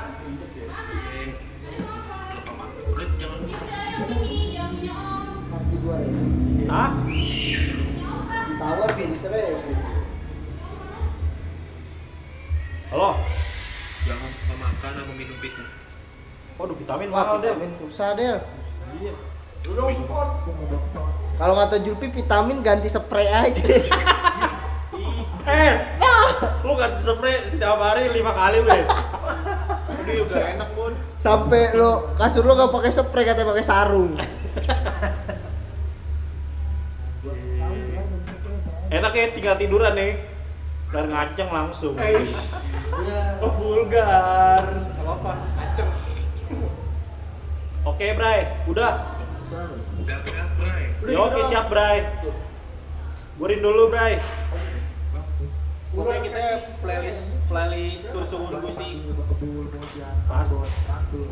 Hah? 6.68 6.91
Ya. 8.99 9.07
Halo? 12.90 13.14
jangan 14.03 14.30
memakan 14.51 14.90
sama 14.90 15.12
minum 15.14 15.38
vitamin 15.38 15.70
Waduh, 16.59 16.74
vitamin 16.74 17.07
mahal 17.07 17.38
deh. 17.38 17.55
vitamin 17.55 17.78
susah 17.78 18.18
deh. 18.18 18.42
Iya. 18.99 19.14
Udah 19.70 19.86
support. 19.94 20.28
Kalau 21.38 21.55
kata 21.55 21.78
Julpi 21.86 22.11
vitamin 22.11 22.59
ganti 22.66 22.90
spray 22.90 23.30
aja. 23.30 23.62
Eh, 25.49 25.74
lu 26.61 26.74
ganti 26.76 27.01
spray 27.01 27.46
setiap 27.46 27.78
hari 27.78 28.11
lima 28.11 28.34
kali 28.34 28.61
lu 28.61 28.68
ya? 28.68 28.84
Udah 30.26 30.44
enak 30.59 30.68
bun. 30.74 30.92
Sampai 31.22 31.70
lo 31.72 32.12
kasur 32.18 32.42
lo 32.42 32.53
gak 32.59 32.74
pakai 32.74 32.90
spray 32.90 33.24
katanya 33.24 33.55
pakai 33.55 33.64
sarung. 33.64 34.18
Enak 39.18 39.34
ya 39.34 39.34
tinggal 39.34 39.56
tiduran 39.58 39.98
nih. 39.98 40.14
Dan 40.94 41.10
ngaceng 41.10 41.50
langsung. 41.50 41.98
Oh 43.42 43.50
vulgar. 43.58 44.62
Gak 44.62 45.02
apa-apa, 45.02 45.32
ngaceng. 45.58 45.90
Oke, 47.82 48.06
Bray. 48.14 48.38
Udah. 48.70 49.18
udah 49.98 50.18
berat 50.22 50.48
bray 50.54 50.84
Ya, 51.02 51.18
oke, 51.18 51.40
siap, 51.50 51.66
Bray. 51.66 52.06
Gurin 53.42 53.58
dulu, 53.58 53.90
Bray. 53.90 54.22
Pokoknya 55.90 56.20
kita 56.22 56.42
playlist 56.78 57.22
playlist 57.50 58.14
tur 58.14 58.22
suhun 58.22 58.54
Gusti. 58.62 59.02
Pas, 60.30 60.48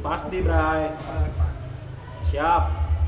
pasti, 0.03 0.39
Bray. 0.43 0.91
Siap. 2.35 2.63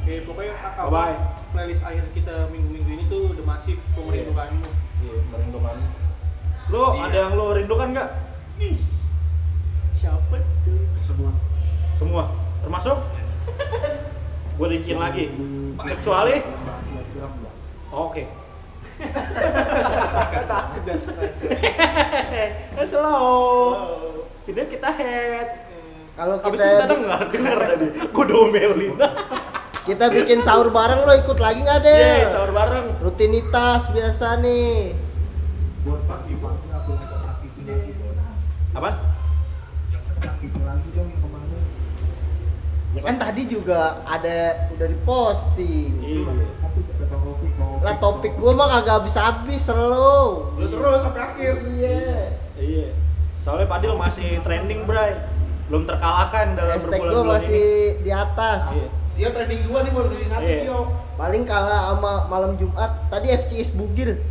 Oke, 0.07 0.14
pokoknya 0.22 0.55
kakak 0.55 0.87
Bye-bye. 0.87 1.38
Playlist 1.53 1.83
akhir 1.85 2.05
kita 2.13 2.53
minggu-minggu 2.53 2.91
ini 2.93 3.05
tuh 3.09 3.33
The 3.33 3.45
Massive 3.45 3.81
Pemerindukanmu. 3.97 4.69
Iya, 4.99 5.15
merindukan. 5.33 5.77
Lu 6.69 6.83
ada 7.01 7.17
yang 7.17 7.33
lu 7.39 7.47
rindukan 7.57 7.89
nggak? 7.97 8.11
Siapa 9.97 10.37
tuh? 10.67 10.81
Semua. 11.97 12.25
Termasuk? 12.63 12.99
Gue 14.59 14.67
rinciin 14.69 15.01
lagi. 15.01 15.33
Kecuali? 15.79 16.37
Oke. 17.89 18.25
Takut 20.51 20.83
dan 20.85 20.99
Slow. 22.85 24.27
Ini 24.49 24.63
kita 24.69 24.91
head. 24.93 25.49
Kalau 26.19 26.35
Abis 26.43 26.59
itu 26.59 26.67
kita 26.67 26.75
kita 26.75 26.87
dengar, 26.91 27.21
dengar 27.31 27.57
tadi. 27.63 27.87
Gue 28.11 28.25
domelin. 28.27 28.93
kita 29.89 30.12
bikin 30.12 30.45
sahur 30.45 30.68
bareng 30.68 31.01
lo 31.09 31.12
ikut 31.16 31.39
lagi 31.41 31.64
nggak 31.64 31.80
deh? 31.80 31.97
Yeay, 31.97 32.28
sahur 32.28 32.53
bareng. 32.53 33.01
Rutinitas 33.01 33.89
biasa 33.89 34.36
nih. 34.45 34.93
buat 35.89 36.05
aku 36.05 36.93
lagi 40.61 40.89
dong 40.93 41.09
yang 41.09 41.20
kemarin 41.24 41.62
Ya 42.93 43.01
kan 43.01 43.16
tadi 43.16 43.43
juga 43.49 44.05
ada 44.05 44.68
udah 44.76 44.86
diposting. 44.93 45.93
Iya. 46.05 46.28
Lah 47.80 47.95
topik 47.97 48.36
gua 48.36 48.53
mah 48.53 48.68
kagak 48.68 48.95
habis-habis 49.03 49.64
lo. 49.72 50.53
Lu 50.61 50.66
terus 50.68 51.01
sampai 51.01 51.22
akhir. 51.22 51.53
Iya. 51.64 52.36
Iya. 52.59 52.86
Soalnya 53.41 53.70
Padil 53.70 53.97
masih 53.97 54.43
trending, 54.45 54.84
Bray. 54.84 55.14
Belum 55.70 55.89
terkalahkan 55.89 56.59
dalam 56.59 56.74
Hashtag 56.76 57.01
gua 57.01 57.22
berbulan-bulan 57.24 57.41
masih 57.41 57.64
ini. 57.97 58.03
di 58.05 58.11
atas. 58.12 58.62
Iya. 58.74 58.89
Dia 59.19 59.35
trending 59.35 59.66
dua 59.66 59.83
nih 59.83 59.91
baru 59.91 60.09
diingatin 60.14 60.47
Iya. 60.47 60.59
Tio. 60.71 60.81
Paling 61.19 61.43
kalah 61.43 61.91
sama 61.91 62.31
malam 62.31 62.55
Jumat. 62.55 63.11
Tadi 63.11 63.27
FCS 63.35 63.75
bugil. 63.75 64.14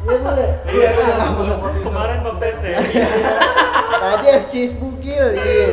Iya 0.00 0.16
boleh. 0.16 0.48
Iya, 0.64 0.88
iya, 0.96 1.12
iya. 1.12 1.54
Kemarin 1.84 2.18
Bab 2.24 2.40
Tete. 2.40 2.72
Tadi 4.00 4.26
FCS 4.48 4.72
bugil. 4.80 5.24
Iya. 5.36 5.68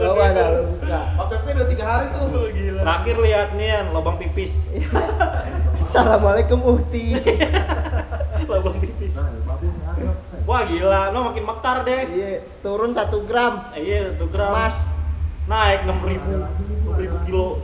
Coba 0.00 0.32
dah 0.32 0.46
lo 0.48 0.60
buka. 0.72 1.00
Update-nya 1.20 1.52
udah 1.60 1.68
tiga 1.68 1.84
hari 1.84 2.06
tuh. 2.16 2.24
Gila. 2.48 2.80
Terakhir 2.80 3.16
lihat 3.20 3.48
nih 3.52 3.68
lubang 3.92 4.16
pipis. 4.16 4.64
Assalamualaikum 5.76 6.56
Uhti. 6.64 7.20
lubang 8.48 8.80
pipis. 8.80 9.20
nah 9.20 9.28
Wah 10.46 10.62
gila, 10.62 11.10
lo 11.12 11.18
makin 11.28 11.44
mekar 11.44 11.82
deh. 11.84 12.02
Iya, 12.06 12.30
turun 12.64 12.96
satu 12.96 13.28
gram. 13.28 13.68
Iya, 13.76 14.14
satu 14.16 14.24
gram. 14.32 14.54
Mas, 14.56 14.88
Naik 15.50 15.84
6000 15.84 16.75
6000 16.96 17.28
kilo. 17.28 17.60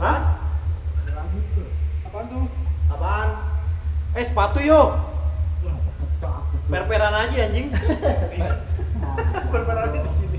Hah? 0.00 0.40
ada 1.04 1.12
lagi 1.12 1.38
tuh 1.52 1.68
Apaan 2.08 2.24
tuh? 2.32 2.44
Apaan? 2.88 3.28
Eh, 4.16 4.24
sepatu 4.24 4.58
yo. 4.64 4.96
takut 6.16 6.60
Per-peran 6.72 7.12
aja 7.12 7.36
anjing. 7.52 7.68
Berperannya 9.52 10.00
di 10.00 10.10
sini. 10.12 10.38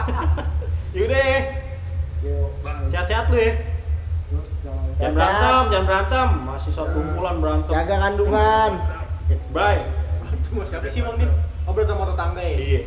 Yaudah 0.96 1.22
ya. 1.24 1.40
yo 2.20 2.36
Sehat-sehat 2.92 3.32
lu 3.32 3.38
ya. 3.40 3.52
jangan 5.00 5.16
berantem, 5.16 5.62
jangan 5.72 5.86
berantem. 5.88 6.28
Masih 6.44 6.72
satu 6.76 6.92
kumpulan 6.92 7.36
berantem. 7.40 7.72
jaga 7.72 7.96
kandungan. 7.96 8.70
Bye. 9.56 9.88
Itu 10.36 10.48
mau 10.52 10.64
siapa 10.68 10.84
sih 10.84 11.00
Bang 11.00 11.16
Dit? 11.16 11.32
Oh 11.64 11.72
berarti 11.72 11.90
sama 11.96 12.04
tetangga 12.12 12.42
ya? 12.44 12.56
Iya. 12.60 12.80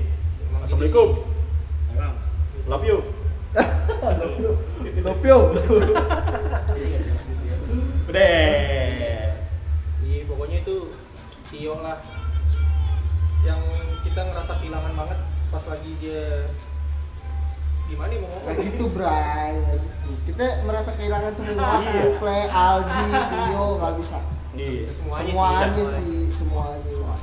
Assalamualaikum. 0.62 1.10
Love 2.70 2.86
you. 2.86 2.98
Topio. 5.04 5.38
Udah. 8.10 8.46
Iya 10.04 10.22
pokoknya 10.28 10.58
itu 10.62 10.78
Tio 11.50 11.76
lah 11.80 11.98
yang 13.44 13.60
kita 14.04 14.20
ngerasa 14.24 14.54
kehilangan 14.60 14.94
banget 14.96 15.20
pas 15.52 15.64
lagi 15.70 15.92
dia 16.00 16.48
gimana 17.92 18.10
nih 18.10 18.20
mau 18.24 18.30
ngomong? 18.32 18.48
Kayak 18.48 18.64
gitu, 18.74 18.86
Bray. 18.96 19.54
Kita 20.26 20.46
merasa 20.66 20.90
kehilangan 20.98 21.34
semua. 21.36 21.78
Iya. 21.84 22.02
Suple, 22.10 22.40
Aldi, 22.50 23.04
Tio, 23.12 23.66
nggak 23.78 23.94
bisa. 24.00 24.18
Iya. 24.56 24.82
Semuanya, 24.90 25.30
Semuanya 25.30 25.84
sih. 26.00 26.22
semuanya. 26.32 27.14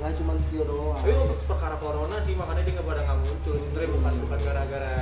Nggak 0.00 0.12
cuma 0.20 0.32
Tio 0.48 0.62
doang. 0.68 0.96
Tapi 1.00 1.12
untuk 1.16 1.40
perkara 1.48 1.76
corona 1.80 2.16
sih 2.24 2.34
makanya 2.36 2.62
dia 2.62 2.72
nggak 2.78 2.86
pada 2.88 3.00
nggak 3.04 3.18
muncul. 3.20 3.54
Sebenarnya 3.58 3.90
bukan 3.96 4.12
bukan 4.22 4.38
gara-gara 4.44 4.94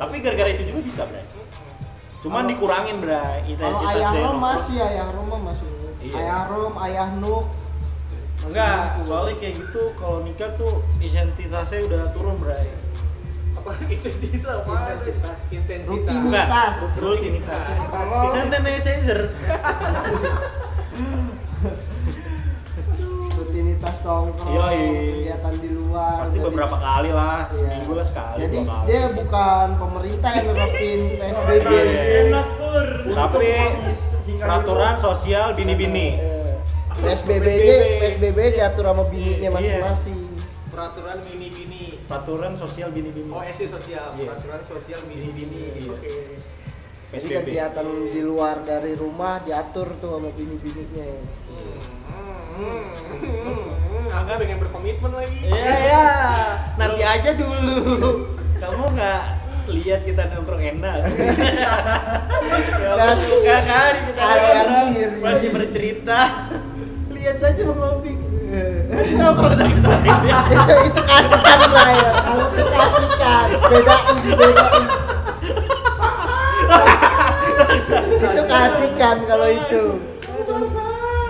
Tapi 0.00 0.14
gara-gara 0.24 0.48
itu 0.56 0.72
juga 0.72 0.80
bisa, 0.80 1.04
Bray. 1.04 1.20
Cuman 2.24 2.48
dikurangin, 2.48 2.96
Bray. 3.04 3.44
Kalau 3.60 3.84
ayah 3.84 4.12
Rom 4.16 4.40
masih, 4.40 4.80
ayah 4.80 5.12
Rom 5.12 5.28
masih. 5.28 5.68
Iya. 6.00 6.16
Ayah 6.16 6.48
Rom, 6.48 6.74
ayah 6.88 7.08
Nuk. 7.20 7.52
Enggak, 8.40 8.96
soalnya 9.04 9.36
kayak 9.36 9.60
gitu 9.60 9.92
kalau 10.00 10.24
nikah 10.24 10.48
tuh 10.56 10.80
intensitasnya 11.04 11.84
udah 11.84 12.08
turun, 12.16 12.40
Bray. 12.40 12.64
apa 13.60 13.76
intensitas 13.92 14.64
apa? 14.64 14.72
Intensitas. 14.72 15.40
Intensitas. 15.52 15.92
Rutinitas. 15.92 16.96
Rutinitas. 16.96 17.80
Kalau 17.92 18.32
Sanitizer. 18.32 19.20
Rutinitas 19.28 20.64
nongkrong, 23.80 24.52
Yoi. 24.52 24.84
kegiatan 25.16 25.54
di 25.56 25.68
luar. 25.72 26.14
Pasti 26.20 26.36
Jadi- 26.36 26.46
beberapa 26.46 26.76
kali 26.76 27.10
lah, 27.10 27.38
Iya. 27.42 27.56
seminggu 27.56 27.92
lah 27.96 28.06
sekali, 28.06 28.38
Jadi 28.38 28.58
kali. 28.62 28.84
dia 28.86 29.02
bukan 29.10 29.66
pemerintah 29.76 30.30
yang 30.36 30.46
nerapin 30.48 31.00
PSBB. 31.16 31.66
Iya. 31.72 32.02
Enak 32.20 32.46
pur. 32.54 32.86
Tapi 33.08 33.46
peraturan 34.36 34.94
sosial 35.00 35.48
bini-bini. 35.54 36.08
PSBB 37.00 37.46
PSBB 37.96 38.38
diatur 38.52 38.84
sama 38.84 39.04
bininya 39.08 39.48
Iya. 39.48 39.50
masing-masing. 39.50 40.18
Peraturan 40.70 41.18
mini-bini. 41.24 41.84
Peraturan 42.04 42.52
sosial 42.54 42.88
bini-bini. 42.90 43.32
Oh, 43.32 43.40
SD 43.40 43.64
sosial. 43.66 44.04
Iya. 44.14 44.30
Peraturan 44.30 44.60
sosial 44.62 45.00
mini-bini. 45.08 45.80
Iya. 45.80 45.90
Oke. 45.90 46.14
Jadi 47.10 47.26
kegiatan 47.26 47.86
di 48.06 48.22
luar 48.22 48.62
dari 48.62 48.94
rumah 48.94 49.42
diatur 49.42 49.98
tuh 49.98 50.14
sama 50.14 50.30
bini-bininya. 50.30 51.08
Hmm, 51.50 51.99
Angga 54.10 54.34
pengen 54.36 54.58
berkomitmen 54.60 55.12
lagi. 55.14 55.38
Iya 55.48 55.74
ya, 55.86 56.06
nanti 56.76 57.00
aja 57.00 57.30
dulu. 57.32 57.78
Kamu 58.60 58.84
nggak 58.92 59.22
lihat 59.70 60.00
kita 60.02 60.22
nongkrong 60.34 60.62
enak. 60.62 60.98
Nanti 63.00 63.24
Nggak 63.30 63.60
kan 63.64 63.94
kita 64.10 64.22
nongkrong, 64.22 64.88
masih 65.22 65.48
bercerita. 65.54 66.20
Lihat 67.14 67.36
saja 67.38 67.60
mau 67.70 67.74
ngopi. 67.78 68.12
Nongkrong 69.14 69.54
sakit-sakit 69.56 70.16
ya. 70.28 70.38
itu 70.50 70.74
itu 70.90 71.02
kasihkan 71.06 71.58
lah 71.70 71.90
ya. 71.94 72.10
Kalau 72.18 72.46
itu 72.50 72.64
kasihkan, 72.66 73.46
bedain 73.70 74.16
bedain. 74.26 74.84
itu 78.20 78.42
kasihkan 78.50 79.16
kalau 79.24 79.48
itu. 79.48 79.84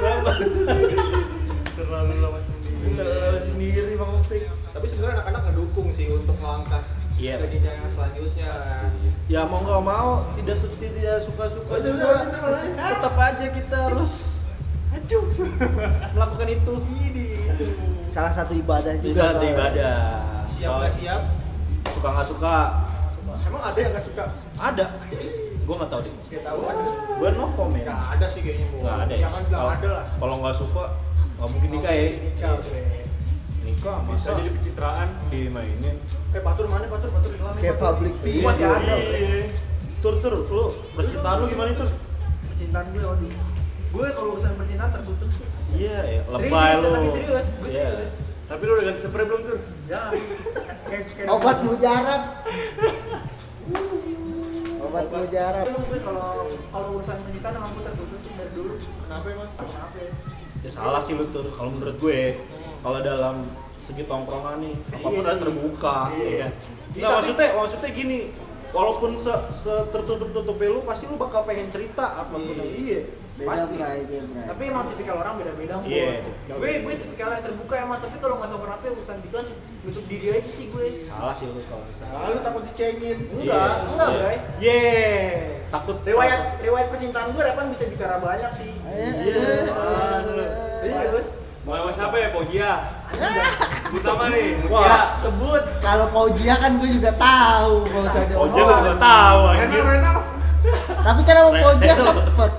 Lama 0.01 0.33
sendiri. 3.01 3.17
Terlalu 3.17 3.41
sendiri 3.43 3.93
bang 3.95 4.11
Opik. 4.15 4.43
Tapi 4.71 4.87
sebenarnya 4.87 5.15
anak-anak 5.19 5.43
ngedukung 5.47 5.89
sih 5.91 6.07
untuk 6.09 6.37
melangkah 6.37 6.83
Iya, 7.15 7.37
ke 7.37 7.47
jenjang 7.51 7.77
yang 7.77 7.91
selanjutnya. 7.91 8.53
Ya 9.27 9.41
mau 9.45 9.61
nggak 9.61 9.83
mau, 9.83 10.11
tidak 10.35 10.57
tidak 10.73 11.21
suka-suka 11.21 11.75
juga. 11.79 12.25
Tetap 12.73 13.15
aja 13.15 13.47
kita 13.47 13.77
harus 13.87 14.13
melakukan 16.11 16.49
itu 16.49 16.75
Salah 18.09 18.33
satu 18.33 18.53
ibadah 18.53 18.97
juga. 18.97 19.07
bisa 19.07 19.23
soalnya. 19.29 19.51
ibadah 19.53 19.97
siap 20.45 20.71
nggak 20.75 20.93
siap 20.93 21.21
suka 21.89 22.09
nggak 22.11 22.29
suka 22.29 22.57
Emang 23.41 23.63
ada 23.63 23.79
yang 23.79 23.93
nggak 23.95 24.03
suka? 24.03 24.25
ada 24.57 24.85
gue 25.61 25.75
nggak 25.77 25.89
tahu 25.89 26.01
deh 26.03 26.15
Gak 26.29 26.43
tahu 26.43 26.59
mas. 26.61 26.77
gue 27.15 27.29
no 27.33 27.47
comment 27.55 27.85
Nggak 27.87 28.01
ada 28.11 28.27
sih 28.27 28.41
kayaknya 28.43 28.67
nggak 28.75 28.97
ada 28.99 29.13
ya 29.13 29.21
Jangan 29.23 29.41
bilang 29.43 29.61
Kalau- 29.61 29.73
ada 29.73 29.89
lah. 29.93 30.05
kalau 30.17 30.35
nggak 30.43 30.57
suka 30.57 30.85
nggak 31.31 31.49
mungkin 31.49 31.69
nikah 31.71 31.93
ya 31.93 32.03
Nikah, 32.19 32.53
nikah 33.81 33.97
bisa 34.07 34.37
jadi 34.37 34.51
pencitraan 34.53 35.09
dimainin 35.33 35.97
Eh 36.31 36.43
Batur 36.45 36.69
mana? 36.69 36.85
Batur 36.85 37.09
hilang 37.33 37.57
nih, 37.57 37.63
Kayak 37.65 37.77
public 37.81 38.15
figure. 38.21 38.45
masih 38.45 38.67
ada. 38.69 38.95
Iya. 38.95 39.49
tur 39.99 40.15
tur 40.21 40.35
lu 40.47 40.65
percintaan 40.93 41.37
lu 41.39 41.47
gimana 41.49 41.73
tur 41.75 41.89
Percintaan 42.47 42.85
gue 42.93 43.01
waduh. 43.03 43.31
Gue 43.91 44.07
kalau 44.13 44.29
urusan 44.33 44.53
percintaan 44.55 44.91
tertutup 44.93 45.29
sih. 45.31 45.49
iya 45.73 45.99
ya 46.05 46.21
lebay 46.29 46.45
serius, 46.47 46.77
lu 46.79 46.89
tapi 46.91 47.09
serius, 47.09 47.47
gue 47.55 47.69
Iya. 47.71 47.89
serius. 47.91 48.13
tapi 48.47 48.63
lu 48.63 48.73
udah 48.75 48.85
ganti 48.85 49.01
spray 49.01 49.25
belum 49.25 49.41
tuh 49.43 49.59
Ya, 49.87 50.01
kayak 50.85 51.27
Obat 51.35 51.57
mujarab. 51.63 52.23
Obat 54.81 55.07
mujarab. 55.09 55.65
Kalau 55.97 56.29
kalau 56.69 56.89
urusan 56.95 57.17
percintaan 57.19 57.55
emang 57.55 57.71
gue 57.73 57.85
tertutup 57.87 58.21
sih 58.21 58.33
dari 58.35 58.53
dulu. 58.53 58.75
kenapa 59.01 59.27
emang? 59.27 59.49
Kenapa 59.57 59.97
ya? 59.97 60.13
ya 60.61 60.71
salah 60.71 61.01
sih 61.01 61.15
lu 61.15 61.25
tur 61.31 61.49
kalau 61.51 61.73
menurut 61.73 61.97
gue 61.97 62.21
kalau 62.81 62.99
dalam 62.99 63.37
segi 63.79 64.05
tongkrongan 64.05 64.57
nih 64.61 64.75
apa 64.89 64.97
pun 64.99 65.11
Iya 65.11 65.21
harus 65.21 65.29
sih. 65.31 65.43
terbuka 65.43 65.97
Iya. 66.11 66.29
ya 66.31 66.47
nggak 66.91 67.01
tapi- 67.01 67.15
maksudnya 67.17 67.49
maksudnya 67.55 67.91
gini 67.91 68.19
walaupun 68.71 69.11
se, 69.15 69.33
se 69.53 69.73
tertutup 69.89 70.31
tutupnya 70.31 70.69
lu 70.69 70.81
pasti 70.83 71.05
lu 71.05 71.17
bakal 71.17 71.43
pengen 71.43 71.69
cerita 71.69 72.05
apa 72.19 72.31
pun 72.31 72.41
Iya. 72.41 72.57
yang 72.57 72.73
iya 72.79 73.01
Beda 73.31 73.57
pasti 73.57 73.73
dia 73.73 74.21
bray. 74.21 74.45
Tapi 74.45 74.63
emang 74.69 74.85
tipikal 74.85 75.17
orang 75.17 75.41
beda-beda 75.41 75.81
Mbok. 75.81 75.89
Iya. 75.89 76.13
Gue 76.53 76.71
gue 76.85 76.95
tipikal 76.95 77.33
yang 77.33 77.41
terbuka 77.41 77.75
emang, 77.79 77.97
tapi 77.97 78.21
kalau 78.21 78.37
nggak 78.37 78.53
tahu 78.53 78.61
kenapa 78.61 78.85
urusan 78.93 79.17
gituan 79.25 79.47
nutup 79.81 80.05
diri 80.05 80.27
aja 80.31 80.45
sih 80.45 80.69
gue. 80.69 80.87
salah 81.01 81.33
sih 81.33 81.49
lu 81.49 81.57
kalau 81.57 81.81
misalnya 81.89 82.21
Lalu 82.21 82.39
takut 82.45 82.63
dicengin. 82.69 83.19
Enggak, 83.33 83.75
enggak, 83.89 84.09
Bray. 84.13 84.37
yeah 84.61 85.33
takut 85.71 85.97
Riwayat 86.05 86.61
riwayat 86.61 86.89
percintaan 86.91 87.31
gue 87.31 87.41
Repan 87.41 87.67
bisa 87.71 87.85
bicara 87.87 88.21
banyak 88.21 88.51
sih. 88.53 88.71
Iya. 88.77 89.17
Serius. 89.17 90.70
Mau 91.61 91.77
sama 91.77 91.93
siapa 91.93 92.17
ya 92.17 92.29
Pogia 92.31 92.71
sebut 93.85 94.01
nama 94.01 94.25
nih 94.29 94.47
Wah. 94.65 94.81
Pogia 94.81 94.99
Sebut. 95.21 95.63
Kalau 95.81 96.07
Paujia 96.09 96.55
kan 96.57 96.73
gue 96.77 96.91
juga 96.91 97.13
tahu 97.13 97.75
kalau 97.85 98.07
usah 98.07 98.23
dia 98.23 98.35
oh 98.35 98.47
dia 98.49 98.63
lu 98.63 98.73
udah 98.73 98.97
tahu 98.97 99.41
Renal 99.53 99.79
Renal. 99.83 100.17
Tapi 101.01 101.21
kan 101.23 101.37
sama 101.37 101.51
Renal. 101.93 102.07
sempet 102.07 102.53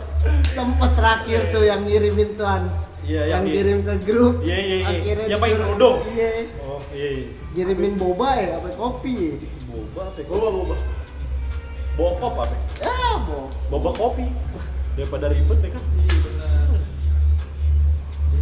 sempet 0.45 0.91
terakhir 0.93 1.39
tuh 1.49 1.64
yang 1.64 1.82
ngirimin 1.82 2.30
tuan 2.36 2.64
Iya, 3.02 3.22
yang 3.28 3.43
kirim 3.43 3.82
ke 3.82 3.93
grup 4.04 4.36
Iya, 4.39 4.58
iya, 4.60 4.76
iya. 4.78 4.88
akhirnya 4.93 5.26
Yang 5.26 5.39
disuruh- 5.41 5.58
kerudung. 5.66 5.97
iya 6.08 6.30
oh 6.62 6.80
iya 6.91 7.08
iya 7.18 7.28
kirimin 7.52 7.93
boba 7.95 8.30
ya 8.36 8.49
apa 8.56 8.70
kopi 8.72 9.41
boba 9.66 10.02
apa 10.06 10.18
ya? 10.18 10.26
boba 10.30 10.47
boba 10.54 10.76
bokop 11.91 12.34
apa 12.38 12.43
ya? 12.45 12.60
ya 12.86 12.95
bo 13.22 13.38
boba 13.68 13.89
kopi 13.91 14.26
daripada 14.93 15.26
ribet 15.28 15.60
ya 15.60 15.70
kan 15.72 15.84
Iya 15.97 16.16
benar. 16.22 16.70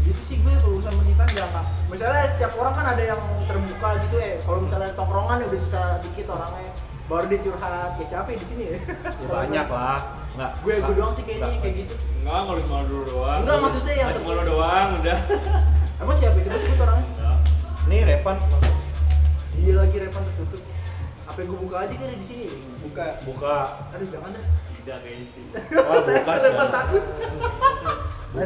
Gitu 0.09 0.21
sih 0.25 0.35
gue 0.41 0.49
kalau 0.49 0.81
urusan 0.81 0.89
percintaan 0.89 1.29
ya 1.37 1.45
enggak. 1.45 1.65
Misalnya 1.93 2.25
setiap 2.25 2.53
orang 2.57 2.73
kan 2.73 2.85
ada 2.97 3.03
yang 3.13 3.21
terbuka 3.45 3.89
gitu 4.09 4.15
ya. 4.17 4.41
Kalau 4.41 4.59
misalnya 4.65 4.91
tongkrongan 4.97 5.37
ya 5.37 5.45
udah 5.45 5.59
sisa 5.61 5.81
dikit 6.01 6.33
orangnya. 6.33 6.73
Baru 7.05 7.25
dia 7.29 7.39
curhat 7.41 7.91
ya 8.01 8.05
siapa 8.09 8.27
ya 8.33 8.37
di 8.41 8.47
sini 8.49 8.63
ya? 8.73 8.77
Ya 9.05 9.27
banyak 9.29 9.67
lah. 9.69 10.01
Nggak 10.33 10.51
gue 10.65 10.73
gue 10.81 10.93
doang 10.97 11.13
sih 11.13 11.23
kayaknya 11.29 11.61
kayak 11.61 11.75
gitu. 11.85 11.93
Enggak 12.25 12.41
kalau 12.41 12.59
cuma 12.65 12.77
lu 12.89 12.99
doang. 13.05 13.39
Enggak, 13.45 13.57
maksudnya 13.61 13.93
yang 13.93 14.09
cuma 14.17 14.31
lu 14.33 14.43
doang 14.49 14.87
udah. 14.97 15.17
Emang 16.01 16.15
siapa? 16.17 16.37
Itu 16.41 16.49
sebut 16.57 16.79
orangnya. 16.81 17.31
Nih 17.85 18.01
Repan 18.05 18.37
iya 19.59 19.75
lagi 19.75 19.97
repan 19.99 20.23
tertutup. 20.23 20.61
Apa 21.27 21.37
yang 21.43 21.51
gue 21.53 21.59
buka 21.67 21.77
aja 21.83 21.93
kan 21.93 22.09
di 22.15 22.25
sini? 22.25 22.47
Buka. 22.81 23.21
buka. 23.27 23.55
Aduh 23.93 24.07
jangan 24.07 24.31
deh 24.33 24.45
tidak 24.89 25.05
kayaknya 25.05 25.25
sih 25.37 25.43
oh 25.77 26.01
buka 26.01 26.33
sih. 26.33 26.49
repan 26.49 26.67
takut 26.73 27.03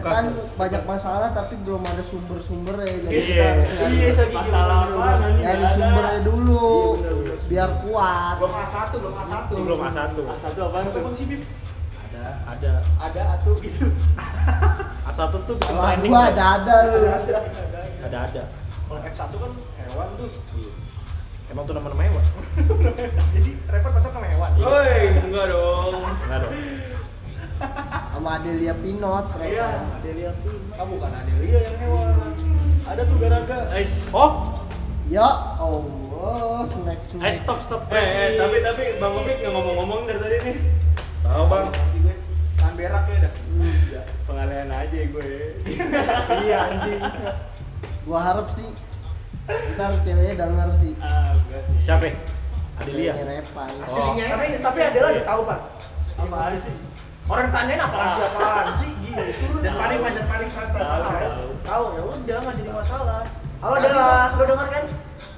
kan 0.05 0.25
banyak 0.55 0.83
masalah 0.83 1.29
tapi 1.31 1.53
belum 1.59 1.79
ada 1.81 1.99
sumber-sumber 2.01 2.75
ya 2.79 2.95
jadi 2.99 3.13
Iya. 3.13 3.23
kita 3.23 3.43
harus 3.43 3.67
nyari, 3.69 3.95
iya 3.95 4.25
masalah 4.33 4.75
apa 4.81 5.07
nyari 5.33 5.65
sumbernya 5.69 6.19
dulu 6.21 6.67
Iya, 6.67 6.99
bener, 6.99 7.13
bener. 7.13 7.37
biar 7.45 7.69
kuat. 7.79 8.35
Belum 8.39 8.53
A1, 8.55 8.75
belum 8.93 9.13
A1. 9.13 9.43
Ini 9.45 9.61
belum 9.61 9.79
A1 9.83 9.99
A 10.23 10.35
satu 10.37 10.59
apaan 10.63 10.83
tuh 10.87 11.11
sih 11.13 11.25
Bib? 11.25 11.41
ada. 12.01 12.23
Ada. 12.49 12.71
Ada 12.97 13.21
atuh 13.35 13.55
gitu. 13.59 13.83
A1 15.09 15.19
tuh 15.37 15.53
bikin 15.53 15.75
Wah, 15.75 15.87
trending 15.89 16.09
gua 16.09 16.21
ada 16.25 16.45
ada 16.57 16.75
lu. 16.85 16.99
Ada 18.01 18.17
ada 18.23 18.43
Kalau 18.83 18.99
F1 19.01 19.31
kan 19.33 19.51
hewan 19.77 20.07
tuh. 20.15 20.29
Iya. 20.57 20.71
emang 21.45 21.63
tuh 21.63 21.75
nama-nama 21.75 22.03
hewan? 22.03 22.25
Jadi 23.35 23.51
repot 23.67 23.91
patah 23.91 24.09
sama 24.09 24.25
hewan. 24.25 24.42
Woi, 24.55 24.97
enggak 25.19 25.45
dong. 25.49 25.93
enggak 25.97 26.39
dong 26.41 26.55
sama 28.13 28.39
Adelia 28.39 28.71
Pinot 28.75 29.25
Iya. 29.35 29.67
Adelia 29.97 30.31
Pino 30.37 30.59
Ah 30.73 30.85
bukan 30.85 31.11
Adelia 31.11 31.59
yang 31.61 31.77
hewan. 31.77 32.31
Ada 32.83 33.01
tuh 33.03 33.17
garaga. 33.17 33.57
Ais. 33.69 34.07
oh 34.11 34.31
ya 35.05 35.27
Allah 35.59 36.63
snack 36.63 36.99
eh 36.99 37.07
snack 37.09 37.35
stop 37.37 37.59
stop 37.59 37.81
Eh, 37.89 37.99
eh, 37.99 38.29
tapi 38.35 38.59
tapi 38.59 38.83
Bang 38.95 39.11
Opik 39.13 39.35
nggak 39.37 39.51
ngomong-ngomong 39.51 39.99
dari 40.05 40.19
tadi 40.19 40.37
nih. 40.41 40.57
tahu 41.21 41.43
bang 41.45 41.67
tahan 42.55 42.73
berak 42.73 43.03
ya 43.05 43.17
dah. 43.21 43.33
Pengalihan 44.23 44.69
aja 44.69 44.97
gue. 45.03 45.31
iya 46.43 46.57
anjing 46.65 46.99
gua 48.03 48.19
harap 48.21 48.47
sih 48.49 48.67
ntar 49.73 49.91
ceweknya 50.01 50.35
denger 50.37 50.69
sih 50.77 50.93
Ah, 50.99 51.31
enggak 51.33 51.61
sih. 51.65 51.75
siapa 51.81 52.05
ya? 52.07 52.15
Adelia. 52.75 53.13
Repan 53.15 53.69
Oh. 53.85 54.15
tapi 54.15 54.45
tapi 54.57 54.79
Adela 54.81 55.07
udah 55.11 55.25
tahu 55.25 55.41
pak. 55.45 55.59
Apa 56.15 56.35
ada 56.43 56.57
sih? 56.57 56.73
orang 57.23 57.47
tanyain 57.49 57.79
apaan 57.79 58.09
sih? 58.11 58.23
Apaan 58.25 58.65
sih? 58.75 58.91
Gitu 58.99 59.55
Dan 59.61 59.73
paling 59.73 59.99
banyak 59.99 60.25
paling 60.25 60.49
santai 60.49 60.75
Tahu, 60.75 60.91
santai. 60.99 61.23
tahu. 61.23 61.47
tahu 61.63 61.83
ya 61.89 62.01
udah 62.03 62.37
nggak 62.41 62.55
jadi 62.55 62.71
masalah. 62.71 63.21
Halo 63.59 63.73
Adela 63.77 64.07
lo 64.29 64.43
denger 64.43 64.67
kan? 64.69 64.83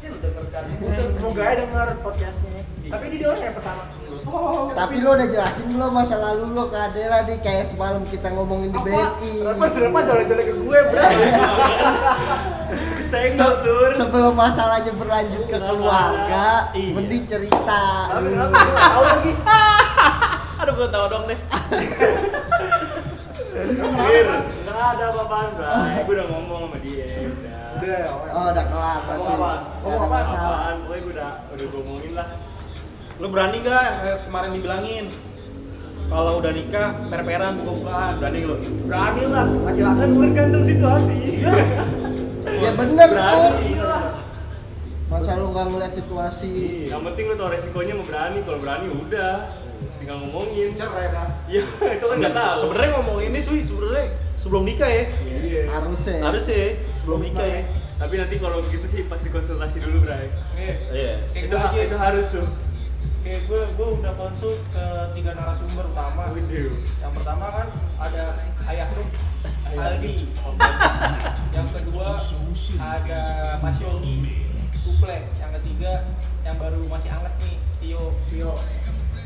Ya 0.02 0.08
lu 0.08 0.18
denger 0.18 0.46
kan. 0.50 0.64
semoga 1.12 1.42
aja 1.44 1.56
denger 1.62 1.88
podcastnya. 2.02 2.62
Tapi 2.86 3.06
dia 3.14 3.28
orang 3.28 3.44
yang 3.44 3.56
pertama. 3.56 3.84
Tapi 4.74 4.96
lo 5.00 5.10
udah 5.14 5.28
jelasin 5.28 5.66
belum 5.70 5.92
masa 5.92 6.16
lalu 6.18 6.44
lo 6.50 6.64
ke 6.68 6.78
Adela 6.80 7.18
nih? 7.22 7.38
Kayak 7.40 7.66
semalam 7.68 8.02
kita 8.04 8.28
ngomongin 8.32 8.70
di 8.70 8.80
BNI 8.80 9.30
Kenapa 9.38 9.66
kenapa 9.70 10.00
jalan-jalan 10.04 10.44
ke 10.44 10.54
gue 10.56 10.80
bro 10.84 11.04
Kesenggol 13.06 13.54
tur. 13.62 13.90
sebelum 13.94 14.34
masalahnya 14.34 14.92
berlanjut 14.92 15.46
ke 15.46 15.58
keluarga 15.60 16.46
Iya. 16.72 16.92
mending 16.92 17.24
cerita 17.26 17.82
tapi 18.08 18.28
kenapa 18.28 18.54
gue 18.56 18.72
nggak 18.72 18.92
tahu 18.92 19.04
lagi 19.06 19.32
aduh 20.60 20.74
gue 20.74 20.90
tahu 20.90 21.06
dong 21.08 21.24
deh 21.26 21.40
Bir, 23.96 24.28
enggak 24.28 24.76
ada 24.92 25.04
apa-apaan, 25.08 25.48
Bray. 25.56 26.04
Gue 26.04 26.14
udah 26.14 26.28
ngomong 26.28 26.60
sama 26.68 26.78
dia, 26.78 27.08
udah. 27.24 27.64
udah 27.74 28.00
oh 28.30 28.46
udah 28.52 28.66
kelar. 28.66 29.00
Ngomong? 29.08 29.32
Nggak 29.32 29.56
Ngomong 29.82 30.12
ada 30.12 30.36
apaan? 30.36 30.76
Pokoknya 30.78 31.00
gue 31.00 31.12
udah 31.16 31.30
udah 31.48 31.66
ngomongin 31.72 32.12
lah. 32.14 32.28
lu 33.16 33.28
berani 33.32 33.58
gak 33.58 33.80
yang 33.80 33.96
kayak 33.98 34.20
kemarin 34.22 34.50
dibilangin 34.52 35.06
kalau 36.06 36.34
udah 36.36 36.52
nikah 36.52 36.90
per-peran 37.08 37.54
buka-bukaan 37.58 38.12
berani 38.20 38.40
lu 38.44 38.56
berani 38.84 39.24
lah 39.26 39.46
laki-laki 39.48 39.96
Kan 39.96 40.10
tergantung 40.20 40.64
situasi. 40.64 41.20
ya 42.66 42.72
bener 42.74 43.10
tuh 43.14 43.52
masa 45.06 45.38
lu 45.38 45.54
nggak 45.54 45.66
ngeliat 45.70 45.94
situasi 45.94 46.54
Yang 46.90 47.02
penting 47.08 47.24
lu 47.30 47.36
tau 47.38 47.50
resikonya 47.54 47.94
mau 47.94 48.04
berani. 48.04 48.40
Kalau 48.42 48.58
berani 48.58 48.88
udah, 48.90 49.34
tinggal 50.02 50.18
ngomongin. 50.26 50.74
Cerai 50.74 51.14
dah. 51.14 51.28
Iya, 51.46 51.62
itu 52.02 52.06
kan 52.10 52.16
nggak 52.18 52.34
tahu. 52.34 52.56
sebenarnya 52.66 52.90
ngomong 52.98 53.18
ini 53.22 53.38
sih 53.38 53.62
sebenarnya 53.62 54.06
sebelum 54.36 54.64
nikah 54.66 54.90
ya 54.90 55.04
Iya. 55.26 55.62
harusnya 55.70 56.16
harus 56.22 56.44
ya 56.46 56.66
sebelum 57.00 57.20
nikah 57.22 57.46
ya 57.46 57.62
Tapi 57.96 58.14
nanti 58.20 58.36
kalau 58.44 58.60
begitu 58.60 58.86
sih 58.92 59.02
pasti 59.08 59.32
konsultasi 59.32 59.80
dulu, 59.80 60.04
Bray. 60.04 60.28
Iya 60.92 61.16
Itu 61.32 61.56
itu 61.80 61.96
harus 61.96 62.26
tuh. 62.28 62.44
Kayak 63.24 63.42
gue, 63.48 63.62
gue 63.74 63.88
udah 64.04 64.14
konsul 64.20 64.54
ke 64.70 64.86
tiga 65.16 65.32
narasumber 65.32 65.86
utama. 65.88 66.28
Yang 66.36 67.14
pertama 67.16 67.46
kan 67.56 67.68
ada 67.98 68.36
Ayah 68.68 68.90
Rum, 68.92 69.08
Aldi. 69.68 70.14
Yang 71.52 71.68
kedua 71.74 72.08
ada 72.78 73.22
Mas 73.60 73.78
Yogi, 73.80 74.16
Suple. 74.72 75.18
Yang 75.36 75.52
ketiga 75.62 75.92
yang 76.44 76.56
baru 76.56 76.86
masih 76.86 77.10
anget 77.10 77.34
nih, 77.42 77.56
Tio. 77.80 78.14
Tio. 78.30 78.54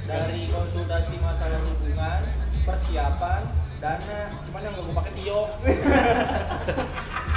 Dari 0.04 0.50
konsultasi 0.50 1.22
masalah 1.22 1.62
hubungan, 1.62 2.22
persiapan, 2.64 3.42
dana. 3.78 4.20
Cuman 4.42 4.60
yang 4.64 4.74
gak 4.74 4.84
gue 4.84 4.96
pakai 4.96 5.14
Tio. 5.16 5.40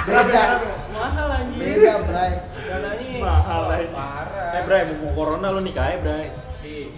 beda 0.03 0.43
Mahal 0.91 1.27
anjir. 1.31 1.59
beda 1.63 1.93
bray 2.03 2.33
Dananya 2.59 3.11
Mahal, 3.17 3.61
Bray. 3.71 3.85
Parah. 3.87 4.51
eh 4.51 4.61
Bray 4.67 4.81
mau 4.91 5.15
corona 5.15 5.47
lu 5.47 5.63
nikah 5.63 5.85
ya 5.87 5.97
Bray 5.97 6.27
Iya. 6.59 6.91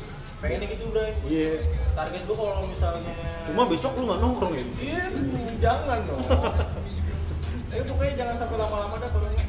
Pengennya 0.45 0.67
gitu, 0.77 0.85
Bray. 0.93 1.11
iya 1.25 1.57
Target 1.97 2.21
gue 2.29 2.35
kalau 2.37 2.69
misalnya 2.69 3.13
cuma 3.49 3.63
besok 3.65 3.97
lu 3.97 4.01
nggak 4.05 4.19
nongkrong 4.21 4.53
ya 4.53 4.65
Iya, 4.77 5.03
jangan 5.57 5.99
dong. 6.05 6.21
sampai 8.37 8.57
lama-lama 8.61 8.95
dah 9.01 9.09
kalau 9.09 9.25
nggak. 9.25 9.47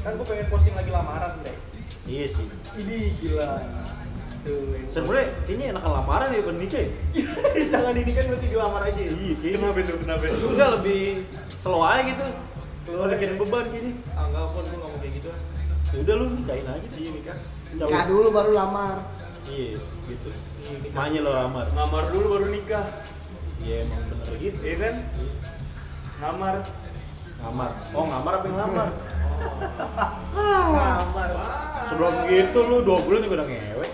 Kan 0.00 0.12
gue 0.16 0.26
pengen 0.26 0.46
posting 0.48 0.72
lagi 0.72 0.88
lamaran 0.88 1.36
deh. 1.44 1.56
Iya 2.08 2.26
sih. 2.32 2.46
Ini 2.80 2.98
gila. 3.20 3.60
Sebenarnya 4.88 5.26
ini 5.52 5.62
enakan 5.68 5.92
lamaran 6.00 6.32
ya 6.32 6.40
nikah. 6.56 6.88
Jangan 7.76 7.92
ini 7.92 8.12
kan 8.16 8.24
berarti 8.24 8.46
dilamar 8.48 8.82
aja. 8.88 9.00
ya? 9.04 9.10
Iya, 9.12 9.34
kayaknya. 9.36 9.58
Kenapa 9.60 9.78
itu? 9.84 9.92
Kenapa? 10.00 10.22
Enggak 10.32 10.68
lebih 10.80 11.00
slow 11.60 11.82
aja 11.84 12.02
gitu. 12.08 12.26
Slow 12.88 13.04
bikin 13.12 13.36
beban 13.36 13.64
gini. 13.68 13.90
Ah, 14.16 14.24
enggak 14.32 14.44
pun 14.48 14.64
gue 14.64 14.78
ngomong 14.80 15.00
kayak 15.04 15.12
gitu. 15.20 15.30
Ya 15.92 15.98
udah 16.08 16.14
lu 16.16 16.26
nikahin 16.32 16.66
aja. 16.72 16.88
Iya 16.96 17.10
nikah. 17.12 17.36
nikah 17.68 18.02
dulu 18.08 18.28
baru 18.32 18.50
lamar 18.56 18.96
Iya, 19.48 19.80
gitu. 20.06 20.28
Iya 20.62 20.76
nikah. 20.84 20.94
Makanya 20.94 21.20
lo 21.24 21.30
lamar. 21.32 21.66
Ngamar 21.72 22.04
dulu 22.12 22.26
baru 22.36 22.46
nikah. 22.52 22.86
Iya 23.64 23.76
emang 23.82 24.02
bener 24.06 24.34
gitu. 24.38 24.58
Iya 24.60 24.76
kan? 24.78 24.94
Ngamar. 26.20 26.56
Ngamar. 27.38 27.70
Oh 27.96 28.04
ngamar 28.04 28.32
apa 28.38 28.44
yang 28.46 28.56
ngamar? 28.60 28.88
Ngamar. 30.68 31.30
Sebelum 31.88 32.14
gitu 32.28 32.58
lu 32.68 32.76
dua 32.84 32.98
bulan 33.00 33.20
juga 33.24 33.34
udah 33.40 33.46
ngewe. 33.48 33.86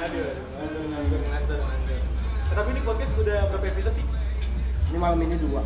Aduh, 0.00 0.26
Tapi 2.50 2.68
ini 2.74 2.80
podcast 2.82 3.12
udah 3.14 3.38
berapa 3.48 3.66
episode 3.70 3.94
sih? 3.94 4.06
ini 4.90 4.98
malam 4.98 5.22
ini 5.22 5.38
dua 5.38 5.62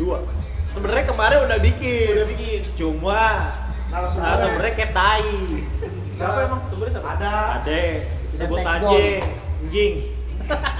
Dua. 0.00 0.24
Sebenarnya 0.72 1.04
kemarin 1.04 1.38
udah 1.44 1.58
bikin. 1.60 2.16
Udah 2.16 2.28
bikin. 2.32 2.60
Cuma 2.72 3.52
Narasumbernya. 3.92 4.32
narasumbernya 4.32 4.72
kayak 4.72 4.92
tai. 4.96 5.32
Siapa 6.16 6.38
emang? 6.48 6.60
Sebenarnya 6.72 6.92
siapa? 6.96 7.08
ada 7.12 7.32
Ade, 7.60 7.84
sebut 8.32 8.58
aja. 8.64 8.96
Anjing. 9.60 9.94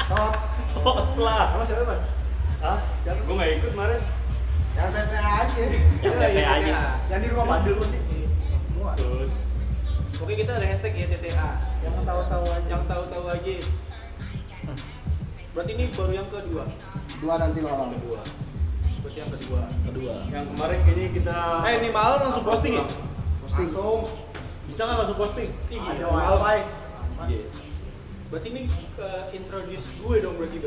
tot 0.08 0.34
Tot 0.72 1.08
lah. 1.20 1.44
Sama 1.52 1.64
siapa, 1.68 1.82
Bang? 1.84 2.02
Hah? 2.64 2.78
Gue 3.04 3.34
nggak 3.36 3.50
ikut 3.60 3.70
kemarin. 3.76 4.00
yang 4.72 4.88
tete 4.88 5.18
aja 5.20 5.60
Yang 6.00 6.14
tete 6.16 6.42
aja. 6.48 6.76
Yang 7.12 7.20
di 7.20 7.28
rumah 7.28 7.46
Padel. 7.60 7.76
Semua. 7.84 8.92
Tuh. 8.96 9.28
Oke, 10.24 10.32
kita 10.38 10.56
ada 10.56 10.64
hashtag 10.64 10.96
ya 10.96 11.06
TTA. 11.12 11.50
Yang 11.84 11.94
tahu-tahu 12.08 12.44
aja. 12.48 12.66
Yang 12.72 12.82
tahu-tahu 12.88 13.24
aja. 13.28 13.54
Berarti 15.52 15.70
ini 15.76 15.84
baru 15.92 16.12
yang 16.16 16.28
kedua. 16.32 16.64
dua 17.20 17.34
nanti 17.36 17.58
malam 17.60 17.92
Kedua. 17.92 18.22
Berarti 19.02 19.18
yang 19.18 19.30
kedua. 19.34 19.60
Kedua. 19.82 20.12
Yang 20.30 20.46
kemarin 20.54 20.78
kayaknya 20.86 21.08
kita. 21.10 21.36
Eh 21.66 21.74
ini 21.82 21.88
malam 21.90 22.18
langsung 22.22 22.44
posting 22.46 22.72
ya? 22.78 22.84
posting 23.42 23.68
Langsung. 23.68 24.00
Bisa 24.70 24.80
nggak 24.86 24.98
langsung 25.02 25.18
posting? 25.18 25.50
Ada 25.68 26.06
gila. 26.06 26.08
wifi. 26.08 26.58
Iya. 27.28 27.44
Berarti 28.32 28.48
ini 28.48 28.62
uh, 28.96 29.24
introduce 29.36 29.86
gue 30.00 30.16
dong 30.24 30.34
berarti 30.40 30.58